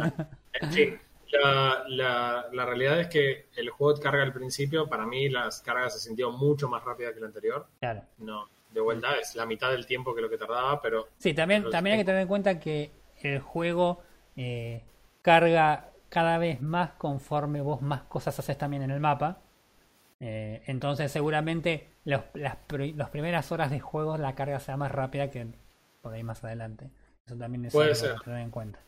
En 0.54 0.70
fin, 0.70 1.00
la, 1.32 1.82
la, 1.88 2.46
la 2.52 2.66
realidad 2.66 3.00
es 3.00 3.08
que 3.08 3.46
el 3.56 3.70
juego 3.70 3.94
te 3.94 4.02
carga 4.02 4.22
al 4.22 4.34
principio. 4.34 4.86
Para 4.86 5.06
mí, 5.06 5.30
las 5.30 5.62
cargas 5.62 5.94
se 5.94 6.00
sintieron 6.00 6.38
mucho 6.38 6.68
más 6.68 6.84
rápida 6.84 7.12
que 7.14 7.20
la 7.20 7.26
anterior. 7.26 7.66
Claro. 7.80 8.02
No, 8.18 8.48
de 8.70 8.80
vuelta 8.80 9.16
es 9.16 9.34
la 9.34 9.46
mitad 9.46 9.70
del 9.70 9.86
tiempo 9.86 10.14
que 10.14 10.20
lo 10.20 10.28
que 10.28 10.38
tardaba, 10.38 10.80
pero 10.80 11.08
Sí, 11.18 11.34
también, 11.34 11.68
también 11.70 11.94
hay 11.94 12.00
que 12.00 12.04
tener 12.04 12.22
en 12.22 12.28
cuenta 12.28 12.58
que 12.60 12.90
el 13.22 13.40
juego 13.40 14.02
eh, 14.36 14.82
carga 15.22 15.90
cada 16.08 16.38
vez 16.38 16.60
más 16.60 16.92
conforme 16.92 17.60
vos 17.62 17.80
más 17.82 18.02
cosas 18.04 18.38
haces 18.38 18.58
también 18.58 18.82
en 18.82 18.90
el 18.90 19.00
mapa. 19.00 19.40
Eh, 20.20 20.62
entonces 20.66 21.10
seguramente 21.10 21.88
los, 22.04 22.22
las, 22.34 22.58
las 22.94 23.10
primeras 23.10 23.50
horas 23.52 23.70
de 23.70 23.80
juego 23.80 24.16
la 24.18 24.34
carga 24.34 24.60
sea 24.60 24.76
más 24.76 24.92
rápida 24.92 25.30
que 25.30 25.46
por 26.00 26.12
ahí 26.14 26.22
más 26.22 26.42
adelante. 26.44 26.90
Eso 27.26 27.36
también 27.36 27.64
es 27.66 27.72
Puede 27.72 27.94
algo 27.94 27.94
ser. 27.94 28.16
a 28.16 28.20
tener 28.20 28.40
en 28.40 28.50
cuenta. 28.50 28.78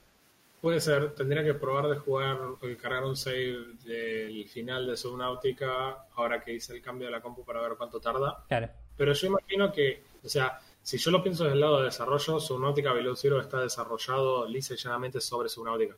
puede 0.60 0.80
ser. 0.80 1.14
Tendría 1.14 1.44
que 1.44 1.54
probar 1.54 1.88
de 1.88 1.96
jugar, 1.96 2.38
eh, 2.62 2.76
cargar 2.76 3.04
un 3.04 3.16
save 3.16 3.74
del 3.84 4.48
final 4.48 4.86
de 4.86 4.96
Subnautica 4.96 6.06
ahora 6.14 6.40
que 6.42 6.52
hice 6.54 6.74
el 6.74 6.82
cambio 6.82 7.06
de 7.06 7.12
la 7.12 7.20
compu 7.20 7.44
para 7.44 7.60
ver 7.60 7.76
cuánto 7.76 8.00
tarda. 8.00 8.44
Claro. 8.48 8.70
Pero 8.96 9.12
yo 9.12 9.26
imagino 9.28 9.72
que, 9.72 10.04
o 10.22 10.28
sea, 10.28 10.58
si 10.82 10.98
yo 10.98 11.10
lo 11.10 11.22
pienso 11.22 11.44
desde 11.44 11.54
el 11.54 11.60
lado 11.60 11.78
de 11.78 11.86
desarrollo, 11.86 12.38
Subnautica 12.40 12.92
Below 12.92 13.16
Zero 13.16 13.40
está 13.40 13.60
desarrollado 13.60 14.46
lisa 14.48 14.74
y 14.74 14.76
llanamente 14.76 15.20
sobre 15.20 15.48
Subnautica. 15.48 15.96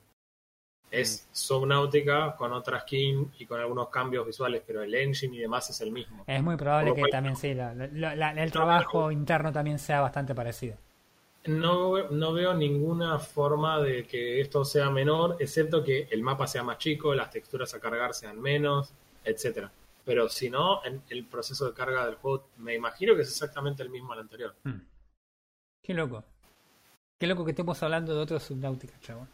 Es 0.91 1.29
Subnautica 1.33 2.37
con 2.37 2.53
otra 2.53 2.81
skin 2.81 3.33
y 3.39 3.47
con 3.47 3.61
algunos 3.61 3.89
cambios 3.89 4.25
visuales, 4.25 4.63
pero 4.67 4.83
el 4.83 4.95
engine 4.95 5.37
y 5.37 5.41
demás 5.41 5.69
es 5.71 5.81
el 5.81 5.91
mismo. 5.91 6.25
Es 6.27 6.43
muy 6.43 6.57
probable 6.57 6.95
que 6.95 7.01
cual- 7.01 7.11
también 7.11 7.37
sí, 7.37 7.55
la- 7.55 7.75
la- 7.75 8.15
la- 8.15 8.31
el 8.43 8.53
trabajo 8.53 9.11
interno 9.11 9.53
también 9.53 9.79
sea 9.79 10.01
bastante 10.01 10.35
parecido. 10.35 10.77
No, 11.47 12.09
no 12.11 12.33
veo 12.33 12.55
ninguna 12.55 13.19
forma 13.19 13.81
de 13.81 14.05
que 14.05 14.41
esto 14.41 14.65
sea 14.65 14.91
menor, 14.91 15.37
excepto 15.39 15.83
que 15.85 16.09
el 16.11 16.23
mapa 16.23 16.47
sea 16.47 16.63
más 16.65 16.79
chico, 16.79 17.15
las 17.15 17.31
texturas 17.31 17.73
a 17.75 17.81
cargar 17.81 18.15
sean 18.15 18.41
menos, 18.41 18.93
etcétera. 19.25 19.71
Pero 20.05 20.29
si 20.29 20.51
no, 20.51 20.85
en 20.85 21.03
el 21.11 21.25
proceso 21.25 21.67
de 21.67 21.75
carga 21.75 22.07
del 22.07 22.15
juego 22.17 22.49
me 22.59 22.75
imagino 22.75 23.15
que 23.15 23.23
es 23.23 23.29
exactamente 23.29 23.83
el 23.83 23.91
mismo 23.91 24.13
al 24.13 24.21
anterior. 24.21 24.55
Hmm. 24.65 24.81
Qué 25.83 25.95
loco. 25.95 26.25
Qué 27.19 27.27
loco 27.27 27.45
que 27.45 27.51
estemos 27.53 27.81
hablando 27.83 28.15
de 28.15 28.21
otro 28.21 28.39
Subnautica, 28.41 28.99
chabón. 29.01 29.29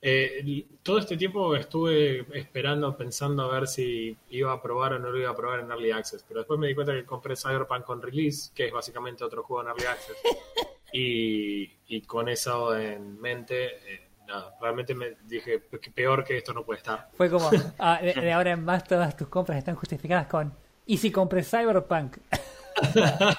Eh, 0.00 0.66
todo 0.82 0.98
este 0.98 1.16
tiempo 1.16 1.56
estuve 1.56 2.26
esperando, 2.38 2.96
pensando 2.96 3.42
a 3.42 3.52
ver 3.52 3.66
si 3.66 4.16
iba 4.30 4.52
a 4.52 4.62
probar 4.62 4.92
o 4.92 4.98
no 4.98 5.10
lo 5.10 5.18
iba 5.18 5.30
a 5.30 5.34
probar 5.34 5.60
en 5.60 5.70
Early 5.70 5.90
Access, 5.90 6.24
pero 6.26 6.40
después 6.40 6.58
me 6.58 6.68
di 6.68 6.74
cuenta 6.74 6.92
que 6.92 7.04
compré 7.04 7.34
Cyberpunk 7.36 7.84
con 7.84 8.00
Release, 8.00 8.50
que 8.54 8.66
es 8.66 8.72
básicamente 8.72 9.24
otro 9.24 9.42
juego 9.42 9.62
en 9.62 9.68
Early 9.68 9.86
Access. 9.86 10.16
Y, 10.90 11.70
y 11.86 12.00
con 12.00 12.30
eso 12.30 12.74
en 12.74 13.20
mente, 13.20 13.66
eh, 13.66 14.08
nada, 14.26 14.56
realmente 14.58 14.94
me 14.94 15.16
dije 15.26 15.62
que 15.82 15.90
peor 15.90 16.24
que 16.24 16.38
esto 16.38 16.54
no 16.54 16.64
puede 16.64 16.78
estar. 16.78 17.10
Fue 17.12 17.28
como, 17.28 17.50
ah, 17.78 18.00
de, 18.00 18.14
de 18.14 18.32
ahora 18.32 18.52
en 18.52 18.64
más 18.64 18.84
todas 18.84 19.14
tus 19.14 19.28
compras 19.28 19.58
están 19.58 19.74
justificadas 19.74 20.28
con, 20.28 20.54
¿y 20.86 20.96
si 20.96 21.10
compré 21.10 21.42
Cyberpunk? 21.42 22.16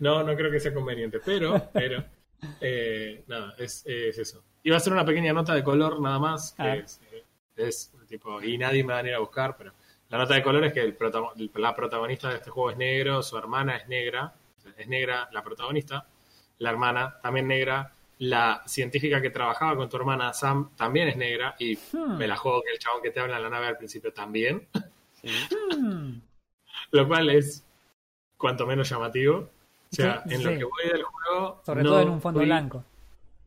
No, 0.00 0.22
no 0.22 0.34
creo 0.34 0.50
que 0.50 0.60
sea 0.60 0.74
conveniente, 0.74 1.20
pero, 1.24 1.70
pero, 1.72 2.04
eh, 2.60 3.22
nada, 3.28 3.54
es, 3.56 3.84
es 3.86 4.18
eso. 4.18 4.42
Iba 4.64 4.76
a 4.76 4.78
hacer 4.78 4.92
una 4.92 5.04
pequeña 5.04 5.32
nota 5.32 5.54
de 5.54 5.64
color 5.64 6.00
nada 6.00 6.18
más, 6.18 6.52
que 6.52 6.62
Ah. 6.62 6.74
es, 6.76 7.00
es, 7.56 7.92
tipo, 8.08 8.40
y 8.42 8.56
nadie 8.58 8.84
me 8.84 8.92
va 8.92 9.00
a 9.00 9.06
ir 9.06 9.14
a 9.14 9.18
buscar, 9.18 9.56
pero 9.56 9.72
la 10.08 10.18
nota 10.18 10.34
de 10.34 10.42
color 10.42 10.64
es 10.64 10.72
que 10.72 10.80
el 10.80 10.96
la 11.54 11.74
protagonista 11.74 12.28
de 12.28 12.36
este 12.36 12.50
juego 12.50 12.70
es 12.70 12.76
negro, 12.76 13.22
su 13.22 13.36
hermana 13.36 13.76
es 13.76 13.88
negra, 13.88 14.32
es 14.76 14.86
negra 14.88 15.28
la 15.32 15.42
protagonista, 15.42 16.06
la 16.58 16.70
hermana 16.70 17.18
también 17.20 17.48
negra, 17.48 17.92
la 18.18 18.62
científica 18.66 19.20
que 19.20 19.30
trabajaba 19.30 19.74
con 19.74 19.88
tu 19.88 19.96
hermana 19.96 20.32
Sam 20.32 20.70
también 20.76 21.08
es 21.08 21.16
negra, 21.16 21.56
y 21.58 21.76
Hmm. 21.92 22.16
me 22.18 22.26
la 22.28 22.36
juego 22.36 22.62
que 22.62 22.70
el 22.72 22.78
chabón 22.78 23.02
que 23.02 23.10
te 23.10 23.18
habla 23.20 23.36
en 23.38 23.42
la 23.42 23.50
nave 23.50 23.66
al 23.66 23.76
principio 23.78 24.12
también. 24.12 24.68
Hmm. 25.22 26.20
lo 26.90 27.08
cual 27.08 27.30
es 27.30 27.64
cuanto 28.36 28.66
menos 28.66 28.88
llamativo. 28.88 29.36
O 29.38 29.94
sea, 29.94 30.22
Sí, 30.26 30.34
en 30.34 30.44
lo 30.44 30.50
que 30.50 30.64
voy 30.64 30.88
del 30.92 31.02
juego. 31.02 31.60
Sobre 31.64 31.82
no 31.82 31.90
todo 31.90 32.00
en 32.00 32.08
un 32.08 32.20
fondo 32.20 32.40
blanco. 32.40 32.84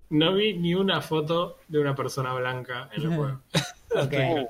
No 0.09 0.33
vi 0.33 0.53
ni 0.53 0.75
una 0.75 1.01
foto 1.01 1.59
de 1.67 1.79
una 1.79 1.95
persona 1.95 2.33
blanca 2.33 2.89
en 2.93 3.01
el 3.03 3.07
juego. 3.15 3.41
Ok. 3.91 4.13
Uh, 4.13 4.47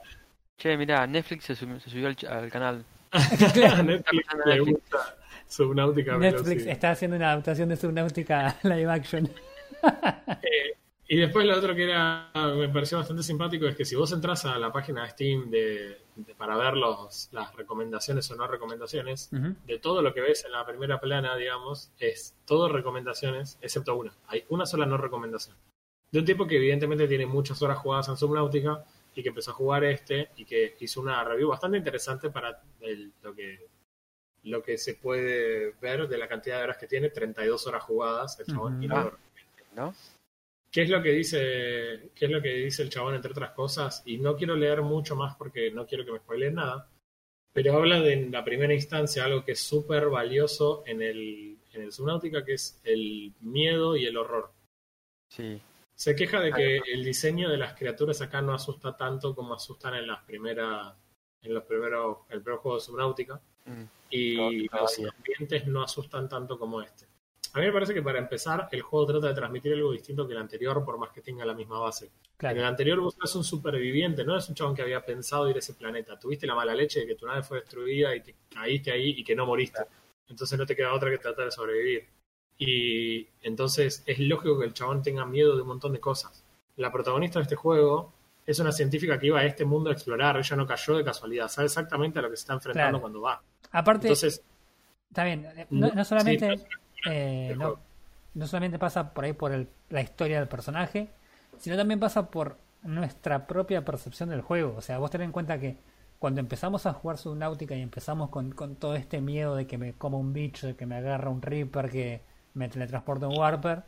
Che, 0.57 0.77
mirá, 0.77 1.05
Netflix 1.05 1.45
se 1.45 1.55
subió, 1.55 1.79
se 1.79 1.89
subió 1.89 2.07
al, 2.07 2.49
canal. 2.49 2.85
Netflix 3.11 4.27
le 4.45 4.59
gusta 4.59 5.15
Subnautica 5.47 6.17
Netflix 6.17 6.65
está 6.65 6.91
haciendo 6.91 7.17
una 7.17 7.31
adaptación 7.31 7.69
de 7.69 7.77
Subnautica 7.77 8.55
live 8.63 8.91
action. 8.91 9.29
Eh, 10.41 10.75
y 11.07 11.17
después 11.17 11.45
lo 11.45 11.55
otro 11.57 11.75
que 11.75 11.83
era 11.83 12.31
me 12.55 12.69
pareció 12.69 12.97
bastante 12.97 13.21
simpático 13.23 13.65
es 13.67 13.75
que 13.75 13.85
si 13.85 13.95
vos 13.95 14.11
entras 14.11 14.45
a 14.45 14.57
la 14.57 14.71
página 14.71 15.03
de 15.03 15.09
Steam 15.11 15.49
de, 15.51 16.01
de- 16.15 16.35
para 16.35 16.57
ver 16.57 16.75
los, 16.75 17.29
las 17.31 17.53
recomendaciones 17.55 18.29
o 18.31 18.35
no 18.35 18.47
recomendaciones, 18.47 19.29
de 19.67 19.79
todo 19.79 20.01
lo 20.01 20.13
que 20.13 20.21
ves 20.21 20.45
en 20.45 20.51
la 20.53 20.65
primera 20.65 20.99
plana, 20.99 21.35
digamos, 21.35 21.91
es 21.99 22.35
todo 22.45 22.69
recomendaciones, 22.69 23.57
excepto 23.61 23.95
una. 23.95 24.13
Hay 24.27 24.45
una 24.49 24.65
sola 24.65 24.85
no 24.85 24.97
recomendación. 24.97 25.55
De 26.11 26.19
un 26.19 26.25
tipo 26.25 26.47
que 26.47 26.57
evidentemente 26.57 27.07
tiene 27.07 27.25
muchas 27.25 27.61
horas 27.61 27.77
jugadas 27.79 28.07
en 28.09 28.17
Subnautica 28.17 28.83
y 29.13 29.21
que 29.23 29.29
empezó 29.29 29.51
a 29.51 29.55
jugar 29.55 29.83
este 29.83 30.29
y 30.37 30.45
que 30.45 30.75
hizo 30.79 31.01
una 31.01 31.23
review 31.23 31.49
bastante 31.49 31.77
interesante 31.77 32.29
para 32.29 32.61
el- 32.81 33.11
lo 33.21 33.33
que 33.35 33.67
lo 34.43 34.61
que 34.61 34.77
se 34.77 34.93
puede 34.93 35.71
ver 35.81 36.07
de 36.07 36.17
la 36.19 36.27
cantidad 36.27 36.57
de 36.59 36.63
horas 36.65 36.77
que 36.77 36.85
tiene, 36.85 37.09
32 37.09 37.65
horas 37.65 37.83
jugadas 37.83 38.39
el 38.39 38.45
chabón, 38.45 38.81
y 38.83 38.87
no 38.87 38.95
Ah. 38.95 39.11
¿No? 39.75 39.93
¿Qué 40.75 40.81
es 40.81 40.89
lo 40.89 41.01
que 41.01 41.13
dice, 41.13 42.11
qué 42.13 42.25
es 42.25 42.29
lo 42.29 42.41
que 42.41 42.53
dice 42.53 42.83
el 42.83 42.89
chabón 42.89 43.15
entre 43.15 43.31
otras 43.31 43.51
cosas? 43.51 44.03
Y 44.05 44.17
no 44.17 44.35
quiero 44.35 44.57
leer 44.57 44.81
mucho 44.81 45.15
más 45.15 45.33
porque 45.37 45.71
no 45.71 45.85
quiero 45.85 46.03
que 46.03 46.11
me 46.11 46.19
spoileen 46.19 46.55
nada. 46.55 46.89
Pero 47.53 47.77
habla 47.77 48.01
de 48.01 48.11
en 48.11 48.29
la 48.29 48.43
primera 48.43 48.73
instancia 48.73 49.23
algo 49.23 49.45
que 49.45 49.53
es 49.53 49.61
súper 49.61 50.09
valioso 50.09 50.83
en 50.85 51.01
el, 51.01 51.59
en 51.71 51.81
el 51.83 51.93
Subnautica, 51.93 52.43
que 52.43 52.55
es 52.55 52.81
el 52.83 53.31
miedo 53.39 53.95
y 53.95 54.05
el 54.05 54.17
horror. 54.17 54.51
Sí. 55.29 55.61
Se 55.93 56.13
queja 56.13 56.41
de 56.41 56.51
que 56.51 56.81
el 56.91 57.05
diseño 57.05 57.49
de 57.49 57.57
las 57.57 57.73
criaturas 57.75 58.19
acá 58.19 58.41
no 58.41 58.53
asusta 58.53 58.97
tanto 58.97 59.33
como 59.33 59.53
asustan 59.53 59.95
en 59.95 60.07
las 60.07 60.25
primeras, 60.25 60.93
en 61.41 61.53
los 61.53 61.63
primeros, 61.63 62.17
el 62.31 62.41
primer 62.41 62.59
juego 62.59 62.75
de 62.75 62.83
Subnautica 62.83 63.41
Mm. 63.65 63.83
y 64.11 64.35
No, 64.35 64.51
los 64.81 64.99
ambientes 64.99 65.67
no 65.67 65.83
asustan 65.83 66.29
tanto 66.29 66.57
como 66.57 66.81
este. 66.81 67.07
A 67.55 67.59
mí 67.59 67.67
me 67.67 67.71
parece 67.71 67.93
que 67.93 68.01
para 68.01 68.19
empezar 68.19 68.67
el 68.69 68.81
juego 68.81 69.05
trata 69.05 69.27
de 69.27 69.33
transmitir 69.33 69.71
algo 69.71 69.93
distinto 69.93 70.27
que 70.27 70.33
el 70.33 70.39
anterior, 70.39 70.83
por 70.83 70.97
más 70.97 71.11
que 71.11 71.21
tenga 71.21 71.45
la 71.45 71.53
misma 71.53 71.79
base. 71.79 72.11
En 72.41 72.57
el 72.57 72.65
anterior 72.65 72.99
vos 72.99 73.15
eres 73.17 73.33
un 73.33 73.45
superviviente, 73.45 74.25
no 74.25 74.35
es 74.37 74.49
un 74.49 74.55
chabón 74.55 74.75
que 74.75 74.81
había 74.81 75.05
pensado 75.05 75.49
ir 75.49 75.55
a 75.55 75.59
ese 75.59 75.73
planeta. 75.73 76.19
Tuviste 76.19 76.45
la 76.45 76.53
mala 76.53 76.75
leche 76.75 76.99
de 76.99 77.07
que 77.07 77.15
tu 77.15 77.25
nave 77.25 77.43
fue 77.43 77.61
destruida 77.61 78.13
y 78.13 78.19
te 78.19 78.35
caíste 78.53 78.91
ahí 78.91 79.15
y 79.17 79.23
que 79.23 79.37
no 79.37 79.45
moriste. 79.45 79.83
Entonces 80.27 80.59
no 80.59 80.65
te 80.65 80.75
queda 80.75 80.93
otra 80.93 81.09
que 81.09 81.17
tratar 81.17 81.45
de 81.45 81.51
sobrevivir. 81.51 82.05
Y 82.57 83.25
entonces 83.41 84.03
es 84.05 84.19
lógico 84.19 84.59
que 84.59 84.65
el 84.65 84.73
chabón 84.73 85.01
tenga 85.01 85.25
miedo 85.25 85.55
de 85.55 85.61
un 85.61 85.69
montón 85.69 85.93
de 85.93 86.01
cosas. 86.01 86.43
La 86.75 86.91
protagonista 86.91 87.39
de 87.39 87.43
este 87.43 87.55
juego 87.55 88.11
es 88.45 88.59
una 88.59 88.73
científica 88.73 89.17
que 89.17 89.27
iba 89.27 89.39
a 89.39 89.45
este 89.45 89.63
mundo 89.63 89.89
a 89.89 89.93
explorar. 89.93 90.35
Ella 90.35 90.55
no 90.57 90.67
cayó 90.67 90.97
de 90.97 91.05
casualidad, 91.05 91.47
sabe 91.47 91.67
exactamente 91.67 92.19
a 92.19 92.21
lo 92.21 92.29
que 92.29 92.35
se 92.35 92.41
está 92.41 92.53
enfrentando 92.53 92.99
Claro. 92.99 93.01
cuando 93.01 93.21
va. 93.21 93.41
Aparte, 93.71 94.07
Entonces, 94.07 94.43
está 95.07 95.23
bien, 95.23 95.47
no, 95.69 95.89
no 95.93 96.03
solamente, 96.03 96.57
sí, 96.57 96.63
eh, 97.05 97.55
no, 97.57 97.79
no 98.33 98.47
solamente 98.47 98.79
pasa 98.79 99.13
por 99.13 99.25
ahí 99.25 99.33
por 99.33 99.51
el- 99.53 99.69
la 99.89 100.01
historia 100.01 100.39
del 100.39 100.47
personaje, 100.49 101.09
sino 101.57 101.77
también 101.77 101.99
pasa 101.99 102.29
por 102.31 102.57
nuestra 102.83 103.47
propia 103.47 103.85
percepción 103.85 104.29
del 104.29 104.41
juego. 104.41 104.75
O 104.77 104.81
sea, 104.81 104.97
vos 104.99 105.11
tenés 105.11 105.25
en 105.25 105.31
cuenta 105.31 105.59
que 105.59 105.77
cuando 106.19 106.39
empezamos 106.41 106.85
a 106.85 106.93
jugar 106.93 107.17
Subnautica 107.17 107.75
y 107.75 107.81
empezamos 107.81 108.29
con, 108.29 108.51
con 108.53 108.75
todo 108.75 108.95
este 108.95 109.21
miedo 109.21 109.55
de 109.55 109.67
que 109.67 109.77
me 109.77 109.93
coma 109.93 110.17
un 110.17 110.33
bicho, 110.33 110.67
de 110.67 110.75
que 110.75 110.85
me 110.85 110.95
agarra 110.97 111.29
un 111.29 111.41
Reaper, 111.41 111.89
que 111.91 112.21
me 112.53 112.69
teletransporta 112.69 113.27
un 113.27 113.37
Warper, 113.37 113.83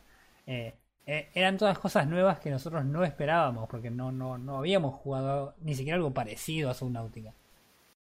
eh, 0.46 0.76
eh, 1.06 1.30
eran 1.34 1.58
todas 1.58 1.80
cosas 1.80 2.08
nuevas 2.08 2.40
que 2.40 2.50
nosotros 2.52 2.86
no 2.86 3.04
esperábamos, 3.04 3.68
porque 3.70 3.90
no, 3.92 4.12
no, 4.12 4.38
no 4.38 4.58
habíamos 4.58 4.96
jugado 4.96 5.56
ni 5.62 5.74
siquiera 5.76 5.96
algo 5.98 6.14
parecido 6.14 6.70
a 6.70 6.74
Subnautica. 6.74 7.34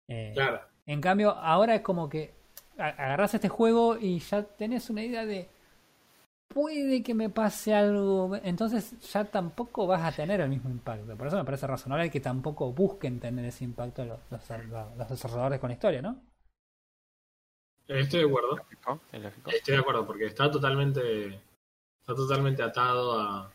Eh, 0.07 0.33
claro. 0.33 0.61
en 0.85 1.01
cambio, 1.01 1.31
ahora 1.31 1.75
es 1.75 1.81
como 1.81 2.09
que 2.09 2.33
a- 2.77 2.89
agarrás 2.89 3.33
este 3.33 3.49
juego 3.49 3.97
y 3.97 4.19
ya 4.19 4.43
tenés 4.43 4.89
una 4.89 5.03
idea 5.03 5.25
de 5.25 5.49
puede 6.49 7.03
que 7.03 7.13
me 7.13 7.29
pase 7.29 7.73
algo, 7.73 8.35
entonces 8.43 8.99
ya 9.11 9.25
tampoco 9.25 9.87
vas 9.87 10.01
a 10.03 10.15
tener 10.15 10.41
el 10.41 10.49
mismo 10.49 10.69
impacto. 10.69 11.15
Por 11.17 11.27
eso 11.27 11.37
me 11.37 11.45
parece 11.45 11.67
razonable 11.67 12.09
que 12.09 12.19
tampoco 12.19 12.71
busquen 12.73 13.19
tener 13.19 13.45
ese 13.45 13.63
impacto 13.63 14.03
los, 14.05 14.19
los, 14.31 14.41
los 14.97 15.09
desarrolladores 15.09 15.59
con 15.59 15.71
historia, 15.71 16.01
¿no? 16.01 16.17
Estoy 17.87 18.21
de 18.21 18.27
acuerdo. 18.27 18.55
¿Lógico? 18.57 18.99
¿Es 19.11 19.21
lógico? 19.21 19.49
Estoy 19.51 19.75
de 19.75 19.79
acuerdo, 19.81 20.05
porque 20.05 20.25
está 20.25 20.51
totalmente. 20.51 21.27
está 22.01 22.15
totalmente 22.15 22.63
atado 22.63 23.19
a, 23.19 23.51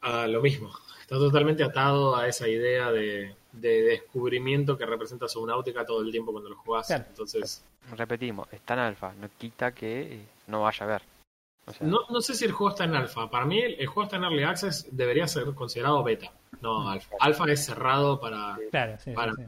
a 0.00 0.26
lo 0.26 0.40
mismo. 0.40 0.70
Está 1.00 1.16
totalmente 1.16 1.62
atado 1.64 2.16
a 2.16 2.28
esa 2.28 2.48
idea 2.48 2.92
de, 2.92 3.34
de 3.52 3.82
descubrimiento 3.82 4.78
que 4.78 4.86
representa 4.86 5.28
Subnautica 5.28 5.84
todo 5.84 6.02
el 6.02 6.10
tiempo 6.12 6.32
cuando 6.32 6.50
lo 6.50 6.56
jugás. 6.56 6.86
Claro. 6.86 7.04
Entonces, 7.08 7.64
Repetimos, 7.96 8.46
está 8.52 8.74
en 8.74 8.80
alfa, 8.80 9.12
no 9.14 9.28
quita 9.38 9.72
que 9.72 10.00
eh, 10.02 10.26
no 10.46 10.62
vaya 10.62 10.84
a 10.86 10.88
ver. 10.88 11.02
O 11.66 11.72
sea, 11.72 11.86
no, 11.86 11.98
no 12.10 12.20
sé 12.20 12.34
si 12.34 12.44
el 12.44 12.52
juego 12.52 12.70
está 12.70 12.84
en 12.84 12.94
alfa. 12.94 13.28
Para 13.30 13.44
mí, 13.46 13.58
el, 13.60 13.74
el 13.80 13.86
juego 13.86 14.04
está 14.04 14.16
en 14.16 14.24
early 14.24 14.42
access, 14.44 14.86
debería 14.92 15.26
ser 15.26 15.44
considerado 15.54 16.02
beta, 16.04 16.32
no 16.60 16.88
alfa. 16.88 17.16
Alfa 17.18 17.44
es 17.50 17.64
cerrado 17.64 18.20
para. 18.20 18.58
Claro, 18.70 18.96
sí, 18.98 19.10
sí, 19.10 19.12
para 19.12 19.32
sí. 19.34 19.42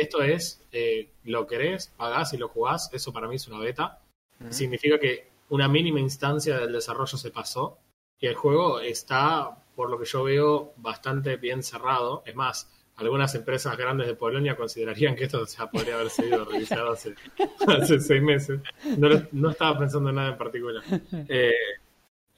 Esto 0.00 0.22
es, 0.22 0.60
eh, 0.72 1.08
lo 1.24 1.46
querés, 1.46 1.88
pagás 1.96 2.32
y 2.32 2.36
lo 2.36 2.48
jugás. 2.48 2.90
Eso 2.92 3.12
para 3.12 3.26
mí 3.26 3.36
es 3.36 3.48
una 3.48 3.58
beta. 3.58 4.00
ujú. 4.40 4.52
significa 4.52 4.98
que 4.98 5.28
una 5.48 5.66
mínima 5.66 5.98
instancia 6.00 6.58
del 6.58 6.72
desarrollo 6.72 7.16
se 7.16 7.30
pasó 7.30 7.78
y 8.20 8.26
el 8.26 8.34
juego 8.34 8.80
está, 8.80 9.56
por 9.78 9.88
lo 9.90 9.96
que 9.96 10.06
yo 10.06 10.24
veo, 10.24 10.72
bastante 10.78 11.36
bien 11.36 11.62
cerrado. 11.62 12.24
Es 12.26 12.34
más, 12.34 12.68
algunas 12.96 13.32
empresas 13.36 13.76
grandes 13.76 14.08
de 14.08 14.14
Polonia 14.16 14.56
considerarían 14.56 15.14
que 15.14 15.24
esto 15.26 15.46
ya 15.46 15.70
podría 15.70 15.94
haber 15.94 16.10
sido 16.10 16.44
revisado 16.44 16.90
hace, 16.90 17.14
hace 17.68 18.00
seis 18.00 18.20
meses. 18.20 18.60
No, 18.98 19.08
lo- 19.08 19.22
no 19.30 19.50
estaba 19.50 19.78
pensando 19.78 20.08
en 20.10 20.16
nada 20.16 20.30
en 20.30 20.36
particular. 20.36 20.82
Eh, 21.28 21.52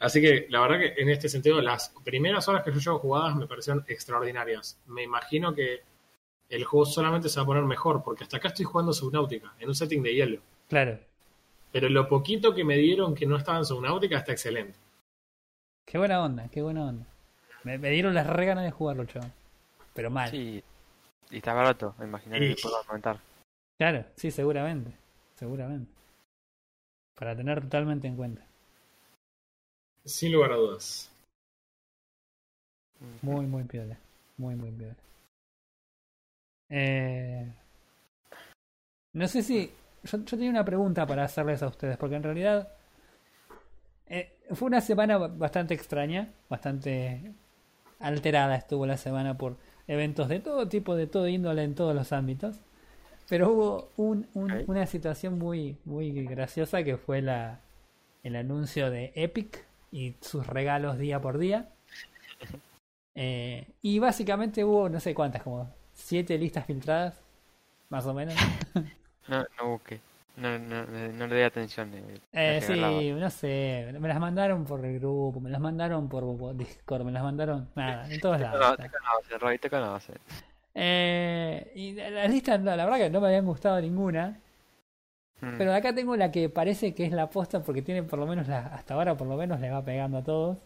así 0.00 0.20
que 0.20 0.48
la 0.50 0.60
verdad 0.60 0.80
que 0.80 1.00
en 1.00 1.08
este 1.08 1.30
sentido, 1.30 1.62
las 1.62 1.94
primeras 2.04 2.46
horas 2.46 2.62
que 2.62 2.72
yo 2.72 2.78
llevo 2.78 2.98
jugadas 2.98 3.34
me 3.36 3.46
parecieron 3.46 3.86
extraordinarias. 3.88 4.78
Me 4.88 5.02
imagino 5.04 5.54
que 5.54 5.80
el 6.50 6.64
juego 6.64 6.84
solamente 6.84 7.30
se 7.30 7.38
va 7.40 7.44
a 7.44 7.46
poner 7.46 7.62
mejor, 7.64 8.02
porque 8.04 8.24
hasta 8.24 8.36
acá 8.36 8.48
estoy 8.48 8.66
jugando 8.66 8.92
Subnautica, 8.92 9.54
en 9.58 9.66
un 9.68 9.74
setting 9.74 10.02
de 10.02 10.12
hielo. 10.14 10.40
Claro. 10.68 10.98
Pero 11.72 11.88
lo 11.88 12.06
poquito 12.06 12.54
que 12.54 12.64
me 12.64 12.76
dieron 12.76 13.14
que 13.14 13.24
no 13.24 13.38
estaba 13.38 13.56
en 13.56 13.64
Subnautica 13.64 14.18
está 14.18 14.32
excelente. 14.32 14.78
Qué 15.86 15.96
buena 15.96 16.22
onda, 16.22 16.48
qué 16.50 16.60
buena 16.60 16.84
onda. 16.86 17.06
Me, 17.64 17.78
me 17.78 17.90
dieron 17.90 18.14
las 18.14 18.26
re 18.26 18.46
ganas 18.46 18.64
de 18.64 18.70
jugarlo, 18.70 19.04
chaval. 19.04 19.32
Pero 19.94 20.10
mal. 20.10 20.30
Sí, 20.30 20.62
y 21.30 21.36
está 21.36 21.52
barato, 21.52 21.94
me 21.98 22.06
imagino 22.06 22.36
que 22.36 22.56
puedo 22.62 22.76
aumentar. 22.76 23.18
Claro, 23.78 24.04
sí, 24.16 24.30
seguramente. 24.30 24.92
Seguramente. 25.36 25.90
Para 27.14 27.36
tener 27.36 27.60
totalmente 27.60 28.08
en 28.08 28.16
cuenta. 28.16 28.42
Sin 30.04 30.32
lugar 30.32 30.52
a 30.52 30.56
dudas. 30.56 31.10
Muy, 33.22 33.46
muy 33.46 33.64
piola. 33.64 33.98
Muy, 34.36 34.54
muy 34.54 34.70
piola. 34.70 34.96
Eh... 36.68 37.52
No 39.12 39.26
sé 39.28 39.42
si. 39.42 39.72
Yo, 40.04 40.18
yo 40.18 40.24
tenía 40.24 40.50
una 40.50 40.64
pregunta 40.64 41.06
para 41.06 41.24
hacerles 41.24 41.62
a 41.62 41.68
ustedes, 41.68 41.96
porque 41.98 42.16
en 42.16 42.22
realidad. 42.22 42.68
eh, 44.06 44.38
fue 44.54 44.66
una 44.68 44.80
semana 44.80 45.18
ba- 45.18 45.28
bastante 45.28 45.74
extraña, 45.74 46.32
bastante 46.48 47.32
alterada 48.00 48.56
estuvo 48.56 48.86
la 48.86 48.96
semana 48.98 49.38
por 49.38 49.56
eventos 49.88 50.28
de 50.28 50.40
todo 50.40 50.68
tipo, 50.68 50.96
de 50.96 51.06
todo 51.06 51.28
índole 51.28 51.64
en 51.64 51.74
todos 51.76 51.94
los 51.94 52.12
ámbitos. 52.12 52.56
Pero 53.28 53.50
hubo 53.52 53.88
un, 53.96 54.26
un- 54.34 54.64
una 54.68 54.86
situación 54.86 55.38
muy, 55.38 55.76
muy 55.84 56.26
graciosa 56.26 56.84
que 56.84 56.96
fue 56.98 57.22
la, 57.22 57.60
el 58.24 58.36
anuncio 58.36 58.90
de 58.90 59.12
Epic 59.16 59.64
y 59.92 60.16
sus 60.20 60.46
regalos 60.46 60.98
día 60.98 61.20
por 61.20 61.38
día. 61.38 61.70
Eh, 63.14 63.66
y 63.82 63.98
básicamente 63.98 64.64
hubo 64.64 64.88
no 64.88 65.00
sé 65.00 65.14
cuántas, 65.14 65.42
como 65.42 65.68
siete 65.94 66.38
listas 66.38 66.66
filtradas, 66.66 67.20
más 67.90 68.06
o 68.06 68.14
menos. 68.14 68.34
No, 69.28 69.46
no 69.58 69.68
busque. 69.70 70.00
No, 70.40 70.58
no, 70.58 70.86
no, 70.86 71.26
le 71.26 71.34
dé 71.34 71.44
atención. 71.44 71.92
eh, 71.94 72.20
Eh, 72.32 72.60
sí, 72.62 73.12
no 73.12 73.28
sé, 73.30 73.94
me 73.98 74.08
las 74.08 74.18
mandaron 74.20 74.64
por 74.64 74.84
el 74.84 74.98
grupo, 74.98 75.40
me 75.40 75.50
las 75.50 75.60
mandaron 75.60 76.08
por 76.08 76.56
Discord, 76.56 77.04
me 77.04 77.12
las 77.12 77.22
mandaron, 77.22 77.68
nada, 77.74 78.06
en 78.10 78.20
todos 78.20 78.40
lados. 78.40 78.76
te 78.78 78.88
conoce, 78.88 79.38
Roy, 79.38 79.58
te 79.58 79.68
conoce. 79.70 80.14
Eh, 80.74 81.72
y 81.74 81.92
la- 81.92 82.10
las 82.10 82.30
listas, 82.30 82.60
la 82.62 82.76
verdad 82.76 82.96
que 82.98 83.10
no 83.10 83.20
me 83.20 83.26
habían 83.26 83.44
gustado 83.44 83.80
ninguna, 83.80 84.38
Mm. 85.40 85.56
pero 85.58 85.72
acá 85.74 85.94
tengo 85.94 86.16
la 86.16 86.30
que 86.30 86.48
parece 86.48 86.94
que 86.94 87.04
es 87.06 87.12
la 87.12 87.28
posta 87.30 87.62
porque 87.62 87.82
tiene 87.82 88.02
por 88.02 88.18
lo 88.18 88.26
menos, 88.26 88.46
la, 88.48 88.66
hasta 88.68 88.94
ahora 88.94 89.16
por 89.16 89.26
lo 89.26 89.36
menos 89.36 89.60
le 89.60 89.70
va 89.70 89.84
pegando 89.84 90.18
a 90.18 90.22
todos. 90.24 90.58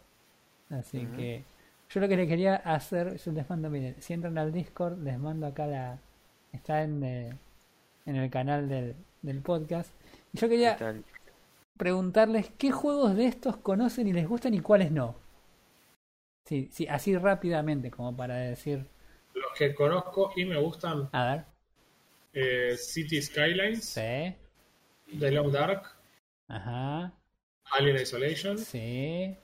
Así 0.70 1.04
Ujú. 1.04 1.16
que 1.16 1.44
yo 1.90 2.00
lo 2.00 2.08
que 2.08 2.16
le 2.16 2.26
quería 2.28 2.56
hacer, 2.56 3.16
yo 3.16 3.32
les 3.32 3.48
mando, 3.48 3.70
miren, 3.70 3.96
si 4.00 4.12
entran 4.14 4.36
al 4.38 4.52
Discord, 4.52 4.98
les 5.02 5.18
mando 5.18 5.46
acá 5.46 5.66
la... 5.66 5.98
Está 6.52 6.82
en, 6.82 7.02
eh, 7.04 7.32
en 8.06 8.16
el 8.16 8.30
canal 8.30 8.68
del, 8.68 8.94
del 9.24 9.40
podcast. 9.42 9.90
Yo 10.32 10.48
quería 10.48 10.76
preguntarles 11.76 12.50
qué 12.58 12.70
juegos 12.72 13.16
de 13.16 13.26
estos 13.26 13.56
conocen 13.56 14.06
y 14.08 14.12
les 14.12 14.28
gustan 14.28 14.54
y 14.54 14.60
cuáles 14.60 14.90
no. 14.92 15.16
Sí, 16.44 16.68
sí, 16.72 16.86
así 16.88 17.16
rápidamente, 17.16 17.90
como 17.90 18.16
para 18.16 18.36
decir, 18.36 18.86
Los 19.34 19.52
que 19.56 19.74
conozco 19.74 20.32
y 20.36 20.44
me 20.44 20.60
gustan, 20.60 21.08
a 21.12 21.24
ver, 21.32 21.44
eh, 22.34 22.76
City 22.76 23.20
Skylines, 23.22 23.84
sí, 23.84 24.34
The 25.18 25.30
Long 25.30 25.50
Dark, 25.52 25.82
ajá, 26.48 27.12
Alien 27.72 27.96
Isolation. 27.96 28.58
sí, 28.58 29.36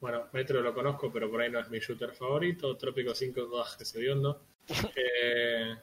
Bueno, 0.00 0.28
Metro 0.32 0.60
lo 0.60 0.74
conozco, 0.74 1.12
pero 1.12 1.30
por 1.30 1.40
ahí 1.40 1.50
no 1.50 1.60
es 1.60 1.70
mi 1.70 1.78
shooter 1.78 2.12
favorito. 2.12 2.76
Trópico 2.76 3.14
5, 3.14 3.40
ugh, 3.42 3.76
que 3.78 3.84
se 3.84 4.10
hondo. 4.10 4.42
Eh, 4.96 5.76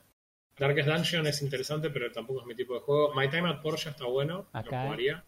Darkest 0.59 0.89
Dungeon 0.89 1.25
es 1.27 1.41
interesante, 1.41 1.89
pero 1.89 2.11
tampoco 2.11 2.41
es 2.41 2.45
mi 2.45 2.55
tipo 2.55 2.73
de 2.73 2.81
juego. 2.81 3.13
My 3.15 3.29
Time 3.29 3.49
at 3.49 3.61
Porsche 3.61 3.89
está 3.91 4.05
bueno, 4.05 4.47
Acá. 4.53 4.75
lo 4.75 4.83
jugaría. 4.83 5.23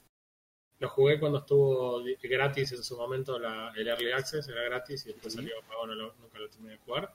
Lo 0.80 0.90
jugué 0.90 1.20
cuando 1.20 1.40
estuvo 1.40 2.02
gratis 2.24 2.72
en 2.72 2.84
su 2.84 2.98
momento 2.98 3.38
la- 3.40 3.72
el 3.76 3.88
Early 3.88 4.12
Access, 4.12 4.48
era 4.50 4.64
gratis 4.64 5.06
y 5.06 5.10
después 5.14 5.34
Sí. 5.34 5.40
salió 5.40 5.56
pago, 5.68 5.88
no 5.88 5.94
lo- 5.96 6.16
nunca 6.20 6.40
lo 6.40 6.50
terminé 6.50 6.74
de 6.74 6.80
jugar. 6.80 7.14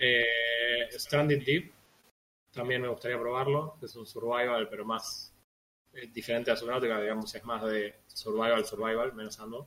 Eh, 0.00 0.88
Stranded 0.92 1.44
Deep, 1.44 1.72
también 2.52 2.80
me 2.80 2.88
gustaría 2.88 3.18
probarlo. 3.18 3.76
Es 3.82 3.94
un 3.96 4.06
survival, 4.06 4.68
pero 4.68 4.84
más 4.84 5.34
eh, 5.94 6.06
diferente 6.12 6.50
a 6.50 6.56
Subnautica, 6.56 7.00
digamos, 7.00 7.34
es 7.34 7.42
más 7.44 7.64
de 7.64 7.94
survival, 8.06 8.64
survival, 8.64 9.12
menos 9.14 9.40
ando. 9.40 9.66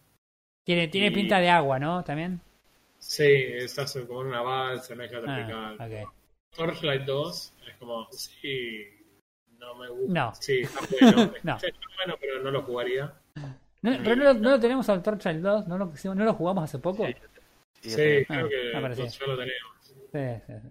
Tiene, 0.63 0.87
tiene 0.87 1.07
Y- 1.07 1.11
pinta 1.11 1.39
de 1.39 1.49
agua, 1.49 1.77
¿no? 1.79 2.03
También. 2.03 2.39
Sí, 2.99 3.23
estás 3.25 3.97
como 4.07 4.21
en 4.21 4.27
una 4.27 4.41
balsa, 4.41 4.93
en 4.93 4.99
una 4.99 5.05
isla 5.07 5.17
Ah, 5.19 5.75
tropical. 5.75 6.07
Torchlight 6.55 7.03
2 7.05 7.53
es 7.67 7.75
como, 7.77 8.07
sí, 8.11 8.83
no 9.57 9.75
me 9.75 9.89
gusta. 9.89 10.13
No. 10.13 10.33
Sí, 10.35 10.59
está 10.61 10.79
bueno. 10.89 11.33
No. 11.43 11.55
Está 11.55 11.67
bueno, 11.97 12.15
pero 12.19 12.43
no 12.43 12.51
lo 12.51 12.61
jugaría. 12.63 13.13
No, 13.81 13.97
pero 14.03 14.15
no, 14.15 14.23
lo- 14.25 14.33
no 14.35 14.49
lo 14.51 14.59
tenemos 14.59 14.87
al 14.89 15.01
Torchlight 15.01 15.39
2, 15.39 15.67
¿no 15.67 15.77
lo, 15.77 15.93
no 16.15 16.23
lo 16.25 16.33
jugamos 16.33 16.63
hace 16.65 16.79
poco. 16.79 17.05
Sí, 17.07 17.15
Sí, 17.89 17.95
creo 18.27 18.45
Ah, 18.45 18.49
que 18.49 18.79
parecía. 18.79 19.07
ya 19.07 19.25
lo 19.27 19.37
tenemos. 19.37 19.71
Sí, 20.11 20.43
sí, 20.47 20.53
sí. 20.61 20.69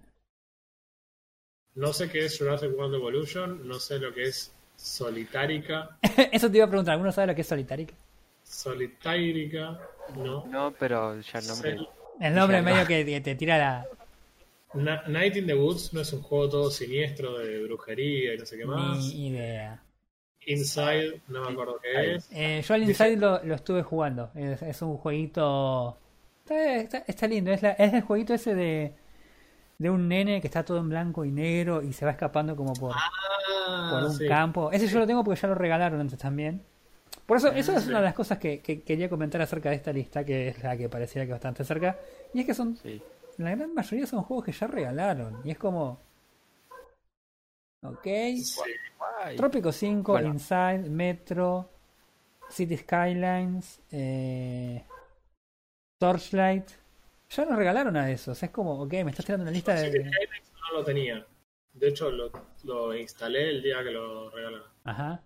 No 1.75 1.93
sé 1.93 2.09
qué 2.11 2.27
es 2.27 2.39
Jurassic 2.39 2.77
World 2.77 2.95
Evolution, 2.95 3.67
no 3.67 3.75
sé 3.81 3.99
lo 3.99 4.13
que 4.13 4.25
es 4.25 4.53
Solitárica. 4.77 5.97
Eso 6.33 6.51
te 6.51 6.59
iba 6.59 6.67
a 6.67 6.69
preguntar, 6.69 6.93
¿alguno 6.93 7.11
sabe 7.11 7.29
lo 7.29 7.35
que 7.35 7.41
es 7.41 7.47
Solitaric? 7.49 7.95
Solitárica, 8.45 9.81
no. 10.17 10.47
No, 10.47 10.73
pero 10.79 11.19
ya 11.21 11.39
el 11.39 11.47
nombre. 11.47 11.79
El 12.21 12.35
nombre 12.35 12.59
Ya, 12.59 12.63
medio 12.63 12.87
que 12.87 13.21
te 13.21 13.35
tira 13.35 13.57
la... 13.59 13.87
Na- 14.75 15.03
Night 15.09 15.37
in 15.37 15.47
the 15.47 15.55
Woods 15.55 15.93
no 15.93 16.01
es 16.01 16.13
un 16.13 16.23
juego 16.23 16.49
todo 16.49 16.71
siniestro 16.71 17.39
de 17.39 17.63
brujería 17.65 18.35
y 18.35 18.39
no 18.39 18.47
sé 18.47 18.57
qué 18.57 18.65
más. 18.67 18.99
Ni 18.99 19.29
idea. 19.29 19.83
Inside, 20.47 21.21
no 21.29 21.43
me 21.45 21.53
acuerdo 21.53 21.79
qué 21.83 22.15
es. 22.15 22.29
Eh, 22.33 22.63
yo 22.67 22.75
al 22.75 22.83
Inside 22.85 23.17
lo, 23.17 23.43
lo 23.45 23.55
estuve 23.55 23.83
jugando. 23.83 24.31
Es, 24.35 24.63
es 24.63 24.81
un 24.83 24.97
jueguito. 24.97 25.99
Está, 26.45 26.75
está- 26.77 27.05
está 27.07 27.27
lindo. 27.27 27.51
Es, 27.53 27.63
la- 27.63 27.73
es 27.73 27.93
el 27.93 28.03
jueguito 28.03 28.33
ese 28.35 28.55
de, 28.55 28.95
de 29.79 29.91
un 29.91 30.09
nene 30.09 30.41
que 30.41 30.47
está 30.47 30.65
todo 30.65 30.79
en 30.79 30.89
blanco 30.89 31.25
y 31.25 31.31
negro 31.31 31.83
y 31.83 31.93
se 31.93 32.05
va 32.05 32.13
escapando 32.13 32.57
como 32.57 32.73
por, 32.73 32.93
Ah, 32.95 33.91
por 33.93 34.05
un 34.05 34.15
sí. 34.17 34.27
campo. 34.29 34.71
Ese 34.73 34.87
yo 34.87 34.99
lo 35.01 35.07
tengo 35.07 35.23
porque 35.25 35.41
ya 35.41 35.49
lo 35.49 35.55
regalaron 35.57 36.01
antes 36.01 36.19
también. 36.19 36.63
Por 37.27 37.37
eso, 37.37 37.49
eso 37.53 37.77
es 37.77 37.83
sí. 37.85 37.89
una 37.91 37.99
de 37.99 38.05
las 38.07 38.15
cosas 38.15 38.39
que, 38.39 38.61
que 38.61 38.83
quería 38.83 39.09
comentar 39.09 39.41
acerca 39.43 39.69
de 39.71 39.77
esta 39.77 39.93
lista, 39.93 40.25
que 40.25 40.49
es 40.49 40.63
la 40.63 40.77
que 40.77 40.89
pareciera 40.89 41.27
que 41.27 41.33
bastante 41.33 41.65
cerca. 41.65 41.97
Y 42.35 42.41
es 42.41 42.47
que 42.47 42.55
son, 42.55 42.77
Sí. 42.77 43.01
La 43.39 43.55
gran 43.55 43.75
mayoría 43.75 44.07
son 44.07 44.23
juegos 44.23 44.45
que 44.47 44.53
ya 44.53 44.67
regalaron. 44.67 45.41
Y 45.45 45.51
es 45.51 45.59
como. 45.59 46.01
Ok. 47.83 48.05
Sí. 48.05 48.61
Trópico 49.37 49.73
5, 49.73 50.13
Bueno. 50.13 50.29
Inside, 50.29 50.89
Metro, 50.89 51.71
City 52.49 52.77
Skylines, 52.77 53.81
eh, 53.91 54.85
Torchlight. 55.99 56.69
Ya 57.31 57.45
nos 57.45 57.57
regalaron 57.57 57.97
a 57.97 58.11
esos. 58.11 58.43
Es 58.43 58.51
como, 58.51 58.83
ok, 58.83 58.93
me 59.05 59.11
estás 59.11 59.25
tirando 59.25 59.45
una 59.45 59.53
lista 59.53 59.77
City 59.77 59.99
de. 59.99 60.11
Skylines 60.11 60.53
no 60.53 60.79
lo 60.79 60.85
tenía. 60.85 61.27
De 61.73 61.89
hecho, 61.89 62.11
lo, 62.11 62.31
lo 62.65 62.95
instalé 62.95 63.51
el 63.51 63.63
día 63.63 63.83
que 63.85 63.91
lo 63.91 64.31
regalaron. 64.31 64.69
Ajá. 64.85 65.23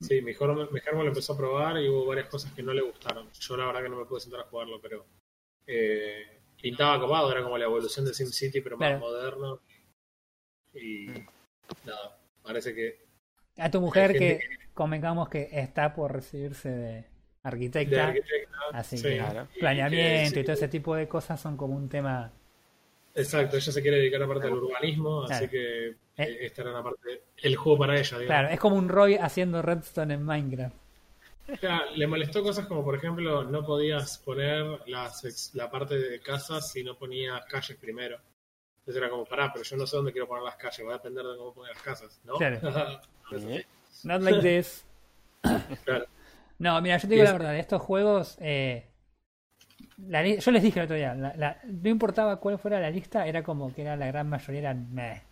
Sí, 0.00 0.20
mi 0.20 0.34
Germo, 0.34 0.66
mi 0.70 0.80
Germo 0.80 1.02
lo 1.02 1.08
empezó 1.08 1.32
a 1.32 1.38
probar 1.38 1.78
y 1.78 1.88
hubo 1.88 2.06
varias 2.06 2.28
cosas 2.28 2.52
que 2.52 2.62
no 2.62 2.72
le 2.72 2.82
gustaron. 2.82 3.30
Yo 3.32 3.56
la 3.56 3.66
verdad 3.66 3.82
que 3.82 3.88
no 3.88 3.96
me 3.96 4.04
pude 4.04 4.20
sentar 4.20 4.40
a 4.40 4.44
jugarlo, 4.44 4.80
pero 4.80 5.06
eh, 5.66 6.35
pintaba 6.68 6.98
copado, 7.00 7.30
era 7.32 7.42
como 7.42 7.56
la 7.58 7.64
evolución 7.64 8.04
de 8.04 8.12
SimCity, 8.14 8.60
pero 8.60 8.76
más 8.76 8.88
Claro. 8.88 9.00
moderno. 9.00 9.60
Y 10.74 11.06
nada, 11.84 12.18
parece 12.42 12.74
que 12.74 12.98
A 13.58 13.70
tu 13.70 13.80
mujer 13.80 14.12
que 14.12 14.40
convengamos 14.74 15.28
que 15.28 15.48
está 15.52 15.94
por 15.94 16.12
recibirse 16.12 16.68
de 16.68 17.04
arquitecta, 17.42 17.94
de 17.96 18.00
arquitecta. 18.02 18.56
así 18.72 18.98
sí. 18.98 19.02
que 19.04 19.16
Claro. 19.18 19.48
Y 19.54 19.60
planeamiento 19.60 20.34
que- 20.34 20.40
y 20.40 20.44
todo 20.44 20.52
ese 20.52 20.68
tipo 20.68 20.94
de 20.94 21.08
cosas 21.08 21.40
son 21.40 21.56
como 21.56 21.74
un 21.76 21.88
tema. 21.88 22.32
Exacto, 23.14 23.56
ella 23.56 23.72
se 23.72 23.80
quiere 23.80 23.96
dedicar 23.96 24.22
aparte 24.22 24.46
al 24.48 24.52
urbanismo, 24.54 25.22
así 25.22 25.48
Claro. 25.48 25.50
que 25.50 25.86
Eh. 25.88 25.96
eh, 26.18 26.38
esta 26.42 26.62
era 26.62 26.70
una 26.72 26.82
parte, 26.82 27.22
el 27.38 27.56
juego 27.56 27.78
para 27.78 27.94
ella, 27.94 28.18
digamos. 28.18 28.26
Claro, 28.26 28.48
es 28.48 28.60
como 28.60 28.76
un 28.76 28.88
Roy 28.90 29.14
haciendo 29.14 29.62
redstone 29.62 30.12
en 30.14 30.22
Minecraft. 30.24 30.76
O 31.52 31.56
sea, 31.56 31.86
le 31.94 32.06
molestó 32.06 32.42
cosas 32.42 32.66
como, 32.66 32.84
por 32.84 32.96
ejemplo, 32.96 33.44
no 33.44 33.64
podías 33.64 34.18
poner 34.18 34.64
las 34.86 35.50
la 35.54 35.70
parte 35.70 35.98
de 35.98 36.20
casas 36.20 36.70
si 36.72 36.82
no 36.82 36.96
ponías 36.98 37.44
calles 37.46 37.76
primero. 37.78 38.18
Entonces 38.80 39.02
era 39.02 39.10
como, 39.10 39.24
pará, 39.24 39.52
pero 39.52 39.64
yo 39.64 39.76
no 39.76 39.86
sé 39.86 39.96
dónde 39.96 40.12
quiero 40.12 40.28
poner 40.28 40.44
las 40.44 40.56
calles, 40.56 40.86
va 40.86 40.90
a 40.94 40.96
depender 40.98 41.24
de 41.24 41.36
cómo 41.36 41.54
poner 41.54 41.74
las 41.74 41.82
casas, 41.82 42.20
¿no? 42.24 42.34
Claro. 42.34 42.60
Not 44.04 44.22
like 44.22 44.40
this. 44.40 44.84
Claro. 45.84 46.06
No, 46.58 46.80
mira, 46.80 46.96
yo 46.96 47.08
te 47.08 47.14
digo 47.14 47.24
la 47.24 47.32
verdad, 47.32 47.56
estos 47.56 47.82
juegos, 47.82 48.36
eh, 48.40 48.86
la 49.98 50.24
yo 50.26 50.50
les 50.50 50.62
dije 50.62 50.78
el 50.80 50.84
otro 50.86 50.96
día, 50.96 51.14
la- 51.14 51.34
la- 51.36 51.60
no 51.64 51.88
importaba 51.88 52.40
cuál 52.40 52.58
fuera 52.58 52.80
la 52.80 52.90
lista, 52.90 53.26
era 53.26 53.42
como 53.42 53.72
que 53.74 53.82
era 53.82 53.96
la 53.96 54.06
gran 54.06 54.28
mayoría 54.28 54.60
eran 54.60 54.92
meh. 54.92 55.22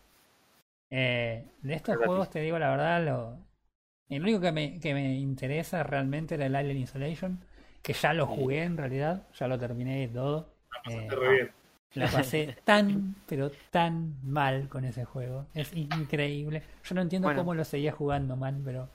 Eh, 0.91 1.45
de 1.63 1.75
estos 1.75 1.97
juegos 1.97 2.31
te 2.31 2.41
digo 2.41 2.59
la 2.59 2.71
verdad, 2.71 3.05
lo, 3.05 3.39
el 4.09 4.23
único 4.23 4.41
que 4.41 4.53
me, 4.53 4.81
que 4.81 4.95
me 4.95 5.15
interesa 5.17 5.83
realmente 5.83 6.35
era 6.37 6.47
el 6.47 6.57
Alien 6.57 6.79
Isolation, 6.79 7.45
que 7.83 7.93
ya 7.93 8.13
lo 8.15 8.27
jugué 8.27 8.63
en 8.65 8.77
realidad, 8.77 9.27
ya 9.39 9.49
lo 9.49 9.59
terminé 9.59 10.05
y 10.05 10.09
todo. 10.09 10.49
Eh, 10.89 10.99
Está 11.03 11.15
re 11.17 11.29
bien. 11.35 11.51
la 11.95 12.09
pasé 12.11 12.57
tan, 12.65 13.15
pero 13.27 13.51
tan 13.71 14.15
mal 14.25 14.69
con 14.69 14.85
ese 14.85 15.05
juego. 15.05 15.47
Es 15.55 15.73
increíble. 15.75 16.63
Yo 16.85 16.95
no 16.95 17.03
entiendo 17.03 17.29
Bueno. 17.29 17.41
cómo 17.43 17.55
lo 17.55 17.65
seguía 17.65 17.93
jugando, 17.93 18.37
man, 18.37 18.63
pero. 18.65 18.89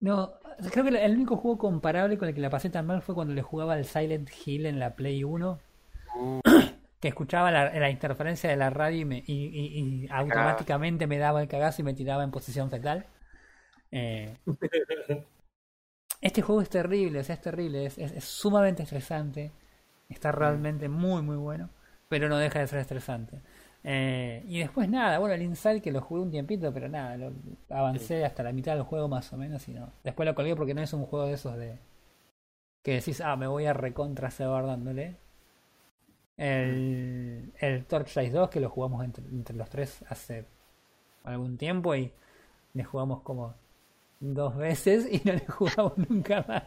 No, 0.00 0.32
creo 0.72 0.84
que 0.84 1.04
el 1.04 1.12
único 1.14 1.36
juego 1.36 1.58
comparable 1.58 2.16
con 2.18 2.28
el 2.28 2.34
que 2.34 2.40
la 2.40 2.50
pasé 2.50 2.70
tan 2.70 2.86
mal 2.86 3.02
fue 3.02 3.14
cuando 3.14 3.34
le 3.34 3.42
jugaba 3.42 3.74
al 3.74 3.84
Silent 3.84 4.30
Hill 4.46 4.66
en 4.66 4.78
la 4.78 4.94
Play 4.96 5.24
1, 5.24 5.58
Uh, 6.16 6.40
que 7.00 7.08
escuchaba 7.08 7.50
la, 7.50 7.72
la 7.78 7.90
interferencia 7.90 8.50
de 8.50 8.56
la 8.56 8.70
radio 8.70 9.00
y, 9.00 9.04
me, 9.04 9.18
y, 9.26 9.32
y- 9.46 10.04
y 10.04 10.08
automáticamente 10.10 11.06
me 11.06 11.18
daba 11.18 11.40
el 11.42 11.48
cagazo 11.48 11.82
y 11.82 11.84
me 11.84 11.94
tiraba 11.94 12.24
en 12.24 12.30
posición 12.30 12.70
fetal. 12.70 13.06
Eh, 13.92 14.36
este 16.20 16.42
juego 16.42 16.60
es 16.62 16.68
terrible, 16.70 17.20
o 17.20 17.24
sea, 17.24 17.34
es 17.34 17.40
terrible, 17.40 17.86
es, 17.86 17.98
es- 17.98 18.12
es 18.12 18.24
sumamente 18.24 18.82
estresante, 18.82 19.52
está 20.08 20.32
realmente 20.32 20.88
muy, 20.88 21.22
muy 21.22 21.36
bueno, 21.36 21.70
pero 22.08 22.28
no 22.28 22.38
deja 22.38 22.60
de 22.60 22.66
ser 22.68 22.80
estresante. 22.80 23.40
Eh, 23.84 24.44
y 24.46 24.58
después 24.60 24.88
nada, 24.90 25.18
bueno, 25.18 25.34
el 25.34 25.42
Inside 25.42 25.80
que 25.80 25.90
lo 25.92 26.02
jugué 26.02 26.20
un 26.22 26.30
tiempito, 26.30 26.72
pero 26.74 26.88
nada, 26.88 27.16
lo, 27.16 27.32
avancé 27.70 28.24
hasta 28.24 28.42
la 28.42 28.52
mitad 28.52 28.74
del 28.74 28.82
juego 28.84 29.08
más 29.08 29.32
o 29.32 29.38
menos 29.38 29.66
y 29.68 29.72
no. 29.74 29.90
Después 30.04 30.26
lo 30.26 30.34
colgué 30.34 30.54
porque 30.56 30.74
no 30.74 30.82
es 30.82 30.92
un 30.92 31.06
juego 31.06 31.26
de 31.26 31.34
esos 31.34 31.56
de 31.56 31.78
que 32.82 32.92
decís, 32.92 33.22
ah, 33.22 33.36
me 33.36 33.46
voy 33.46 33.64
a 33.64 33.72
recontra 33.72 34.30
cebar 34.30 34.66
dándole. 34.66 35.16
El, 36.36 37.52
el 37.60 37.84
Torchlight 37.84 38.32
2 38.32 38.48
que 38.50 38.60
lo 38.60 38.70
jugamos 38.70 39.04
entre, 39.04 39.24
entre 39.26 39.54
los 39.56 39.68
tres 39.68 40.02
hace 40.08 40.46
algún 41.24 41.58
tiempo 41.58 41.94
y 41.96 42.12
le 42.74 42.84
jugamos 42.84 43.22
como 43.22 43.54
dos 44.20 44.56
veces 44.56 45.08
y 45.10 45.20
no 45.26 45.32
le 45.32 45.46
jugamos 45.46 45.96
nunca 46.08 46.44
más. 46.46 46.64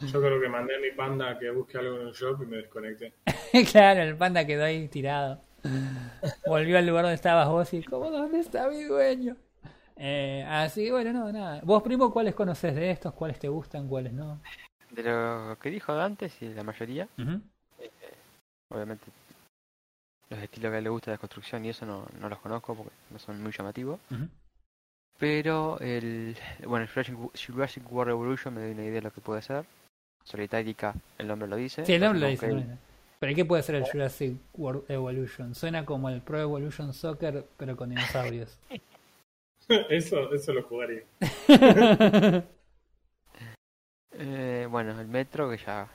Yo 0.00 0.20
creo 0.20 0.40
que 0.40 0.48
mandé 0.48 0.76
a 0.76 0.78
mi 0.78 0.90
panda 0.92 1.30
a 1.30 1.38
que 1.38 1.50
busque 1.50 1.78
algo 1.78 2.00
en 2.00 2.06
un 2.06 2.12
shop 2.12 2.42
y 2.42 2.46
me 2.46 2.56
desconecté. 2.58 3.12
claro, 3.72 4.02
el 4.02 4.16
panda 4.16 4.46
quedó 4.46 4.64
ahí 4.64 4.88
tirado. 4.88 5.40
Volvió 6.46 6.78
al 6.78 6.86
lugar 6.86 7.04
donde 7.04 7.16
estabas 7.16 7.48
vos 7.48 7.72
y 7.74 7.82
como, 7.82 8.10
¿dónde 8.10 8.40
está 8.40 8.68
mi 8.68 8.84
dueño? 8.84 9.36
Eh, 9.96 10.44
así 10.48 10.84
que 10.84 10.92
bueno, 10.92 11.12
no, 11.12 11.32
nada. 11.32 11.60
Vos, 11.64 11.82
primo, 11.82 12.12
¿cuáles 12.12 12.34
conoces 12.34 12.74
de 12.74 12.90
estos? 12.90 13.14
¿Cuáles 13.14 13.38
te 13.38 13.48
gustan? 13.48 13.88
¿Cuáles 13.88 14.12
no? 14.12 14.40
de 14.90 15.02
lo 15.02 15.58
que 15.60 15.70
dijo 15.70 15.92
antes 15.92 16.40
y 16.42 16.48
la 16.54 16.62
mayoría, 16.62 17.08
Ujú. 17.18 17.40
obviamente 18.70 19.04
los 20.30 20.40
estilos 20.40 20.70
que 20.70 20.74
a 20.74 20.78
él 20.78 20.84
le 20.84 20.90
gusta 20.90 21.10
de 21.12 21.18
construcción 21.18 21.64
y 21.64 21.70
eso 21.70 21.86
no, 21.86 22.06
no 22.18 22.28
los 22.28 22.38
conozco 22.40 22.74
porque 22.74 22.92
no 23.10 23.18
son 23.18 23.42
muy 23.42 23.52
llamativos. 23.52 24.00
Pero 25.18 25.78
el 25.80 26.36
bueno, 26.66 26.84
el 26.84 26.90
Jurassic, 26.90 27.16
Jurassic 27.46 27.90
World 27.92 28.10
Evolution 28.12 28.54
me 28.54 28.60
da 28.60 28.72
una 28.72 28.82
idea 28.82 28.94
de 28.94 29.02
lo 29.02 29.10
que 29.12 29.20
puede 29.20 29.42
ser. 29.42 29.64
Solitárica, 30.24 30.94
el 31.18 31.28
nombre 31.28 31.48
lo 31.48 31.56
dice. 31.56 31.86
Sí, 31.86 31.94
el 31.94 32.00
nombre 32.02 32.20
lo 32.20 32.26
dice. 32.28 32.48
es- 32.48 32.64
Pero 33.20 33.34
¿qué 33.34 33.44
puede 33.44 33.62
ser 33.62 33.76
el 33.76 33.84
Jurassic 33.84 34.36
World 34.54 34.90
Evolution? 34.90 35.54
Suena 35.54 35.86
como 35.86 36.10
el 36.10 36.20
Pro 36.20 36.38
Evolution 36.40 36.92
Soccer, 36.92 37.46
pero 37.56 37.76
con 37.76 37.88
dinosaurios. 37.90 38.58
eso, 39.88 40.32
eso 40.34 40.52
lo 40.52 40.62
jugaría. 40.64 41.02
que, 41.46 41.46
eh, 44.12 44.66
bueno, 44.70 45.00
el 45.00 45.06
Metro 45.08 45.48
que 45.50 45.56
ya 45.58 45.88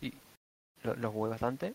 y 0.00 0.12
lo, 0.82 0.94
lo 0.94 1.10
jugué 1.10 1.30
bastante. 1.30 1.74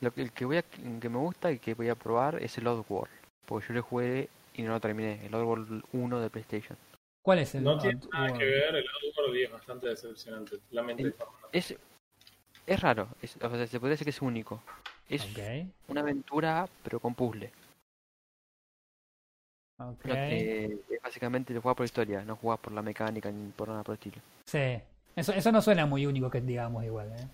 Lo 0.00 0.12
que, 0.12 0.22
el 0.22 0.32
que 0.32 0.44
voy 0.44 0.56
a, 0.56 0.62
que 0.62 1.08
me 1.08 1.18
gusta 1.18 1.52
y 1.52 1.58
que 1.58 1.74
voy 1.74 1.88
a 1.88 1.94
probar 1.94 2.42
es 2.42 2.58
el 2.58 2.66
Oddworld, 2.66 3.12
porque 3.46 3.68
yo 3.68 3.74
lo 3.74 3.82
jugué 3.84 4.28
y 4.54 4.62
no 4.62 4.72
lo 4.72 4.80
terminé, 4.80 5.24
el 5.26 5.34
Oddworld 5.34 5.84
1 5.92 6.20
de 6.20 6.30
PlayStation. 6.30 6.76
¿Cuál 7.22 7.38
es 7.40 7.54
el 7.54 7.62
No 7.64 7.78
tiene 7.78 8.00
nada 8.12 8.24
World? 8.26 8.38
que 8.38 8.44
ver, 8.44 8.74
el 8.76 8.84
Outward 9.04 9.34
y 9.36 9.42
es 9.44 9.50
bastante 9.52 9.88
decepcionante. 9.88 10.58
Lamento. 10.70 11.08
Es 11.52 11.74
es 12.64 12.80
raro, 12.80 13.08
es, 13.20 13.36
o 13.36 13.50
sea, 13.50 13.66
se 13.66 13.80
podría 13.80 13.92
decir 13.94 14.04
que 14.04 14.10
es 14.10 14.22
único. 14.22 14.62
Es 15.08 15.26
una 15.88 16.00
aventura 16.00 16.66
pero 16.82 17.00
con 17.00 17.14
puzzle. 17.14 17.50
básicamente 21.02 21.52
lo 21.52 21.60
jugás 21.60 21.76
por 21.76 21.84
historia, 21.84 22.24
no 22.24 22.36
jugás 22.36 22.60
por 22.60 22.72
la 22.72 22.82
mecánica 22.82 23.30
ni 23.30 23.50
por 23.50 23.68
nada 23.68 23.82
por 23.82 23.94
el 23.94 23.98
estilo. 23.98 24.22
Sí. 24.46 24.80
Eso, 25.14 25.32
eso 25.32 25.52
no 25.52 25.60
suena 25.60 25.84
muy 25.86 26.06
único 26.06 26.30
que 26.30 26.40
digamos 26.40 26.84
igual, 26.84 27.12
¿eh? 27.12 27.28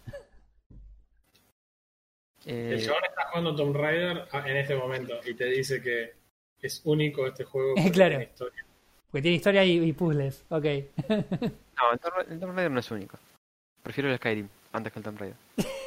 Eh, 2.46 2.70
El 2.74 2.84
chabón 2.84 3.02
está 3.04 3.26
jugando 3.28 3.54
Tomb 3.54 3.76
Raider 3.76 4.28
a- 4.32 4.48
en 4.48 4.56
este 4.56 4.74
momento 4.74 5.20
y 5.24 5.34
te 5.34 5.44
dice 5.46 5.80
que 5.82 6.14
es 6.62 6.80
único 6.84 7.26
este 7.26 7.44
juego. 7.44 7.74
porque 7.76 7.90
Claro. 7.92 8.10
tiene 8.10 8.24
historia. 8.24 8.64
Porque 9.10 9.22
tiene 9.22 9.36
historia 9.36 9.64
y, 9.64 9.82
y 9.82 9.92
puzzles. 9.92 10.44
Ok. 10.50 10.64
no, 11.08 11.92
el 11.92 11.98
Tomb, 12.00 12.14
Ra- 12.14 12.26
el 12.28 12.40
Tomb 12.40 12.54
Raider 12.54 12.70
no 12.70 12.80
es 12.80 12.90
único. 12.90 13.18
Prefiero 13.82 14.10
el 14.10 14.16
Skyrim 14.18 14.48
antes 14.72 14.92
que 14.92 14.98
el 14.98 15.04
Tomb 15.04 15.18
Raider. 15.18 15.36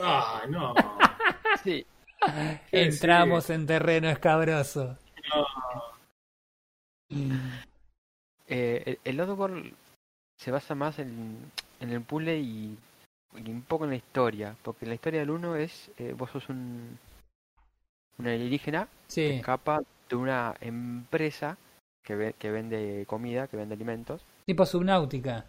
Ah, 0.01 0.43
no. 0.49 0.73
Sí. 1.63 1.85
Entramos 2.71 3.49
en 3.49 3.67
terreno 3.67 4.09
escabroso. 4.09 4.97
Eh, 8.47 8.97
el, 9.03 9.19
el 9.19 9.73
se 10.37 10.49
basa 10.51 10.73
más 10.75 10.97
en, 10.99 11.51
en 11.79 11.89
el 11.91 12.01
puzzle 12.01 12.39
y, 12.39 12.77
y 13.35 13.49
un 13.51 13.61
poco 13.61 13.83
en 13.83 13.91
la 13.91 13.95
historia. 13.97 14.55
Porque 14.63 14.85
la 14.85 14.93
historia 14.95 15.19
del 15.19 15.29
uno 15.29 15.55
es, 15.55 15.91
eh, 15.97 16.13
vos 16.17 16.31
sos 16.31 16.49
un, 16.49 16.97
un 18.17 18.27
alienígena 18.27 18.85
que 18.85 18.89
Sí. 19.07 19.25
escapa 19.25 19.81
de 20.11 20.17
una 20.17 20.55
empresa 20.59 21.57
que, 22.03 22.15
ve- 22.15 22.33
que 22.37 22.51
vende 22.51 23.05
comida, 23.07 23.47
que 23.47 23.55
vende 23.55 23.75
alimentos. 23.75 24.21
Tipo 24.45 24.65
subnáutica. 24.65 25.45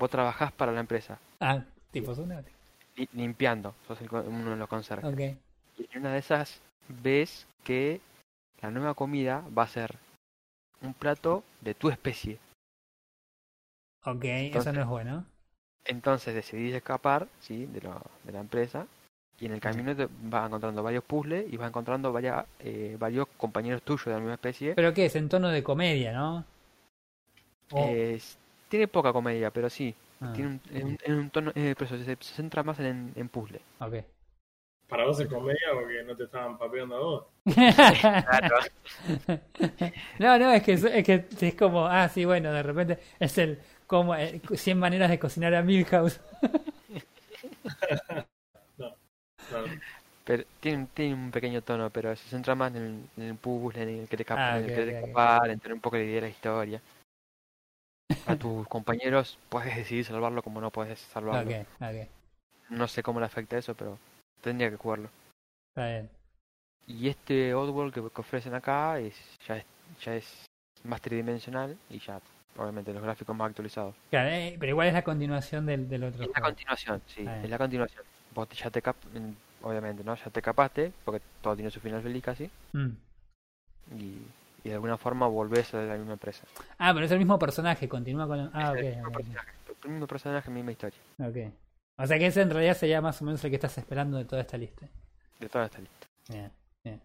Vos 0.00 0.10
trabajás 0.10 0.50
para 0.52 0.72
la 0.72 0.80
empresa, 0.80 1.18
Ah, 1.40 1.62
tipo 1.92 2.12
subnáutica. 2.14 2.56
li- 2.96 3.08
limpiando, 3.12 3.74
sos 3.86 4.00
el 4.00 4.10
uno 4.12 4.50
de 4.50 4.56
los 4.56 4.68
conserjes. 4.68 5.04
Ok. 5.12 5.20
Y 5.78 5.88
en 5.92 6.00
una 6.00 6.12
de 6.12 6.18
esas 6.18 6.60
ves 6.88 7.46
que 7.62 8.00
la 8.60 8.70
nueva 8.72 8.94
comida 8.94 9.44
va 9.56 9.62
a 9.62 9.68
ser 9.68 9.96
un 10.82 10.92
plato 10.92 11.44
de 11.60 11.74
tu 11.74 11.88
especie. 11.88 12.38
Ok, 14.04 14.24
eso 14.24 14.72
no 14.72 14.80
es 14.80 14.86
bueno. 14.88 15.24
Entonces 15.84 16.34
decidís 16.34 16.74
escapar 16.74 17.28
¿sí? 17.40 17.66
de, 17.66 17.82
lo- 17.82 18.02
de 18.24 18.32
la 18.32 18.40
empresa 18.40 18.86
y 19.40 19.46
en 19.46 19.52
el 19.52 19.60
camino 19.60 19.94
te 19.94 20.08
vas 20.22 20.46
encontrando 20.46 20.82
varios 20.82 21.04
puzzles 21.04 21.46
y 21.52 21.56
vas 21.56 21.68
encontrando 21.68 22.12
varias, 22.12 22.44
eh, 22.60 22.96
varios 22.98 23.28
compañeros 23.36 23.82
tuyos 23.82 24.06
de 24.06 24.12
la 24.12 24.18
misma 24.18 24.34
especie. 24.34 24.74
¿Pero 24.74 24.94
qué 24.94 25.06
es? 25.06 25.16
En 25.16 25.28
tono 25.28 25.48
de 25.48 25.62
comedia, 25.62 26.12
¿no? 26.12 26.44
Eh, 27.74 28.20
tiene 28.68 28.88
poca 28.88 29.12
comedia, 29.12 29.50
pero 29.50 29.68
sí. 29.70 29.94
ah, 30.20 30.32
Tiene 30.32 30.50
un, 30.50 30.60
en 30.70 30.86
un, 30.86 30.98
en 31.04 31.14
un 31.14 31.30
tono, 31.30 31.52
eh, 31.54 31.74
pero 31.76 31.88
se, 31.90 32.04
se 32.04 32.16
centra 32.16 32.62
más 32.62 32.78
en, 32.80 33.12
en 33.14 33.28
puzzle. 33.28 33.60
ok. 33.80 33.94
Para 34.88 35.04
vos 35.04 35.18
es 35.18 35.26
comedia 35.28 35.66
porque 35.74 36.04
no 36.04 36.16
te 36.16 36.24
estaban 36.24 36.56
papeando 36.58 36.94
a 36.96 37.00
vos. 37.00 37.24
Claro. 38.36 38.56
no, 40.18 40.38
no, 40.38 40.52
es 40.52 40.62
que, 40.62 40.72
es 40.74 41.04
que 41.04 41.26
es 41.40 41.54
como, 41.54 41.86
ah, 41.86 42.08
sí, 42.08 42.24
bueno, 42.24 42.52
de 42.52 42.62
repente 42.62 42.98
es 43.18 43.36
el 43.38 43.60
como 43.86 44.14
eh, 44.14 44.40
100 44.54 44.78
maneras 44.78 45.10
de 45.10 45.18
cocinar 45.18 45.54
a 45.54 45.62
Milhouse. 45.62 46.20
Claro. 49.48 49.66
Pero 50.24 50.44
tiene, 50.60 50.88
tiene 50.92 51.14
un 51.14 51.30
pequeño 51.30 51.62
tono, 51.62 51.88
pero 51.90 52.14
se 52.16 52.28
centra 52.28 52.54
más 52.54 52.74
en 52.74 52.82
el, 52.82 53.04
en 53.16 53.22
el 53.30 53.36
puzzle, 53.36 53.82
en 53.82 53.88
el 54.00 54.08
que 54.08 54.16
te 54.16 54.24
escapa- 54.24 54.54
Ah, 54.54 54.58
en 54.58 54.64
el 54.64 54.70
ok, 54.70 54.74
querer 54.74 54.88
ok, 54.88 54.94
ok. 54.94 55.04
escapar, 55.04 55.50
en 55.50 55.60
tener 55.60 55.74
un 55.74 55.80
poco 55.80 55.96
de 55.96 56.04
idea 56.04 56.14
de 56.16 56.20
la 56.22 56.28
historia. 56.28 56.82
A 58.26 58.34
tus 58.36 58.66
compañeros 58.68 59.38
puedes 59.48 59.76
decidir 59.76 60.04
salvarlo 60.04 60.42
como 60.42 60.60
no 60.60 60.70
puedes 60.70 60.98
salvarlo. 60.98 61.52
No 62.70 62.88
sé 62.88 63.02
cómo 63.02 63.20
le 63.20 63.26
afecta 63.26 63.56
eso, 63.56 63.74
pero 63.74 63.98
tendría 64.40 64.70
que 64.70 64.76
jugarlo. 64.76 65.08
está 65.70 65.86
bien. 65.86 66.10
Y 66.88 67.08
este 67.08 67.54
Oddworld 67.54 67.92
que, 67.94 68.00
que 68.00 68.20
ofrecen 68.20 68.54
acá 68.54 68.98
es 68.98 69.14
ya 69.46 69.56
es 69.58 69.64
ya 70.04 70.14
es 70.16 70.44
más 70.84 71.00
tridimensional 71.00 71.76
y 71.90 71.98
ya 72.00 72.20
obviamente, 72.56 72.92
los 72.92 73.02
gráficos 73.02 73.36
más 73.36 73.50
actualizados. 73.50 73.94
Claro, 74.10 74.30
eh, 74.30 74.56
pero 74.58 74.70
igual 74.70 74.88
es 74.88 74.94
la 74.94 75.04
continuación 75.04 75.66
del, 75.66 75.88
del 75.88 76.04
otro 76.04 76.22
Es 76.22 76.28
la 76.28 76.32
juego. 76.34 76.46
continuación, 76.48 77.02
sí, 77.06 77.24
Ah, 77.28 77.40
es 77.44 77.50
la 77.50 77.58
continuación. 77.58 78.02
Vos 78.36 78.48
ya 78.50 78.70
te 78.70 78.80
cap 78.82 78.94
obviamente, 79.62 80.04
¿no? 80.04 80.14
Ya 80.14 80.30
te 80.30 80.40
capaste, 80.42 80.92
porque 81.04 81.20
todo 81.42 81.56
tiene 81.56 81.70
su 81.72 81.80
final 81.80 82.02
feliz 82.02 82.22
casi, 82.22 82.48
Mm. 82.72 82.90
y, 83.96 84.18
y 84.62 84.68
de 84.68 84.74
alguna 84.74 84.96
forma 84.96 85.26
volvés 85.26 85.74
a 85.74 85.82
la 85.82 85.96
misma 85.96 86.12
empresa. 86.12 86.44
Ah, 86.78 86.92
pero 86.94 87.06
es 87.06 87.10
el 87.12 87.18
mismo 87.18 87.38
personaje, 87.38 87.88
continúa 87.88 88.26
con... 88.28 88.50
Ah, 88.52 88.74
Es 88.76 88.84
el 88.84 88.96
mismo 88.96 89.12
personaje, 89.12 89.48
el 89.84 89.90
mismo 89.90 90.06
personaje, 90.06 90.50
misma 90.50 90.70
historia, 90.72 90.98
ok. 91.18 91.36
O 91.98 92.06
sea 92.06 92.18
que 92.18 92.26
ese 92.26 92.42
en 92.42 92.50
realidad 92.50 92.76
sería 92.76 93.00
más 93.00 93.20
o 93.22 93.24
menos 93.24 93.42
el 93.42 93.50
que 93.50 93.56
estás 93.56 93.76
esperando 93.78 94.18
de 94.18 94.26
toda 94.26 94.42
esta 94.42 94.58
lista. 94.58 94.86
de 95.40 95.48
toda 95.48 95.64
esta 95.64 95.78
lista. 95.78 96.06
Bien, 96.28 96.52
bien. 96.84 97.00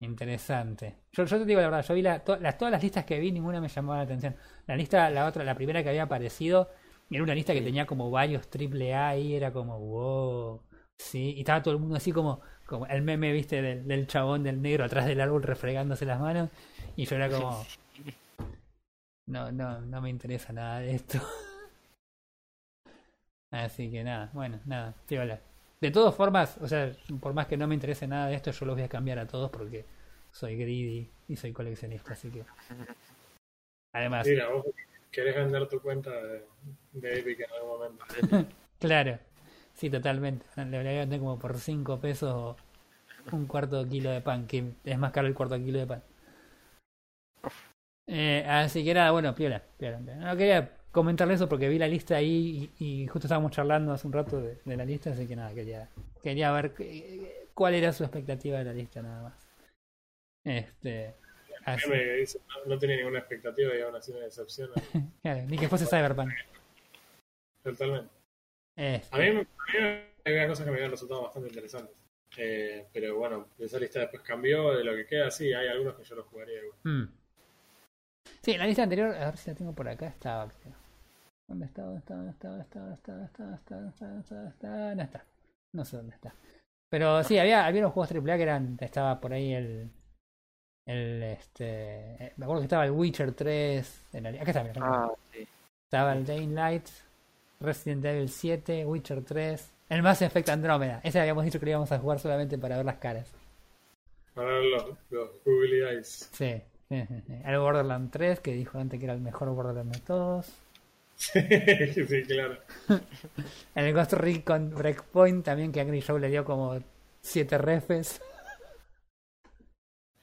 Interesante. 0.00 0.94
Yo, 1.12 1.24
yo 1.24 1.38
te 1.38 1.44
digo 1.44 1.60
la 1.60 1.68
verdad, 1.68 1.84
yo 1.86 1.94
vi 1.94 2.02
la, 2.02 2.18
to- 2.24 2.36
las, 2.38 2.56
todas 2.58 2.72
las 2.72 2.82
listas 2.82 3.04
que 3.04 3.18
vi, 3.18 3.32
ninguna 3.32 3.60
me 3.60 3.68
llamaba 3.68 3.98
la 3.98 4.04
atención. 4.04 4.36
La 4.66 4.76
lista, 4.76 5.08
la 5.10 5.26
otra, 5.26 5.42
la 5.44 5.54
primera 5.54 5.82
que 5.82 5.88
había 5.90 6.02
aparecido, 6.04 6.70
era 7.10 7.22
una 7.22 7.34
lista 7.34 7.52
que 7.52 7.60
Sí. 7.60 7.64
tenía 7.66 7.86
como 7.86 8.10
varios 8.10 8.48
triple 8.48 8.94
A 8.94 9.16
y 9.16 9.34
era 9.34 9.52
como, 9.52 9.78
wow. 9.78 10.62
Sí, 10.98 11.34
y 11.36 11.40
estaba 11.40 11.62
todo 11.62 11.74
el 11.74 11.80
mundo 11.80 11.96
así 11.96 12.10
como, 12.12 12.40
como 12.64 12.86
el 12.86 13.02
meme, 13.02 13.32
viste, 13.32 13.60
del, 13.62 13.86
del 13.86 14.06
chabón 14.06 14.42
del 14.42 14.60
negro 14.62 14.84
atrás 14.84 15.06
del 15.06 15.20
árbol 15.20 15.42
refregándose 15.42 16.06
las 16.06 16.18
manos. 16.20 16.50
Y 16.96 17.04
yo 17.04 17.16
era 17.16 17.28
como, 17.30 17.64
no, 19.28 19.52
no, 19.52 19.80
no 19.82 20.00
me 20.00 20.10
interesa 20.10 20.52
nada 20.52 20.80
de 20.80 20.94
esto. 20.94 21.18
Así 23.52 23.90
que 23.90 24.02
nada, 24.04 24.30
bueno, 24.32 24.60
nada, 24.64 24.94
piola. 25.06 25.40
De 25.80 25.90
todas 25.90 26.14
formas, 26.14 26.58
o 26.58 26.66
sea, 26.66 26.90
por 27.20 27.32
más 27.34 27.46
que 27.46 27.56
no 27.56 27.66
me 27.66 27.74
interese 27.74 28.06
nada 28.06 28.28
de 28.28 28.34
esto, 28.34 28.50
yo 28.50 28.66
los 28.66 28.74
voy 28.74 28.84
a 28.84 28.88
cambiar 28.88 29.18
a 29.18 29.26
todos 29.26 29.50
porque 29.50 29.84
soy 30.32 30.56
greedy 30.56 31.10
y 31.28 31.36
soy 31.36 31.52
coleccionista, 31.52 32.14
así 32.14 32.30
que. 32.30 32.42
Además, 33.94 34.26
Mira, 34.26 34.48
querés 35.16 35.34
vender 35.34 35.66
tu 35.66 35.80
cuenta 35.80 36.10
de, 36.10 36.44
de 36.92 37.20
Epic 37.20 37.40
en 37.40 37.50
algún 37.52 37.70
momento. 37.70 38.04
claro, 38.78 39.18
sí, 39.72 39.88
totalmente. 39.88 40.44
Le 40.56 40.78
voy 40.78 40.88
a 40.88 40.98
vender 41.00 41.20
como 41.20 41.38
por 41.38 41.58
5 41.58 41.98
pesos 41.98 42.54
un 43.32 43.46
cuarto 43.46 43.82
de 43.82 43.88
kilo 43.88 44.10
de 44.10 44.20
pan, 44.20 44.46
que 44.46 44.72
es 44.84 44.98
más 44.98 45.12
caro 45.12 45.26
el 45.26 45.34
cuarto 45.34 45.54
de 45.54 45.64
kilo 45.64 45.78
de 45.78 45.86
pan. 45.86 46.02
Eh, 48.06 48.44
así 48.46 48.84
que 48.84 48.92
nada, 48.92 49.10
bueno, 49.10 49.34
piola, 49.34 49.62
piola. 49.78 50.00
No 50.00 50.36
quería 50.36 50.70
comentarle 50.92 51.32
eso 51.32 51.48
porque 51.48 51.70
vi 51.70 51.78
la 51.78 51.88
lista 51.88 52.16
ahí 52.16 52.70
y, 52.78 52.84
y 52.84 53.06
justo 53.06 53.26
estábamos 53.26 53.52
charlando 53.52 53.92
hace 53.92 54.06
un 54.06 54.12
rato 54.12 54.38
de, 54.38 54.58
de 54.62 54.76
la 54.76 54.84
lista, 54.84 55.10
así 55.10 55.26
que 55.26 55.34
nada, 55.34 55.54
quería, 55.54 55.88
quería 56.22 56.52
ver 56.52 56.74
cuál 57.54 57.72
era 57.72 57.90
su 57.94 58.04
expectativa 58.04 58.58
de 58.58 58.64
la 58.64 58.74
lista 58.74 59.00
nada 59.00 59.22
más. 59.22 59.46
Este, 60.44 61.14
dice, 62.18 62.40
no, 62.48 62.74
no 62.74 62.78
tenía 62.78 62.96
ninguna 62.96 63.18
expectativa 63.18 63.74
y 63.74 63.80
aún 63.80 63.96
así 63.96 64.12
me 64.12 64.20
decepciona 64.20 64.74
claro, 65.22 65.42
ni 65.46 65.58
que 65.58 65.68
fuese 65.68 65.86
Cyberpunk. 65.86 66.32
totalmente. 67.62 68.10
Este, 68.76 69.16
A 69.16 69.18
mí, 69.18 69.26
a 69.28 69.32
mí 69.32 69.46
había 70.24 70.48
cosas 70.48 70.64
que 70.64 70.70
me 70.70 70.76
habían 70.76 70.90
resultado 70.90 71.22
bastante 71.22 71.48
interesantes. 71.48 71.96
Eh, 72.36 72.86
pero 72.92 73.16
bueno, 73.16 73.48
esa 73.58 73.78
lista 73.78 74.00
después 74.00 74.22
cambió 74.22 74.76
de 74.76 74.84
lo 74.84 74.94
que 74.94 75.06
queda. 75.06 75.30
Sí, 75.30 75.52
hay 75.52 75.68
algunos 75.68 75.94
que 75.94 76.04
yo 76.04 76.16
los 76.16 76.26
jugaría 76.26 76.58
igual. 76.58 76.78
Mm. 76.84 77.12
Sí, 78.42 78.56
la 78.58 78.66
lista 78.66 78.82
anterior, 78.82 79.14
a 79.14 79.26
ver 79.26 79.36
si 79.36 79.50
la 79.50 79.56
tengo 79.56 79.74
por 79.74 79.88
acá, 79.88 80.08
estaba, 80.08 80.48
creo. 80.50 80.74
¿Dónde 81.48 81.66
está? 81.66 81.82
¿Dónde 81.82 81.98
está? 82.00 82.14
¿Dónde 82.14 82.30
está? 82.32 82.48
¿Dónde 82.48 82.62
está? 82.64 82.80
¿Dónde 82.80 82.94
está? 82.96 83.44
¿Dónde 83.44 83.56
está? 83.56 83.74
¿Dónde 83.76 83.88
está? 83.90 84.06
¿Dónde 84.06 84.20
está? 84.20 84.34
¿Dónde 84.36 84.50
está? 84.50 84.68
¿Dónde 84.68 84.92
está? 84.92 84.94
No 84.94 85.02
está. 85.02 85.24
No 85.72 85.84
sé 85.84 85.96
dónde 85.96 86.14
está. 86.14 86.34
Pero 86.90 87.24
sí, 87.24 87.38
había, 87.38 87.66
había 87.66 87.80
unos 87.80 87.92
juegos 87.92 88.12
AAA 88.12 88.36
que 88.36 88.42
eran, 88.42 88.76
estaba 88.80 89.20
por 89.20 89.32
ahí 89.32 89.52
el, 89.54 89.90
el, 90.86 91.22
este, 91.22 92.24
eh, 92.24 92.32
me 92.36 92.44
acuerdo 92.44 92.62
que 92.62 92.66
estaba 92.66 92.84
el 92.86 92.92
Witcher 92.92 93.32
3, 93.32 94.02
en 94.12 94.22
la- 94.22 94.30
acá 94.30 94.50
está, 94.50 94.62
mira, 94.62 94.72
acá 94.72 94.80
está. 94.80 95.04
Ah, 95.04 95.12
sí. 95.32 95.48
estaba 95.84 96.12
el 96.12 96.24
Dying 96.26 96.54
Light, 96.54 96.86
Resident 97.60 98.04
Evil 98.04 98.28
7, 98.28 98.84
Witcher 98.86 99.22
3, 99.24 99.72
el 99.88 100.02
Mass 100.02 100.22
Effect 100.22 100.48
Andrómeda. 100.48 101.00
Ese 101.02 101.20
habíamos 101.20 101.44
dicho 101.44 101.58
que 101.58 101.66
lo 101.66 101.70
íbamos 101.70 101.92
a 101.92 101.98
jugar 101.98 102.18
solamente 102.18 102.56
para 102.58 102.76
ver 102.76 102.86
las 102.86 102.96
caras. 102.96 103.30
Para 104.34 104.48
ver 104.48 104.64
los, 104.64 104.84
los 105.10 105.30
Eyes. 105.46 106.30
Sí. 106.32 106.62
El 106.88 107.58
Borderland 107.58 108.10
3, 108.10 108.40
que 108.40 108.52
dijo 108.52 108.78
antes 108.78 108.98
que 108.98 109.06
era 109.06 109.14
el 109.14 109.20
mejor 109.20 109.48
Borderland 109.50 109.92
de 109.92 110.00
todos. 110.00 110.52
Sí, 111.16 111.40
sí, 112.08 112.22
claro. 112.24 112.58
El 113.74 113.92
Ghost 113.94 114.12
Recon 114.12 114.70
Breakpoint 114.70 115.44
también, 115.44 115.72
que 115.72 115.80
Angry 115.80 116.02
Joe 116.02 116.20
le 116.20 116.28
dio 116.28 116.44
como 116.44 116.78
7 117.22 117.58
refes. 117.58 118.20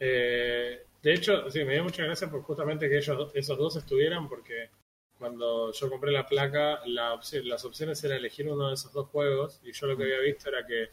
Eh, 0.05 0.85
de 1.01 1.13
hecho, 1.13 1.49
sí, 1.49 1.63
me 1.63 1.73
dio 1.75 1.83
mucha 1.85 2.03
gracia 2.03 2.29
por 2.29 2.41
justamente 2.43 2.89
que 2.89 2.97
ellos, 2.97 3.31
esos 3.33 3.57
dos 3.57 3.75
estuvieran, 3.77 4.27
porque 4.27 4.69
cuando 5.17 5.71
yo 5.71 5.89
compré 5.89 6.11
la 6.11 6.25
placa, 6.25 6.81
la 6.85 7.13
opci- 7.13 7.41
las 7.43 7.63
opciones 7.63 8.03
era 8.03 8.17
elegir 8.17 8.49
uno 8.49 8.67
de 8.67 8.73
esos 8.73 8.91
dos 8.91 9.07
juegos, 9.07 9.61
y 9.63 9.71
yo 9.71 9.87
lo 9.87 9.95
que 9.95 10.03
había 10.03 10.19
visto 10.19 10.49
era 10.49 10.65
que 10.67 10.89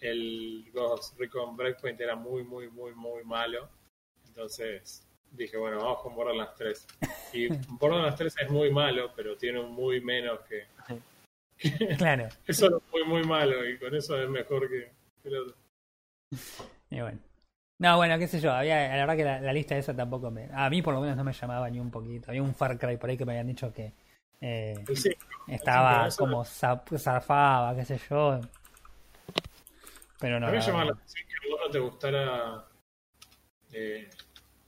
el 0.00 0.70
Ghost 0.72 1.18
Recon 1.18 1.56
Breakpoint 1.56 2.00
era 2.00 2.14
muy, 2.14 2.44
muy, 2.44 2.68
muy, 2.70 2.94
muy 2.94 3.24
malo. 3.24 3.68
Entonces 4.28 5.04
dije, 5.32 5.56
bueno, 5.56 5.78
vamos 5.78 6.00
con 6.02 6.14
Borderlands 6.14 6.54
3. 6.56 6.86
Y 7.32 7.48
Borderlands 7.70 8.16
3 8.16 8.34
es 8.42 8.50
muy 8.50 8.70
malo, 8.70 9.10
pero 9.16 9.36
tiene 9.36 9.58
un 9.58 9.72
muy 9.72 10.00
menos 10.00 10.40
que... 10.42 10.66
Claro. 11.98 12.28
Es 12.46 12.58
solo 12.58 12.82
muy, 12.92 13.02
muy 13.04 13.24
malo, 13.24 13.68
y 13.68 13.78
con 13.78 13.94
eso 13.96 14.16
es 14.20 14.28
mejor 14.28 14.68
que, 14.68 14.90
que 15.22 15.28
el 15.28 15.36
otro. 15.38 15.54
Y 16.90 17.00
bueno. 17.00 17.18
No, 17.78 17.96
bueno, 17.96 18.18
qué 18.18 18.26
sé 18.28 18.40
yo. 18.40 18.52
Había, 18.52 18.88
la 18.88 19.04
verdad 19.06 19.16
que 19.16 19.24
la, 19.24 19.40
la 19.40 19.52
lista 19.52 19.76
esa 19.76 19.94
tampoco 19.94 20.30
me. 20.30 20.48
A 20.52 20.70
mí 20.70 20.80
por 20.80 20.94
lo 20.94 21.00
menos 21.00 21.16
no 21.16 21.24
me 21.24 21.32
llamaba 21.32 21.68
ni 21.68 21.80
un 21.80 21.90
poquito. 21.90 22.30
Había 22.30 22.42
un 22.42 22.54
Far 22.54 22.78
Cry 22.78 22.96
por 22.96 23.10
ahí 23.10 23.16
que 23.16 23.24
me 23.24 23.32
habían 23.32 23.48
dicho 23.48 23.72
que 23.72 23.92
eh, 24.40 24.74
cinco, 24.94 25.18
estaba 25.48 26.06
eso- 26.06 26.18
como 26.18 26.44
zap- 26.44 26.96
zafaba, 26.98 27.74
qué 27.74 27.84
sé 27.84 27.98
yo. 28.08 28.40
Pero 30.20 30.38
no. 30.40 30.46
A 30.46 30.50
mí 30.50 30.56
me 30.56 30.60
la 30.60 30.66
llamaba 30.66 30.84
la 30.86 30.92
atención 30.92 31.24
que 31.28 31.34
a 31.34 31.50
vos 31.50 31.60
no 31.66 31.70
te 31.70 31.78
gustara. 31.78 32.64
eh, 33.72 34.08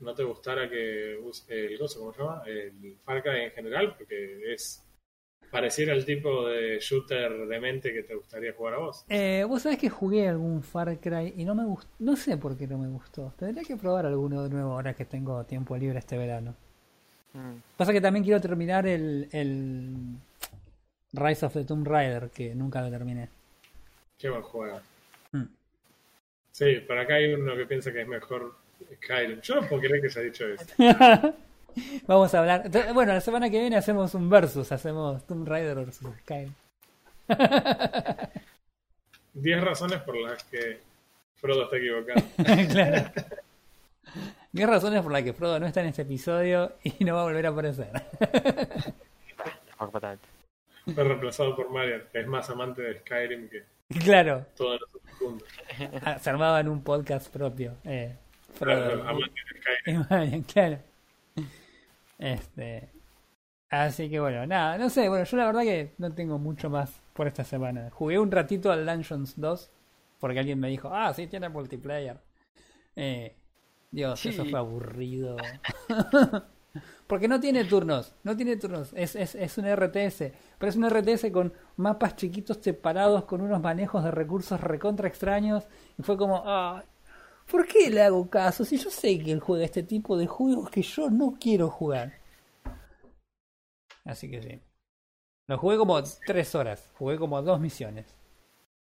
no 0.01 0.15
te 0.15 0.25
gustara 0.25 0.69
que 0.69 1.17
use 1.23 1.67
el 1.67 1.79
gozo, 1.79 2.01
¿cómo 2.01 2.13
se 2.13 2.19
llama? 2.21 2.43
El 2.47 2.99
Far 3.05 3.23
Cry 3.23 3.45
en 3.45 3.51
general, 3.53 3.95
porque 3.97 4.53
es. 4.53 4.83
Pareciera 5.51 5.93
el 5.95 6.05
tipo 6.05 6.47
de 6.49 6.79
shooter 6.81 7.47
de 7.47 7.61
mente 7.61 7.93
que 7.93 8.03
te 8.03 8.15
gustaría 8.15 8.53
jugar 8.53 8.75
a 8.75 8.79
vos. 8.79 9.05
Eh, 9.09 9.45
Vos 9.49 9.63
sabés 9.63 9.79
que 9.79 9.89
jugué 9.89 10.29
algún 10.29 10.63
Far 10.63 10.99
Cry 10.99 11.35
y 11.37 11.45
no 11.45 11.55
me 11.55 11.65
gustó. 11.65 11.89
No 12.01 12.17
sé 12.17 12.37
por 12.37 12.57
qué 12.57 12.67
no 12.67 12.79
me 12.79 12.89
gustó. 12.89 13.33
Tendría 13.39 13.63
que 13.65 13.77
probar 13.77 14.07
alguno 14.07 14.43
de 14.43 14.51
nuevo 14.51 14.73
ahora 14.73 14.95
que 14.95 15.05
tengo 15.05 15.45
tiempo 15.45 15.77
libre 15.77 15.99
este 15.99 16.19
verano. 16.19 16.55
Mm, 17.33 17.57
Pasa 17.77 17.93
que 17.93 18.01
también 18.01 18.25
quiero 18.25 18.41
terminar 18.41 18.87
el, 18.87 19.29
el 19.33 19.95
Rise 21.13 21.47
of 21.47 21.53
the 21.55 21.65
Tomb 21.65 21.87
Raider, 21.87 22.29
que 22.31 22.55
nunca 22.55 22.83
lo 22.83 22.91
terminé. 22.91 23.29
Qué 24.19 24.29
buen 24.29 24.43
juego. 24.43 24.81
Mm. 25.33 25.45
Sí, 26.53 26.77
por 26.87 26.99
acá 26.99 27.15
hay 27.15 27.33
uno 27.35 27.55
que 27.57 27.67
piensa 27.67 27.93
que 27.93 28.03
es 28.03 28.09
mejor 28.09 28.55
Skyrim. 28.97 29.41
Yo 29.43 29.55
no 29.57 29.69
puedo 29.69 29.83
creer 29.83 30.03
que 30.03 30.11
se 30.11 30.21
ha 30.21 30.23
dicho 30.23 30.45
eso. 30.49 30.67
Vamos 32.07 32.35
a 32.35 32.39
hablar. 32.41 32.63
Entonces, 32.65 32.93
Bueno, 32.95 33.13
la 33.13 33.21
semana 33.21 33.51
que 33.51 33.61
viene 33.61 33.77
hacemos 33.77 34.15
un 34.15 34.29
versus, 34.31 34.73
hacemos 34.73 35.27
Tomb 35.27 35.47
Raider 35.47 35.75
versus 35.77 36.09
Skyrim. 36.21 36.53
10 39.35 39.61
razones 39.61 40.01
por 40.01 40.17
las 40.17 40.43
que 40.45 40.81
Frodo 41.37 41.65
está 41.65 41.77
equivocado. 41.77 42.23
claro. 42.73 43.11
Diez 44.53 44.69
razones 44.69 45.03
por 45.03 45.13
las 45.13 45.23
que 45.23 45.35
Frodo 45.35 45.61
no 45.61 45.67
está 45.67 45.83
en 45.83 45.89
este 45.89 46.03
episodio 46.03 46.73
y 46.83 47.05
no 47.05 47.15
va 47.15 47.21
a 47.23 47.25
volver 47.25 47.45
a 47.45 47.51
aparecer. 47.51 47.91
Fue 50.95 51.05
reemplazado 51.05 51.55
por 51.55 51.69
Marian, 51.71 52.05
que 52.11 52.21
es 52.21 52.27
más 52.27 52.49
amante 52.49 52.81
de 52.81 52.99
Skyrim 53.01 53.49
que 53.51 53.65
claro, 54.05 54.47
todos 54.57 54.81
juntos. 55.19 55.47
ah, 56.03 56.19
se 56.19 56.31
armaba 56.31 56.61
en 56.61 56.69
un 56.69 56.83
podcast 56.83 57.29
propio. 57.31 57.75
Eh, 57.85 58.17
Frodo. 58.55 59.03
Amante 59.03 59.35
de 59.53 59.61
Skyrim. 59.61 60.07
Marian, 60.09 60.43
claro. 60.45 60.79
Este. 62.19 62.93
Así 63.69 64.09
que 64.09 64.21
bueno, 64.21 64.47
nada, 64.47 64.79
no 64.79 64.89
sé, 64.89 65.09
bueno, 65.09 65.25
yo 65.25 65.37
la 65.37 65.47
verdad 65.47 65.63
que 65.63 65.95
no 65.99 66.15
tengo 66.15 66.39
mucho 66.39 66.71
más 66.71 67.03
por 67.13 67.27
esta 67.27 67.45
semana. 67.45 67.91
Jugué 67.91 68.19
un 68.19 68.31
ratito 68.31 68.71
al 68.71 68.87
Dungeons 68.87 69.35
2, 69.41 69.71
porque 70.21 70.39
alguien 70.39 70.61
me 70.61 70.69
dijo, 70.69 70.89
ah, 70.93 71.13
sí, 71.13 71.27
tiene 71.27 71.49
multiplayer. 71.49 72.21
Eh, 72.95 73.35
Dios, 73.91 74.21
Sí. 74.21 74.29
eso 74.31 74.45
fue 74.45 74.59
aburrido. 74.59 75.37
porque 77.07 77.29
no 77.29 77.41
tiene 77.41 77.65
turnos, 77.65 78.15
no 78.25 78.37
tiene 78.37 78.57
turnos, 78.57 78.93
es, 78.95 79.17
es, 79.17 79.35
es 79.35 79.59
un 79.59 79.67
RTS, 79.67 80.33
pero 80.59 80.71
es 80.71 80.77
un 80.77 80.89
RTS 80.89 81.31
con 81.33 81.53
mapas 81.77 82.17
chiquitos 82.17 82.59
separados, 82.59 83.25
con 83.25 83.41
unos 83.41 83.61
manejos 83.61 84.05
de 84.05 84.11
recursos 84.11 84.61
recontra 84.61 85.09
extraños, 85.09 85.67
y 85.99 86.03
fue 86.03 86.17
como, 86.17 86.43
ah, 86.47 86.85
¿por 87.51 87.67
qué 87.67 87.91
le 87.91 88.03
hago 88.03 88.29
caso? 88.29 88.65
Si 88.65 88.79
yo 88.79 88.91
sé 88.91 89.19
que 89.19 89.33
él 89.33 89.41
juega 89.41 89.65
este 89.65 89.83
tipo 89.83 90.17
de 90.17 90.27
juegos 90.27 90.71
que 90.71 90.83
yo 90.83 91.11
no 91.11 91.37
quiero 91.41 91.71
jugar. 91.71 92.13
Así 94.05 94.31
que 94.31 94.43
sí. 94.43 94.61
Lo 95.49 95.59
jugué 95.59 95.77
como 95.77 96.03
tres 96.27 96.55
horas, 96.55 96.91
jugué 96.95 97.19
como 97.19 97.41
dos 97.43 97.61
misiones. 97.61 98.17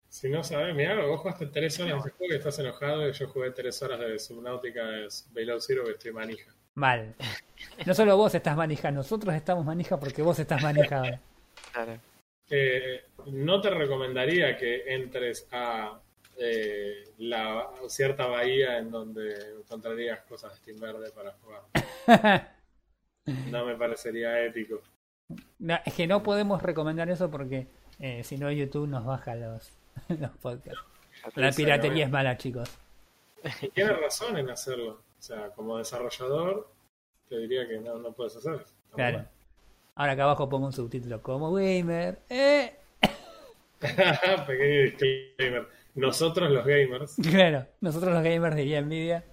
Si 0.09 0.29
no 0.29 0.43
sabes, 0.43 0.75
mirá, 0.75 1.05
vos 1.05 1.21
jugaste 1.21 1.47
3 1.47 1.81
horas 1.81 1.93
de 1.95 1.99
ese 1.99 2.11
juego 2.17 2.33
y 2.33 2.37
estás 2.37 2.59
enojado 2.59 3.09
y 3.09 3.13
yo 3.13 3.29
jugué 3.29 3.51
3 3.51 3.83
horas 3.83 4.01
de 4.01 4.19
Subnautica 4.19 4.85
de 4.87 5.09
Below 5.33 5.61
Zero 5.61 5.85
que 5.85 5.91
estoy 5.91 6.13
manija. 6.13 6.55
Mal. 6.75 7.15
no 7.87 7.95
solo 7.95 8.17
vos 8.17 8.35
estás 8.35 8.57
manija, 8.57 8.91
nosotros 8.91 9.35
estamos 9.35 9.65
manija 9.65 9.99
porque 9.99 10.23
vos 10.23 10.39
estás 10.39 10.63
manija 10.63 10.99
ahora. 10.99 11.21
Claro. 11.73 12.01
Eh, 12.49 13.05
no 13.27 13.61
te 13.61 13.71
recomendaría 13.71 14.57
que 14.57 14.95
entres 14.95 15.49
a 15.51 16.01
eh, 16.39 17.13
la 17.19 17.71
cierta 17.89 18.27
bahía 18.27 18.79
en 18.79 18.91
donde 18.91 19.35
encontrarías 19.61 20.21
cosas 20.23 20.53
de 20.53 20.59
Steam 20.59 20.79
Verde 20.81 21.11
para 21.13 21.33
jugar. 21.33 21.63
No 23.51 23.67
me 23.67 23.75
parecería 23.75 24.41
ético. 24.45 24.81
No, 25.59 25.77
es 25.85 25.93
que 25.95 26.07
no 26.07 26.23
podemos 26.23 26.63
recomendar 26.63 27.11
eso 27.11 27.29
porque 27.29 27.67
eh, 27.99 28.23
si 28.23 28.39
no 28.39 28.53
YouTube 28.53 28.87
nos 28.87 29.05
baja 29.05 29.35
los, 29.35 29.73
los 30.09 30.31
podcasts. 30.37 30.81
La 31.35 31.51
piratería 31.51 32.05
es 32.05 32.11
mala, 32.13 32.37
chicos. 32.37 32.71
Y 33.63 33.69
tienes 33.71 33.99
razón 34.01 34.37
en 34.39 34.49
hacerlo. 34.49 35.01
O 35.19 35.23
sea, 35.23 35.49
como 35.51 35.77
desarrollador, 35.79 36.71
te 37.29 37.37
diría 37.39 37.67
que 37.67 37.79
no, 37.81 37.99
no 37.99 38.13
puedes 38.13 38.37
hacer 38.37 38.55
eso. 38.55 38.63
Está 38.85 38.95
Claro. 38.95 39.19
mal. 39.19 39.31
Ahora 39.97 40.13
acá 40.13 40.23
abajo 40.23 40.49
pongo 40.49 40.67
un 40.67 40.73
subtítulo 40.73 41.21
como 41.21 41.53
gamer. 41.53 42.21
¡Eh! 42.29 42.77
Pequeño 43.81 44.83
disclaimer. 44.83 45.67
Nosotros 45.97 46.51
los 46.51 46.65
gamers, 46.65 47.17
Claro, 47.31 47.67
nosotros 47.81 48.13
los 48.15 48.23
gamers 48.23 48.55
diría 48.57 48.81
Nvidia. 48.83 49.25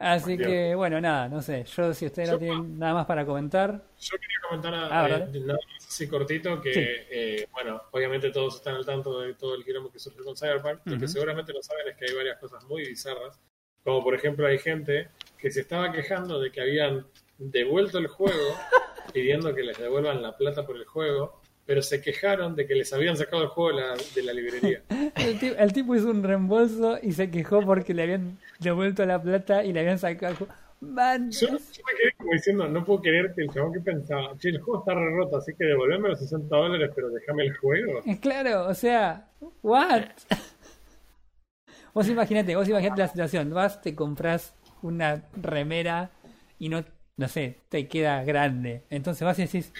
Así 0.00 0.36
Dios. 0.36 0.48
que, 0.48 0.74
bueno, 0.76 1.00
nada, 1.00 1.28
no 1.28 1.42
sé. 1.42 1.64
Yo, 1.64 1.92
si 1.92 2.06
ustedes 2.06 2.30
no 2.30 2.38
tienen 2.38 2.78
nada 2.78 2.94
más 2.94 3.06
para 3.06 3.26
comentar, 3.26 3.82
yo 3.98 4.16
quería 4.16 4.36
comentar 4.48 4.74
Ah, 4.74 5.08
eh, 5.08 5.40
nada 5.40 5.58
más 5.74 5.86
así 5.88 6.06
cortito 6.08 6.60
que, 6.60 6.72
Sí. 6.72 6.80
eh, 7.10 7.46
bueno, 7.50 7.82
obviamente 7.90 8.30
todos 8.30 8.56
están 8.56 8.76
al 8.76 8.86
tanto 8.86 9.20
de 9.20 9.34
todo 9.34 9.56
el 9.56 9.64
quilombo 9.64 9.90
que 9.90 9.98
surgió 9.98 10.24
con 10.24 10.36
Cyberpunk. 10.36 10.80
Lo 10.84 10.92
Ujú. 10.92 11.00
que 11.00 11.08
seguramente 11.08 11.52
no 11.52 11.60
saben 11.62 11.88
es 11.88 11.96
que 11.96 12.04
hay 12.04 12.14
varias 12.14 12.38
cosas 12.38 12.62
muy 12.66 12.86
bizarras. 12.86 13.40
Como 13.82 14.04
por 14.04 14.14
ejemplo 14.14 14.46
hay 14.46 14.58
gente 14.58 15.08
que 15.36 15.50
se 15.50 15.62
estaba 15.62 15.90
quejando 15.90 16.38
de 16.38 16.52
que 16.52 16.60
habían 16.60 17.04
devuelto 17.38 17.98
el 17.98 18.06
juego, 18.06 18.54
pidiendo 19.12 19.52
que 19.52 19.62
les 19.64 19.78
devuelvan 19.78 20.22
la 20.22 20.36
plata 20.36 20.64
por 20.64 20.76
el 20.76 20.84
juego, 20.84 21.37
pero 21.68 21.82
se 21.82 22.00
quejaron 22.00 22.56
de 22.56 22.66
que 22.66 22.74
les 22.74 22.90
habían 22.94 23.14
sacado 23.14 23.42
el 23.42 23.48
juego 23.50 23.76
de 23.76 23.84
la, 23.84 23.94
de 24.14 24.22
la 24.22 24.32
librería. 24.32 24.80
el 25.58 25.72
tipo 25.74 25.94
hizo 25.94 26.10
un 26.10 26.22
reembolso 26.22 26.98
y 27.02 27.12
se 27.12 27.30
quejó 27.30 27.60
porque 27.60 27.92
le 27.92 28.04
habían 28.04 28.38
devuelto 28.58 29.04
la 29.04 29.20
plata 29.20 29.62
y 29.62 29.74
le 29.74 29.80
habían 29.80 29.98
sacado. 29.98 30.32
el 30.32 30.38
juego. 30.38 30.54
Man, 30.80 31.30
Yo, 31.30 31.48
yo 31.48 31.52
me 31.52 31.58
quedé 31.58 32.12
como 32.16 32.32
diciendo, 32.32 32.68
no 32.68 32.86
puedo 32.86 33.02
creer 33.02 33.34
que 33.34 33.42
el 33.42 33.50
chabón 33.50 33.74
que 33.74 33.80
pensaba, 33.80 34.34
che, 34.38 34.48
el 34.48 34.62
juego 34.62 34.80
está 34.80 34.94
re 34.94 35.10
roto, 35.14 35.36
así 35.36 35.52
que 35.58 35.66
devolveme 35.66 36.08
los 36.08 36.18
60 36.20 36.56
dólares, 36.56 36.90
pero 36.94 37.10
déjame 37.10 37.44
el 37.44 37.56
juego. 37.58 38.00
es 38.06 38.18
claro, 38.18 38.66
o 38.66 38.72
sea, 38.72 39.28
¿what? 39.62 40.04
Vos 41.92 42.08
imaginate, 42.08 42.56
vos 42.56 42.68
imaginate 42.68 43.02
la 43.02 43.08
situación. 43.08 43.50
Vas, 43.52 43.82
te 43.82 43.94
compras 43.94 44.54
una 44.80 45.22
remera 45.36 46.12
y 46.58 46.70
no, 46.70 46.82
no 47.18 47.28
sé, 47.28 47.58
te 47.68 47.88
queda 47.88 48.24
grande. 48.24 48.84
Entonces 48.88 49.22
vas 49.24 49.38
y 49.38 49.42
decís, 49.42 49.72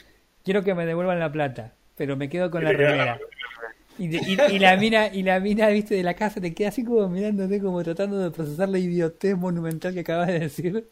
quiero 0.42 0.64
que 0.64 0.74
me 0.74 0.84
devuelvan 0.86 1.20
la 1.20 1.30
plata, 1.30 1.74
pero 1.98 2.16
me 2.16 2.28
quedo 2.28 2.50
con 2.50 2.64
la 2.64 2.72
remera. 2.72 3.20
Y, 3.98 4.06
de- 4.08 4.20
y- 4.26 4.54
y 4.54 4.58
la 4.60 4.76
mina, 4.76 5.08
y 5.12 5.22
la 5.24 5.40
mina, 5.40 5.68
viste, 5.68 5.96
de 5.96 6.04
la 6.04 6.14
casa 6.14 6.40
te 6.40 6.54
queda 6.54 6.68
así 6.68 6.84
como 6.84 7.08
mirándote, 7.08 7.60
como 7.60 7.82
tratando 7.82 8.16
de 8.18 8.30
procesar 8.30 8.68
la 8.68 8.78
idiotez 8.78 9.36
monumental 9.36 9.92
que 9.92 10.00
acabas 10.00 10.28
de 10.28 10.38
decir. 10.38 10.88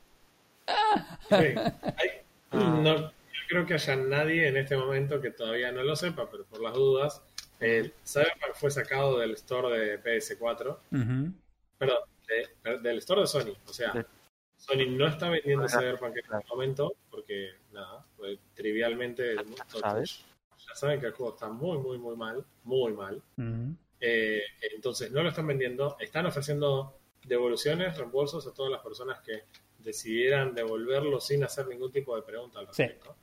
Sí. 1.28 1.34
Hay- 1.96 2.11
no, 2.52 2.96
yo 3.11 3.12
creo 3.48 3.66
que 3.66 3.74
haya 3.74 3.96
nadie 3.96 4.48
en 4.48 4.57
este 4.57 4.76
momento 4.76 5.20
que 5.20 5.30
todavía 5.30 5.70
no 5.70 5.82
lo 5.84 5.94
sepa, 5.94 6.28
pero 6.30 6.44
por 6.46 6.61
las 6.61 6.74
dudas, 6.74 7.22
eh, 7.61 7.92
Cyberpunk 8.04 8.54
fue 8.54 8.70
sacado 8.70 9.18
del 9.20 9.32
store 9.32 9.78
de 9.78 10.02
PS4, 10.02 10.78
Ujú. 10.92 11.32
perdón, 11.78 11.98
de- 12.64 12.78
del 12.80 12.98
store 12.98 13.20
de 13.22 13.26
Sony. 13.28 13.54
O 13.68 13.72
sea. 13.72 14.04
Sony 14.59 14.86
no 14.88 15.07
está 15.07 15.28
vendiendo 15.28 15.68
Cyberpunk 15.68 16.16
en 16.16 16.24
este 16.38 16.48
momento 16.48 16.94
porque, 17.11 17.50
nada, 17.72 18.04
pues, 18.16 18.38
trivialmente 18.54 19.36
sabes. 19.80 20.24
Ya 20.57 20.74
saben 20.74 21.00
que 21.00 21.07
el 21.07 21.12
juego 21.12 21.34
está 21.34 21.48
muy, 21.48 21.78
muy, 21.78 21.98
muy 21.98 22.16
mal, 22.16 22.44
muy 22.64 22.92
mal. 22.92 23.22
Eh, 24.00 24.42
entonces 24.74 25.11
no 25.11 25.22
lo 25.22 25.30
están 25.30 25.46
vendiendo, 25.46 25.96
están 26.00 26.26
ofreciendo 26.26 26.98
devoluciones, 27.24 27.96
reembolsos 27.96 28.46
a 28.46 28.52
todas 28.54 28.70
las 28.70 28.82
personas 28.82 29.20
que 29.20 29.44
decidieran 29.78 30.54
devolverlo 30.54 31.20
sin 31.20 31.44
hacer 31.44 31.66
ningún 31.66 31.90
tipo 31.92 32.14
de 32.16 32.22
pregunta 32.22 32.59
al 32.61 32.66
Sí. 32.72 32.82
respecto. 32.82 33.16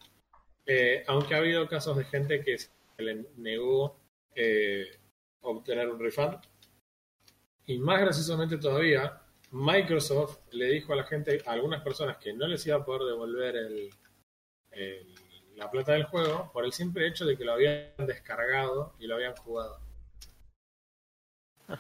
Eh, 0.66 1.04
aunque 1.08 1.36
ha 1.36 1.38
habido 1.40 1.68
casos 1.68 1.98
de 1.98 2.06
gente 2.06 2.42
que 2.44 2.58
se 2.58 2.70
le 2.98 3.26
negó 3.38 4.00
eh, 4.36 4.86
obtener 5.42 5.90
un 5.90 6.00
refund. 6.00 6.38
Y 7.66 7.78
más 7.78 8.02
graciosamente 8.02 8.58
todavía, 8.58 9.22
Microsoft 9.52 10.40
le 10.52 10.66
dijo 10.72 10.94
a 10.94 10.96
la 10.96 11.04
gente, 11.04 11.42
a 11.46 11.52
algunas 11.52 11.82
personas 11.84 12.18
que 12.18 12.34
no 12.34 12.48
les 12.48 12.66
iba 12.66 12.78
a 12.78 12.84
poder 12.86 13.04
devolver 13.04 13.56
el, 13.56 13.90
el- 14.72 15.14
la 15.56 15.70
plata 15.70 15.94
del 15.94 16.04
juego 16.06 16.50
por 16.52 16.66
el 16.66 16.74
simple 16.74 17.08
hecho 17.08 17.26
de 17.26 17.38
que 17.38 17.46
lo 17.46 17.54
habían 17.54 17.92
descargado 18.00 18.94
y 19.00 19.08
lo 19.08 19.16
habían 19.16 19.36
jugado. 19.36 19.80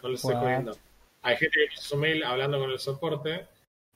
No 0.02 0.10
les 0.10 0.20
estoy 0.20 0.36
jodiendo. 0.36 0.78
Hay 1.22 1.38
gente 1.38 1.58
que 1.60 1.68
puso 1.76 1.82
su 1.90 1.98
mail 1.98 2.24
hablando 2.24 2.60
con 2.60 2.70
el 2.72 2.80
soporte, 2.80 3.48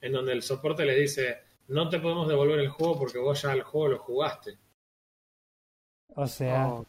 en 0.01 0.11
donde 0.13 0.31
el 0.33 0.41
soporte 0.43 0.85
le 0.85 0.95
dice, 0.95 1.39
no 1.67 1.89
te 1.89 1.99
podemos 1.99 2.27
devolver 2.27 2.59
el 2.59 2.69
juego 2.69 2.97
porque 2.97 3.17
vos 3.17 3.41
ya 3.41 3.53
el 3.53 3.63
juego 3.63 3.89
lo 3.89 3.99
jugaste. 3.99 4.57
O 6.15 6.27
sea, 6.27 6.67
Oh, 6.67 6.85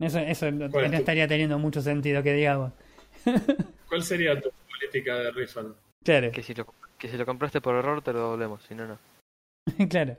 eso, 0.00 0.18
eso 0.18 0.50
no, 0.50 0.70
¿Cuál 0.70 0.84
es 0.86 0.90
no 0.90 0.96
tu- 0.96 1.02
estaría 1.02 1.26
teniendo 1.28 1.58
mucho 1.58 1.80
sentido 1.80 2.22
que 2.22 2.32
digamos. 2.34 2.72
¿Cuál 3.88 4.02
sería 4.02 4.40
tu 4.40 4.50
política 4.50 5.16
de 5.16 5.30
refund? 5.32 5.74
Claro, 6.04 6.30
que, 6.30 6.42
si 6.42 6.54
lo, 6.54 6.66
que 6.98 7.08
si 7.08 7.16
lo 7.16 7.26
compraste 7.26 7.60
por 7.60 7.74
error 7.74 8.02
te 8.02 8.12
lo 8.12 8.20
devolvemos, 8.20 8.62
si 8.64 8.74
no, 8.74 8.86
no. 8.86 8.98
claro. 9.88 10.16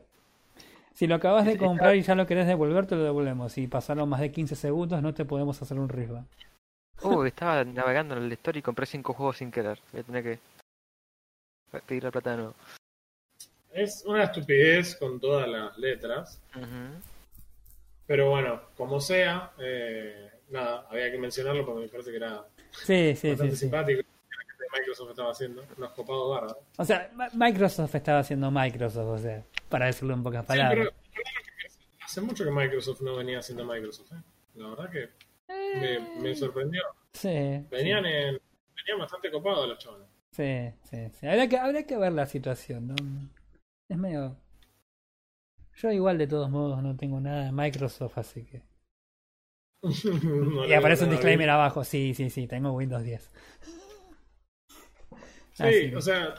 Si 0.99 1.07
lo 1.07 1.15
acabas 1.15 1.45
de 1.45 1.57
comprar 1.57 1.95
y 1.95 2.01
ya 2.01 2.13
lo 2.13 2.27
querés 2.27 2.45
devolver, 2.45 2.85
te 2.85 2.97
lo 2.97 3.05
devolvemos. 3.05 3.53
Si 3.53 3.67
pasaron 3.67 4.09
más 4.09 4.19
de 4.19 4.33
15 4.33 4.53
segundos, 4.57 5.01
no 5.01 5.13
te 5.13 5.23
podemos 5.23 5.61
hacer 5.61 5.79
un 5.79 5.87
refund. 5.87 6.27
Uh, 7.01 7.23
estaba 7.23 7.63
navegando 7.63 8.17
en 8.17 8.23
el 8.23 8.31
store 8.33 8.59
y 8.59 8.61
compré 8.61 8.85
cinco 8.85 9.13
juegos 9.13 9.37
sin 9.37 9.49
querer. 9.49 9.79
Voy 9.93 10.01
a 10.01 10.03
tener 10.03 10.23
que 10.23 10.39
pedir 11.87 12.03
la 12.03 12.11
plata 12.11 12.31
de 12.31 12.37
nuevo. 12.39 12.55
Es 13.71 14.03
una 14.05 14.25
estupidez 14.25 14.97
con 14.97 15.21
todas 15.21 15.47
las 15.47 15.77
letras, 15.77 16.37
pero 18.05 18.31
bueno, 18.31 18.59
como 18.75 18.99
sea, 18.99 19.53
eh, 19.57 20.29
nada, 20.49 20.85
había 20.89 21.09
que 21.09 21.17
mencionarlo 21.17 21.65
porque 21.65 21.83
me 21.83 21.87
parece 21.87 22.11
que 22.11 22.17
era 22.17 22.45
Sí, 22.71 23.15
sí, 23.15 23.15
sí. 23.15 23.29
bastante 23.29 23.55
sí. 23.55 23.59
simpático. 23.61 24.01
Microsoft 24.77 25.09
estaba 25.11 25.31
haciendo, 25.31 25.63
unos 25.77 25.91
copados 25.91 26.29
bárbaros. 26.29 26.57
O 26.77 26.85
sea, 26.85 27.11
Microsoft 27.33 27.95
estaba 27.95 28.19
haciendo 28.19 28.51
Microsoft, 28.51 29.07
o 29.07 29.17
sea, 29.17 29.43
para 29.69 29.87
decirlo 29.87 30.13
en 30.13 30.23
pocas 30.23 30.41
Sí, 30.45 30.47
pero, 30.49 30.61
palabras. 30.63 30.93
pero 31.13 31.25
hace 32.05 32.21
mucho 32.21 32.43
que 32.45 32.51
Microsoft 32.51 33.01
no 33.01 33.15
venía 33.17 33.39
haciendo 33.39 33.65
Microsoft. 33.65 34.11
¿eh? 34.13 34.23
La 34.55 34.67
verdad 34.69 34.89
que 34.91 35.09
me, 35.79 36.21
me 36.21 36.35
sorprendió. 36.35 36.81
Sí, 37.13 37.27
Venían, 37.71 38.05
en, 38.05 38.39
venían 38.75 38.99
bastante 38.99 39.31
copados 39.31 39.67
los 39.67 39.77
chavales. 39.79 40.07
sí, 40.31 40.71
sí, 40.83 41.09
sí. 41.19 41.27
Habría 41.27 41.47
que, 41.49 41.57
habría 41.57 41.85
que 41.85 41.97
ver 41.97 42.11
la 42.13 42.25
situación, 42.25 42.87
¿no? 42.87 42.95
Es 43.89 43.97
medio... 43.97 44.37
Yo 45.75 45.91
igual 45.91 46.17
de 46.17 46.27
todos 46.27 46.49
modos 46.49 46.83
no 46.83 46.95
tengo 46.97 47.19
nada 47.21 47.45
de 47.45 47.51
Microsoft, 47.51 48.17
así 48.17 48.43
que... 48.45 48.61
No 50.13 50.65
y 50.67 50.73
aparece 50.73 51.05
un 51.05 51.11
disclaimer 51.11 51.49
abajo, 51.49 51.83
sí, 51.85 52.13
sí, 52.13 52.29
sí, 52.29 52.47
tengo 52.47 52.73
Windows 52.73 53.01
10. 53.03 53.29
Sí, 55.59 55.63
Así 55.67 55.89
que- 55.89 55.95
o 55.97 56.01
sea, 56.01 56.35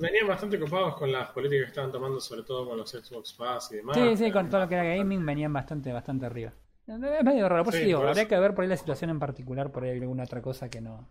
venían 0.00 0.26
bastante 0.26 0.58
copados 0.58 0.96
con 0.96 1.12
las 1.12 1.30
políticas 1.30 1.64
que 1.66 1.68
estaban 1.70 1.92
tomando, 1.92 2.20
sobre 2.20 2.42
todo 2.42 2.66
con 2.68 2.78
los 2.78 2.90
Xbox 2.90 3.34
Pass 3.34 3.72
y 3.72 3.76
demás. 3.76 3.96
Sí, 3.96 4.16
sí, 4.16 4.32
con 4.32 4.48
todo 4.48 4.62
lo 4.62 4.68
que 4.68 4.74
era 4.76 4.84
gaming 4.84 5.24
venían 5.26 5.52
bastante, 5.52 5.92
bastante 5.92 6.26
arriba. 6.26 6.52
Es 6.86 6.98
medio 6.98 7.48
raro, 7.48 7.64
por 7.64 7.74
eso 7.74 7.80
Sí, 7.80 7.86
digo, 7.86 7.98
por 8.00 8.08
habría 8.08 8.22
eso. 8.22 8.28
que 8.30 8.38
ver 8.38 8.54
por 8.54 8.62
ahí 8.62 8.68
la 8.70 8.76
situación 8.76 9.10
en 9.10 9.18
particular, 9.18 9.72
por 9.72 9.84
ahí 9.84 9.98
alguna 10.00 10.24
otra 10.24 10.40
cosa 10.42 10.68
que 10.70 10.80
no. 10.80 11.08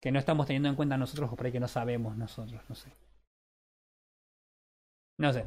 que 0.00 0.10
no 0.10 0.18
estamos 0.18 0.46
teniendo 0.48 0.68
en 0.68 0.74
cuenta 0.74 0.96
nosotros 0.96 1.30
o 1.32 1.36
por 1.36 1.46
ahí 1.46 1.52
que 1.52 1.60
no 1.60 1.68
sabemos 1.68 2.16
nosotros, 2.16 2.60
no 2.68 2.74
sé. 2.74 2.92
No 5.18 5.32
sé. 5.32 5.46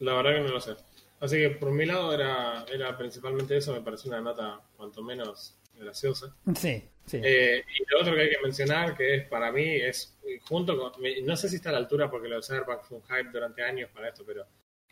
La 0.00 0.14
verdad 0.14 0.32
que 0.32 0.40
no 0.40 0.48
lo 0.48 0.60
sé. 0.60 0.74
Así 1.20 1.36
que 1.36 1.50
por 1.50 1.70
mi 1.70 1.86
lado 1.86 2.12
era, 2.12 2.64
era 2.64 2.96
principalmente 2.98 3.56
eso, 3.56 3.72
me 3.72 3.82
pareció 3.82 4.10
una 4.10 4.20
nota 4.20 4.60
cuanto 4.76 5.00
menos 5.02 5.56
graciosa. 5.78 6.34
Sí, 6.54 6.82
sí. 7.06 7.20
Eh, 7.22 7.64
y 7.78 7.90
lo 7.92 8.00
otro 8.00 8.14
que 8.14 8.22
hay 8.22 8.30
que 8.30 8.42
mencionar, 8.42 8.96
que 8.96 9.14
es 9.16 9.28
para 9.28 9.50
mí, 9.52 9.64
es 9.76 10.16
junto 10.48 10.76
con. 10.78 10.92
No 11.24 11.36
sé 11.36 11.48
si 11.48 11.56
está 11.56 11.70
a 11.70 11.72
la 11.72 11.78
altura 11.78 12.10
porque 12.10 12.28
lo 12.28 12.36
de 12.36 12.42
Cyberpunk 12.42 12.82
fue 12.82 12.98
un 12.98 13.04
hype 13.04 13.30
durante 13.32 13.62
años 13.62 13.90
para 13.92 14.08
esto, 14.08 14.24
pero 14.26 14.44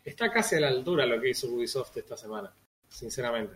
está 0.03 0.31
casi 0.31 0.55
a 0.55 0.59
la 0.61 0.67
altura 0.69 1.05
lo 1.05 1.19
que 1.21 1.29
hizo 1.29 1.47
Ubisoft 1.47 1.95
esta 1.97 2.17
semana, 2.17 2.53
sinceramente. 2.89 3.55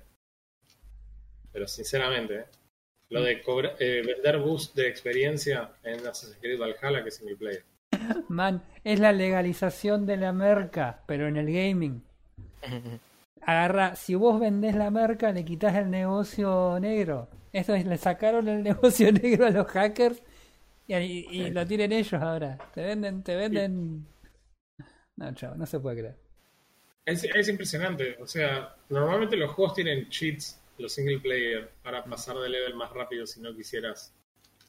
Pero 1.51 1.67
sinceramente, 1.67 2.35
¿eh? 2.35 2.45
lo 3.09 3.21
de 3.23 3.41
cobra- 3.41 3.75
eh, 3.79 4.03
vender 4.05 4.37
boost 4.39 4.75
de 4.75 4.87
experiencia 4.87 5.71
en 5.83 6.05
Assassin's 6.05 6.37
Creed 6.41 6.59
Valhalla, 6.59 7.01
que 7.03 7.09
es 7.09 7.15
single 7.15 7.35
player. 7.37 7.63
Man, 8.27 8.63
es 8.83 8.99
la 8.99 9.11
legalización 9.11 10.05
de 10.05 10.17
la 10.17 10.33
merca, 10.33 11.03
pero 11.07 11.27
en 11.27 11.37
el 11.37 11.47
gaming. 11.51 12.03
Agarra, 13.47 13.95
si 13.95 14.13
vos 14.15 14.39
vendés 14.39 14.75
la 14.75 14.91
merca, 14.91 15.31
le 15.31 15.43
quitas 15.45 15.75
el 15.75 15.89
negocio 15.89 16.77
negro. 16.79 17.29
Esto 17.53 17.73
es, 17.75 17.85
le 17.85 17.97
sacaron 17.97 18.47
el 18.47 18.61
negocio 18.69 19.11
negro 19.11 19.47
a 19.47 19.51
los 19.51 19.67
hackers 19.67 20.21
Y, 20.87 20.95
y- 20.95 21.27
y 21.31 21.51
lo 21.51 21.65
tienen 21.65 21.91
ellos 21.93 22.21
ahora. 22.21 22.57
Te 22.73 22.81
venden, 22.83 23.23
te 23.23 23.35
venden. 23.35 24.05
No, 25.15 25.33
chavo, 25.33 25.55
no 25.55 25.65
se 25.65 25.79
puede 25.79 25.97
creer. 25.99 26.15
Es, 27.05 27.23
es 27.23 27.47
impresionante. 27.49 28.17
O 28.21 28.27
sea, 28.27 28.75
normalmente 28.89 29.37
los 29.37 29.51
juegos 29.53 29.73
tienen 29.75 30.09
cheats, 30.09 30.59
los 30.77 30.93
single 30.93 31.19
player, 31.19 31.71
para 31.83 32.03
pasar 32.03 32.37
de 32.37 32.49
level 32.49 32.75
más 32.75 32.91
rápido 32.91 33.25
si 33.25 33.41
no 33.41 33.55
quisieras. 33.55 34.13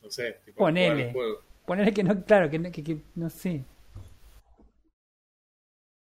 No 0.03 0.11
sé, 0.11 0.39
tipo 0.45 0.59
jugar 0.59 0.73
Ponele. 0.73 1.07
el 1.09 1.13
juego. 1.13 1.43
Ponerle 1.67 1.93
que 1.93 2.05
no, 2.05 2.25
claro, 2.25 2.49
que, 2.49 2.63
que, 2.71 2.83
que- 2.85 3.03
no 3.17 3.29
sé. 3.29 3.65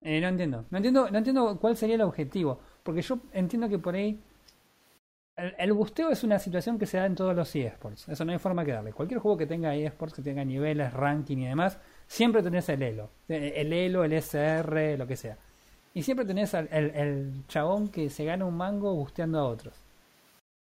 Eh, 0.01 0.21
no 0.21 0.29
entiendo. 0.29 0.65
No 0.71 0.77
entiendo, 0.79 1.11
no 1.11 1.19
entiendo 1.19 1.59
cuál 1.61 1.77
sería 1.77 1.97
el 1.97 2.03
objetivo. 2.03 2.61
Porque 2.83 3.03
yo 3.03 3.19
entiendo 3.33 3.69
que 3.69 3.79
por 3.79 3.95
ahí. 3.95 4.19
El, 5.37 5.55
el 5.59 5.73
busteo 5.73 6.11
es 6.11 6.23
una 6.25 6.39
situación 6.39 6.79
que 6.79 6.87
se 6.87 6.99
da 6.99 7.07
en 7.07 7.15
todos 7.15 7.35
los 7.35 7.55
eSports. 7.55 8.09
Eso 8.09 8.25
no 8.25 8.33
hay 8.33 8.39
forma 8.39 8.65
que 8.65 8.73
darle. 8.73 8.93
Cualquier 8.93 9.21
juego 9.21 9.37
que 9.39 9.47
tenga 9.47 9.75
eSports, 9.75 10.15
que 10.15 10.23
tenga 10.23 10.45
niveles, 10.45 10.93
ranking 10.93 11.39
y 11.39 11.47
demás, 11.47 11.79
siempre 12.07 12.43
tenés 12.43 12.69
el 12.69 12.83
Elo. 12.83 13.11
Eh, 13.29 13.53
El 13.57 13.73
Elo, 13.73 14.05
el 14.05 14.13
SR, 14.15 14.97
lo 14.99 15.07
que 15.07 15.17
sea. 15.17 15.37
Y 15.95 16.03
siempre 16.03 16.27
tenés 16.27 16.55
al- 16.55 16.69
el, 16.73 16.91
el 16.95 17.33
chabón 17.49 17.89
que 17.89 18.11
se 18.11 18.25
gana 18.25 18.45
un 18.47 18.57
mango 18.57 18.95
busteando 18.95 19.39
a 19.39 19.45
otros. 19.45 19.75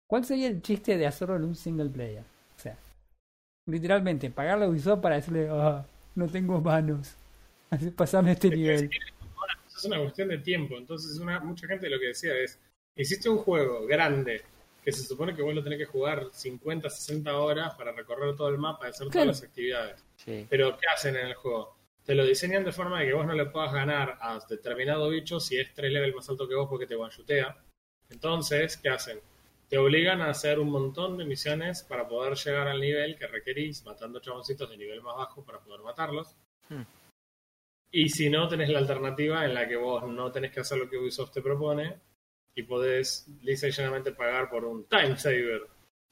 ¿Cuál 0.08 0.26
sería 0.26 0.48
el 0.48 0.62
chiste 0.62 0.98
de 0.98 1.08
hacerlo 1.08 1.36
en 1.36 1.44
un 1.46 1.56
single 1.56 1.90
player? 1.90 2.24
O 2.58 2.60
sea, 2.60 2.76
literalmente, 3.68 4.32
pagarle 4.32 4.66
a 4.66 4.70
Ubisoft 4.70 5.02
para 5.02 5.16
decirle, 5.18 5.50
ah, 5.52 5.86
no 6.16 6.28
tengo 6.30 6.62
manos. 6.62 7.16
Así, 7.72 7.92
pasame 7.98 8.34
este 8.34 8.52
nivel. 8.52 8.94
Es 9.80 9.86
una 9.86 10.00
cuestión 10.00 10.28
de 10.28 10.40
tiempo. 10.40 10.78
Entonces, 10.78 11.18
una, 11.20 11.40
mucha 11.40 11.68
gente 11.68 11.90
lo 11.90 12.00
que 12.00 12.08
decía 12.08 12.36
es: 12.38 12.60
hiciste 12.96 13.30
un 13.30 13.38
juego 13.38 13.86
grande 13.86 14.42
que 14.84 14.92
se 14.92 15.04
supone 15.04 15.36
que 15.36 15.42
vos 15.42 15.54
lo 15.54 15.64
tenés 15.64 15.80
que 15.80 15.86
jugar 15.86 16.28
50, 16.32 16.90
60 16.90 17.38
horas 17.38 17.76
para 17.76 17.92
recorrer 17.92 18.36
todo 18.36 18.50
el 18.50 18.58
mapa 18.58 18.88
y 18.88 18.90
hacer 18.90 19.10
todas 19.10 19.28
las 19.28 19.44
actividades. 19.44 20.04
Sí. 20.18 20.46
Pero, 20.50 20.78
¿qué 20.78 20.88
hacen 20.94 21.16
en 21.16 21.28
el 21.28 21.34
juego? 21.34 21.78
Te 22.06 22.16
lo 22.16 22.26
diseñan 22.26 22.64
de 22.64 22.72
forma 22.72 23.00
de 23.00 23.08
que 23.08 23.14
vos 23.14 23.26
no 23.26 23.34
le 23.34 23.46
puedas 23.46 23.72
ganar 23.72 24.18
a 24.20 24.40
determinado 24.50 25.10
bicho 25.10 25.40
si 25.40 25.58
es 25.58 25.74
tres 25.74 25.92
levels 25.92 26.16
más 26.16 26.30
alto 26.30 26.48
que 26.48 26.56
vos 26.56 26.68
porque 26.70 26.88
te 26.88 26.96
one-shootea. 26.96 27.56
Entonces, 28.10 28.78
¿qué 28.78 28.90
hacen? 28.90 29.20
Te 29.70 29.78
obligan 29.78 30.22
a 30.22 30.32
hacer 30.32 30.60
un 30.60 30.72
montón 30.72 31.18
de 31.18 31.26
misiones 31.26 31.84
para 31.84 32.08
poder 32.08 32.36
llegar 32.36 32.68
al 32.68 32.82
nivel 32.82 33.16
que 33.16 33.28
requerís, 33.28 33.86
matando 33.86 34.20
chaboncitos 34.20 34.70
de 34.70 34.78
nivel 34.78 35.02
más 35.02 35.16
bajo 35.16 35.44
para 35.44 35.60
poder 35.60 35.82
matarlos. 35.82 36.36
Hmm. 36.68 36.82
Y 37.92 38.10
si 38.10 38.30
no, 38.30 38.48
tenés 38.48 38.70
la 38.70 38.80
alternativa 38.80 39.46
en 39.46 39.54
la 39.54 39.68
que 39.68 39.76
vos 39.76 40.08
no 40.08 40.32
tenés 40.32 40.52
que 40.52 40.60
hacer 40.60 40.78
lo 40.78 40.90
que 40.90 40.98
Ubisoft 40.98 41.32
te 41.32 41.42
propone 41.42 42.00
y 42.56 42.64
podés 42.64 43.28
lisa 43.42 43.68
y 43.68 43.72
llanamente 43.72 44.12
pagar 44.12 44.50
por 44.50 44.66
un 44.66 44.86
time 44.88 45.18
saver 45.18 45.62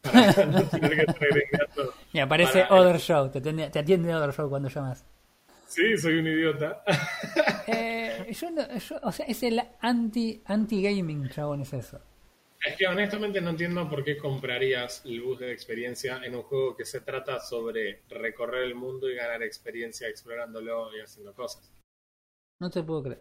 para 0.02 0.46
no 0.46 0.64
tener 0.70 0.96
que 0.96 1.02
estar 1.12 1.24
agregando. 1.24 1.94
Y 2.14 2.20
aparece 2.20 2.66
Other 2.70 2.98
Show, 3.00 3.30
te 3.30 3.40
atiende, 3.40 3.70
te 3.70 3.80
atiende 3.80 4.14
Other 4.16 4.34
Show 4.34 4.50
cuando 4.50 4.70
llamas. 4.70 5.06
Sí, 5.68 5.98
soy 5.98 6.20
un 6.20 6.28
idiota. 6.28 6.82
Eh, 7.68 8.32
yo 8.32 8.50
no, 8.52 8.78
yo- 8.78 9.00
o 9.04 9.12
sea, 9.12 9.26
es 9.26 9.44
el 9.44 9.62
anti 9.82 10.42
anti 10.46 10.82
gaming, 10.82 11.30
chabón, 11.30 11.62
es 11.62 11.74
eso. 11.74 12.00
Es 12.66 12.76
que 12.76 12.88
honestamente 12.88 13.40
no 13.40 13.52
entiendo 13.52 13.88
por 13.90 14.04
qué 14.04 14.18
comprarías 14.18 15.06
el 15.06 15.22
bus 15.22 15.40
de 15.40 15.52
experiencia 15.52 16.18
en 16.24 16.36
un 16.36 16.44
juego 16.44 16.76
que 16.76 16.86
se 16.86 17.02
trata 17.02 17.40
sobre 17.40 18.02
recorrer 18.10 18.64
el 18.64 18.76
mundo 18.76 19.10
y 19.10 19.16
ganar 19.16 19.44
experiencia 19.44 20.08
explorándolo 20.10 20.96
y 20.96 21.00
haciendo 21.02 21.34
cosas. 21.34 21.72
No 22.60 22.70
te 22.70 22.84
puedo 22.84 23.04
creer. 23.04 23.20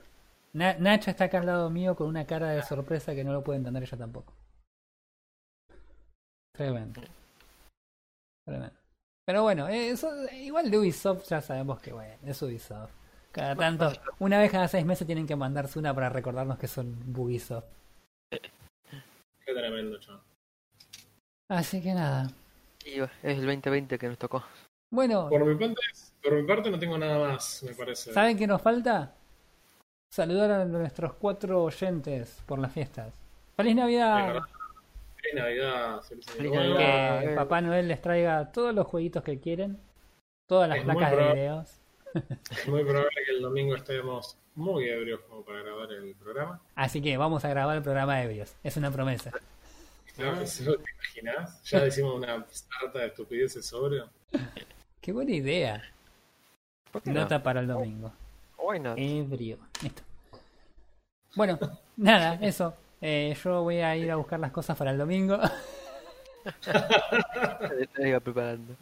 Na- 0.54 0.74
Nacha 0.78 1.10
está 1.10 1.24
acá 1.24 1.40
al 1.40 1.46
lado 1.46 1.70
mío 1.70 1.94
con 1.94 2.08
una 2.08 2.26
cara 2.26 2.50
de 2.50 2.62
sorpresa 2.62 3.14
que 3.14 3.24
no 3.24 3.32
lo 3.34 3.44
puede 3.44 3.58
entender 3.58 3.82
ella 3.82 3.98
tampoco. 3.98 4.32
Tremendo. 6.54 7.02
Tremendo. 8.46 8.76
Pero 9.26 9.42
bueno, 9.42 9.68
eh, 9.68 9.90
eso, 9.90 10.08
igual 10.32 10.70
de 10.70 10.78
Ubisoft 10.78 11.28
ya 11.28 11.40
sabemos 11.42 11.80
que 11.80 11.92
bueno, 11.92 12.14
es 12.24 12.40
Ubisoft. 12.42 12.90
Cada 13.32 13.54
tanto, 13.54 13.92
una 14.18 14.38
vez 14.38 14.50
cada 14.50 14.66
seis 14.66 14.86
meses 14.86 15.06
tienen 15.06 15.26
que 15.26 15.36
mandarse 15.36 15.78
una 15.78 15.92
para 15.94 16.08
recordarnos 16.08 16.58
que 16.58 16.68
son 16.68 16.96
Ubisoft. 17.14 17.66
Qué 19.46 19.54
tremendo, 19.54 19.98
chaval. 20.00 20.20
Así 21.48 21.80
que 21.80 21.94
nada. 21.94 22.28
Y 22.84 23.00
es 23.00 23.10
el 23.22 23.46
2020 23.46 23.98
que 23.98 24.08
nos 24.08 24.18
tocó. 24.18 24.44
Bueno, 24.90 25.28
Por 25.28 25.44
mi 25.44 25.54
parte, 25.54 25.80
por 26.22 26.32
mi 26.34 26.46
parte 26.46 26.70
no 26.70 26.78
tengo 26.78 26.98
nada 26.98 27.18
más, 27.28 27.62
me 27.62 27.74
parece. 27.74 28.12
¿saben 28.12 28.36
qué 28.36 28.46
nos 28.46 28.60
falta? 28.62 29.14
Saludar 30.12 30.50
a 30.50 30.64
nuestros 30.64 31.14
cuatro 31.14 31.62
oyentes 31.64 32.42
por 32.46 32.58
las 32.58 32.72
fiestas. 32.72 33.12
¡Feliz 33.56 33.74
Navidad! 33.74 34.42
Feliz 35.16 35.34
Navidad, 35.34 36.00
feliz 36.02 36.28
Año 36.28 36.36
Feliz. 36.36 36.52
Navidad. 36.52 37.20
que 37.20 37.32
Eh. 37.32 37.34
Papá 37.36 37.60
Noel 37.60 37.88
les 37.88 38.00
traiga 38.00 38.52
todos 38.52 38.74
los 38.74 38.86
jueguitos 38.86 39.22
que 39.24 39.40
quieren, 39.40 39.78
todas 40.48 40.68
las 40.68 40.78
Es 40.78 40.84
placas 40.84 41.10
de 41.10 41.32
videos. 41.32 41.80
Es 42.50 42.68
muy 42.68 42.82
probable 42.82 43.10
que 43.24 43.32
el 43.32 43.42
domingo 43.42 43.74
estemos 43.74 44.36
muy 44.54 44.88
ebrios 44.88 45.20
como 45.28 45.44
para 45.44 45.62
grabar 45.62 45.92
el 45.92 46.14
programa. 46.14 46.60
Así 46.74 47.02
que 47.02 47.16
vamos 47.16 47.44
a 47.44 47.48
grabar 47.48 47.76
el 47.76 47.82
programa 47.82 48.18
de 48.18 48.28
videos. 48.28 48.54
Es 48.64 48.76
una 48.76 48.90
promesa. 48.90 49.30
Claro 50.16 50.38
¿Te 50.38 50.62
imaginas? 50.64 51.62
Ya 51.64 51.80
decimos 51.80 52.14
una 52.16 52.46
sarta 52.48 53.00
de 53.00 53.06
estupideces 53.08 53.66
sobre. 53.66 54.02
Qué 55.00 55.12
buena 55.12 55.32
idea. 55.32 55.82
Nota 57.04 57.42
para 57.42 57.60
el 57.60 57.66
domingo. 57.66 58.10
Why 58.58 58.80
not? 58.80 58.98
Ebrio. 58.98 59.58
Listo. 59.82 60.02
Bueno, 61.34 61.58
nada, 61.96 62.38
eso. 62.40 62.74
Eh, 63.02 63.36
yo 63.44 63.62
voy 63.62 63.80
a 63.80 63.94
ir 63.94 64.10
a 64.10 64.16
buscar 64.16 64.40
las 64.40 64.52
cosas 64.52 64.74
para 64.76 64.90
el 64.90 64.98
domingo. 64.98 65.38
Preparando. 68.24 68.76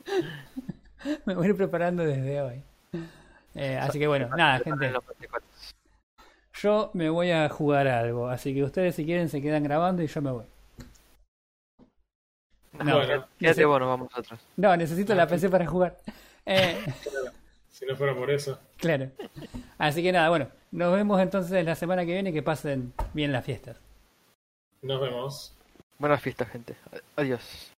Me 1.25 1.35
voy 1.35 1.47
a 1.47 1.49
ir 1.49 1.57
preparando 1.57 2.05
desde 2.05 2.41
hoy. 2.41 2.63
Eh, 3.57 3.79
así 3.79 4.01
que 4.01 4.09
bueno, 4.09 4.29
nada, 4.37 4.59
gente. 4.59 4.91
Los 4.91 5.07
24. 5.07 5.49
Yo 6.61 6.91
me 6.93 7.09
voy 7.09 7.31
a 7.31 7.49
jugar 7.49 7.87
algo. 7.87 8.29
Así 8.29 8.53
que 8.53 8.65
ustedes, 8.65 8.97
si 8.97 9.05
quieren, 9.05 9.29
se 9.29 9.41
quedan 9.41 9.63
grabando 9.63 10.03
y 10.03 10.09
yo 10.09 10.23
me 10.23 10.33
voy. 10.33 10.45
No, 12.73 12.97
Bueno. 12.97 13.29
Quédate 13.39 13.63
nos 13.63 13.81
vamos 13.81 14.11
nosotros. 14.11 14.41
No, 14.57 14.77
necesito 14.77 15.15
la 15.15 15.29
PC 15.29 15.49
para 15.49 15.67
jugar. 15.67 15.97
Eh, 16.47 16.85
Si 17.71 17.87
no 17.87 17.97
fuera 17.97 18.15
por 18.15 18.31
eso. 18.31 18.59
claro. 18.77 19.11
Así 19.79 20.03
que 20.03 20.13
nada, 20.13 20.29
bueno. 20.29 20.49
Nos 20.73 20.93
vemos 20.93 21.19
entonces 21.21 21.65
la 21.65 21.75
semana 21.75 22.05
que 22.05 22.13
viene. 22.13 22.33
Que 22.33 22.43
pasen 22.43 22.93
bien 23.13 23.33
las 23.33 23.45
fiestas. 23.45 23.77
Nos 24.83 25.01
vemos. 25.01 25.55
Buenas 25.99 26.21
fiestas, 26.21 26.49
gente. 26.51 26.75
Adiós. 27.17 27.74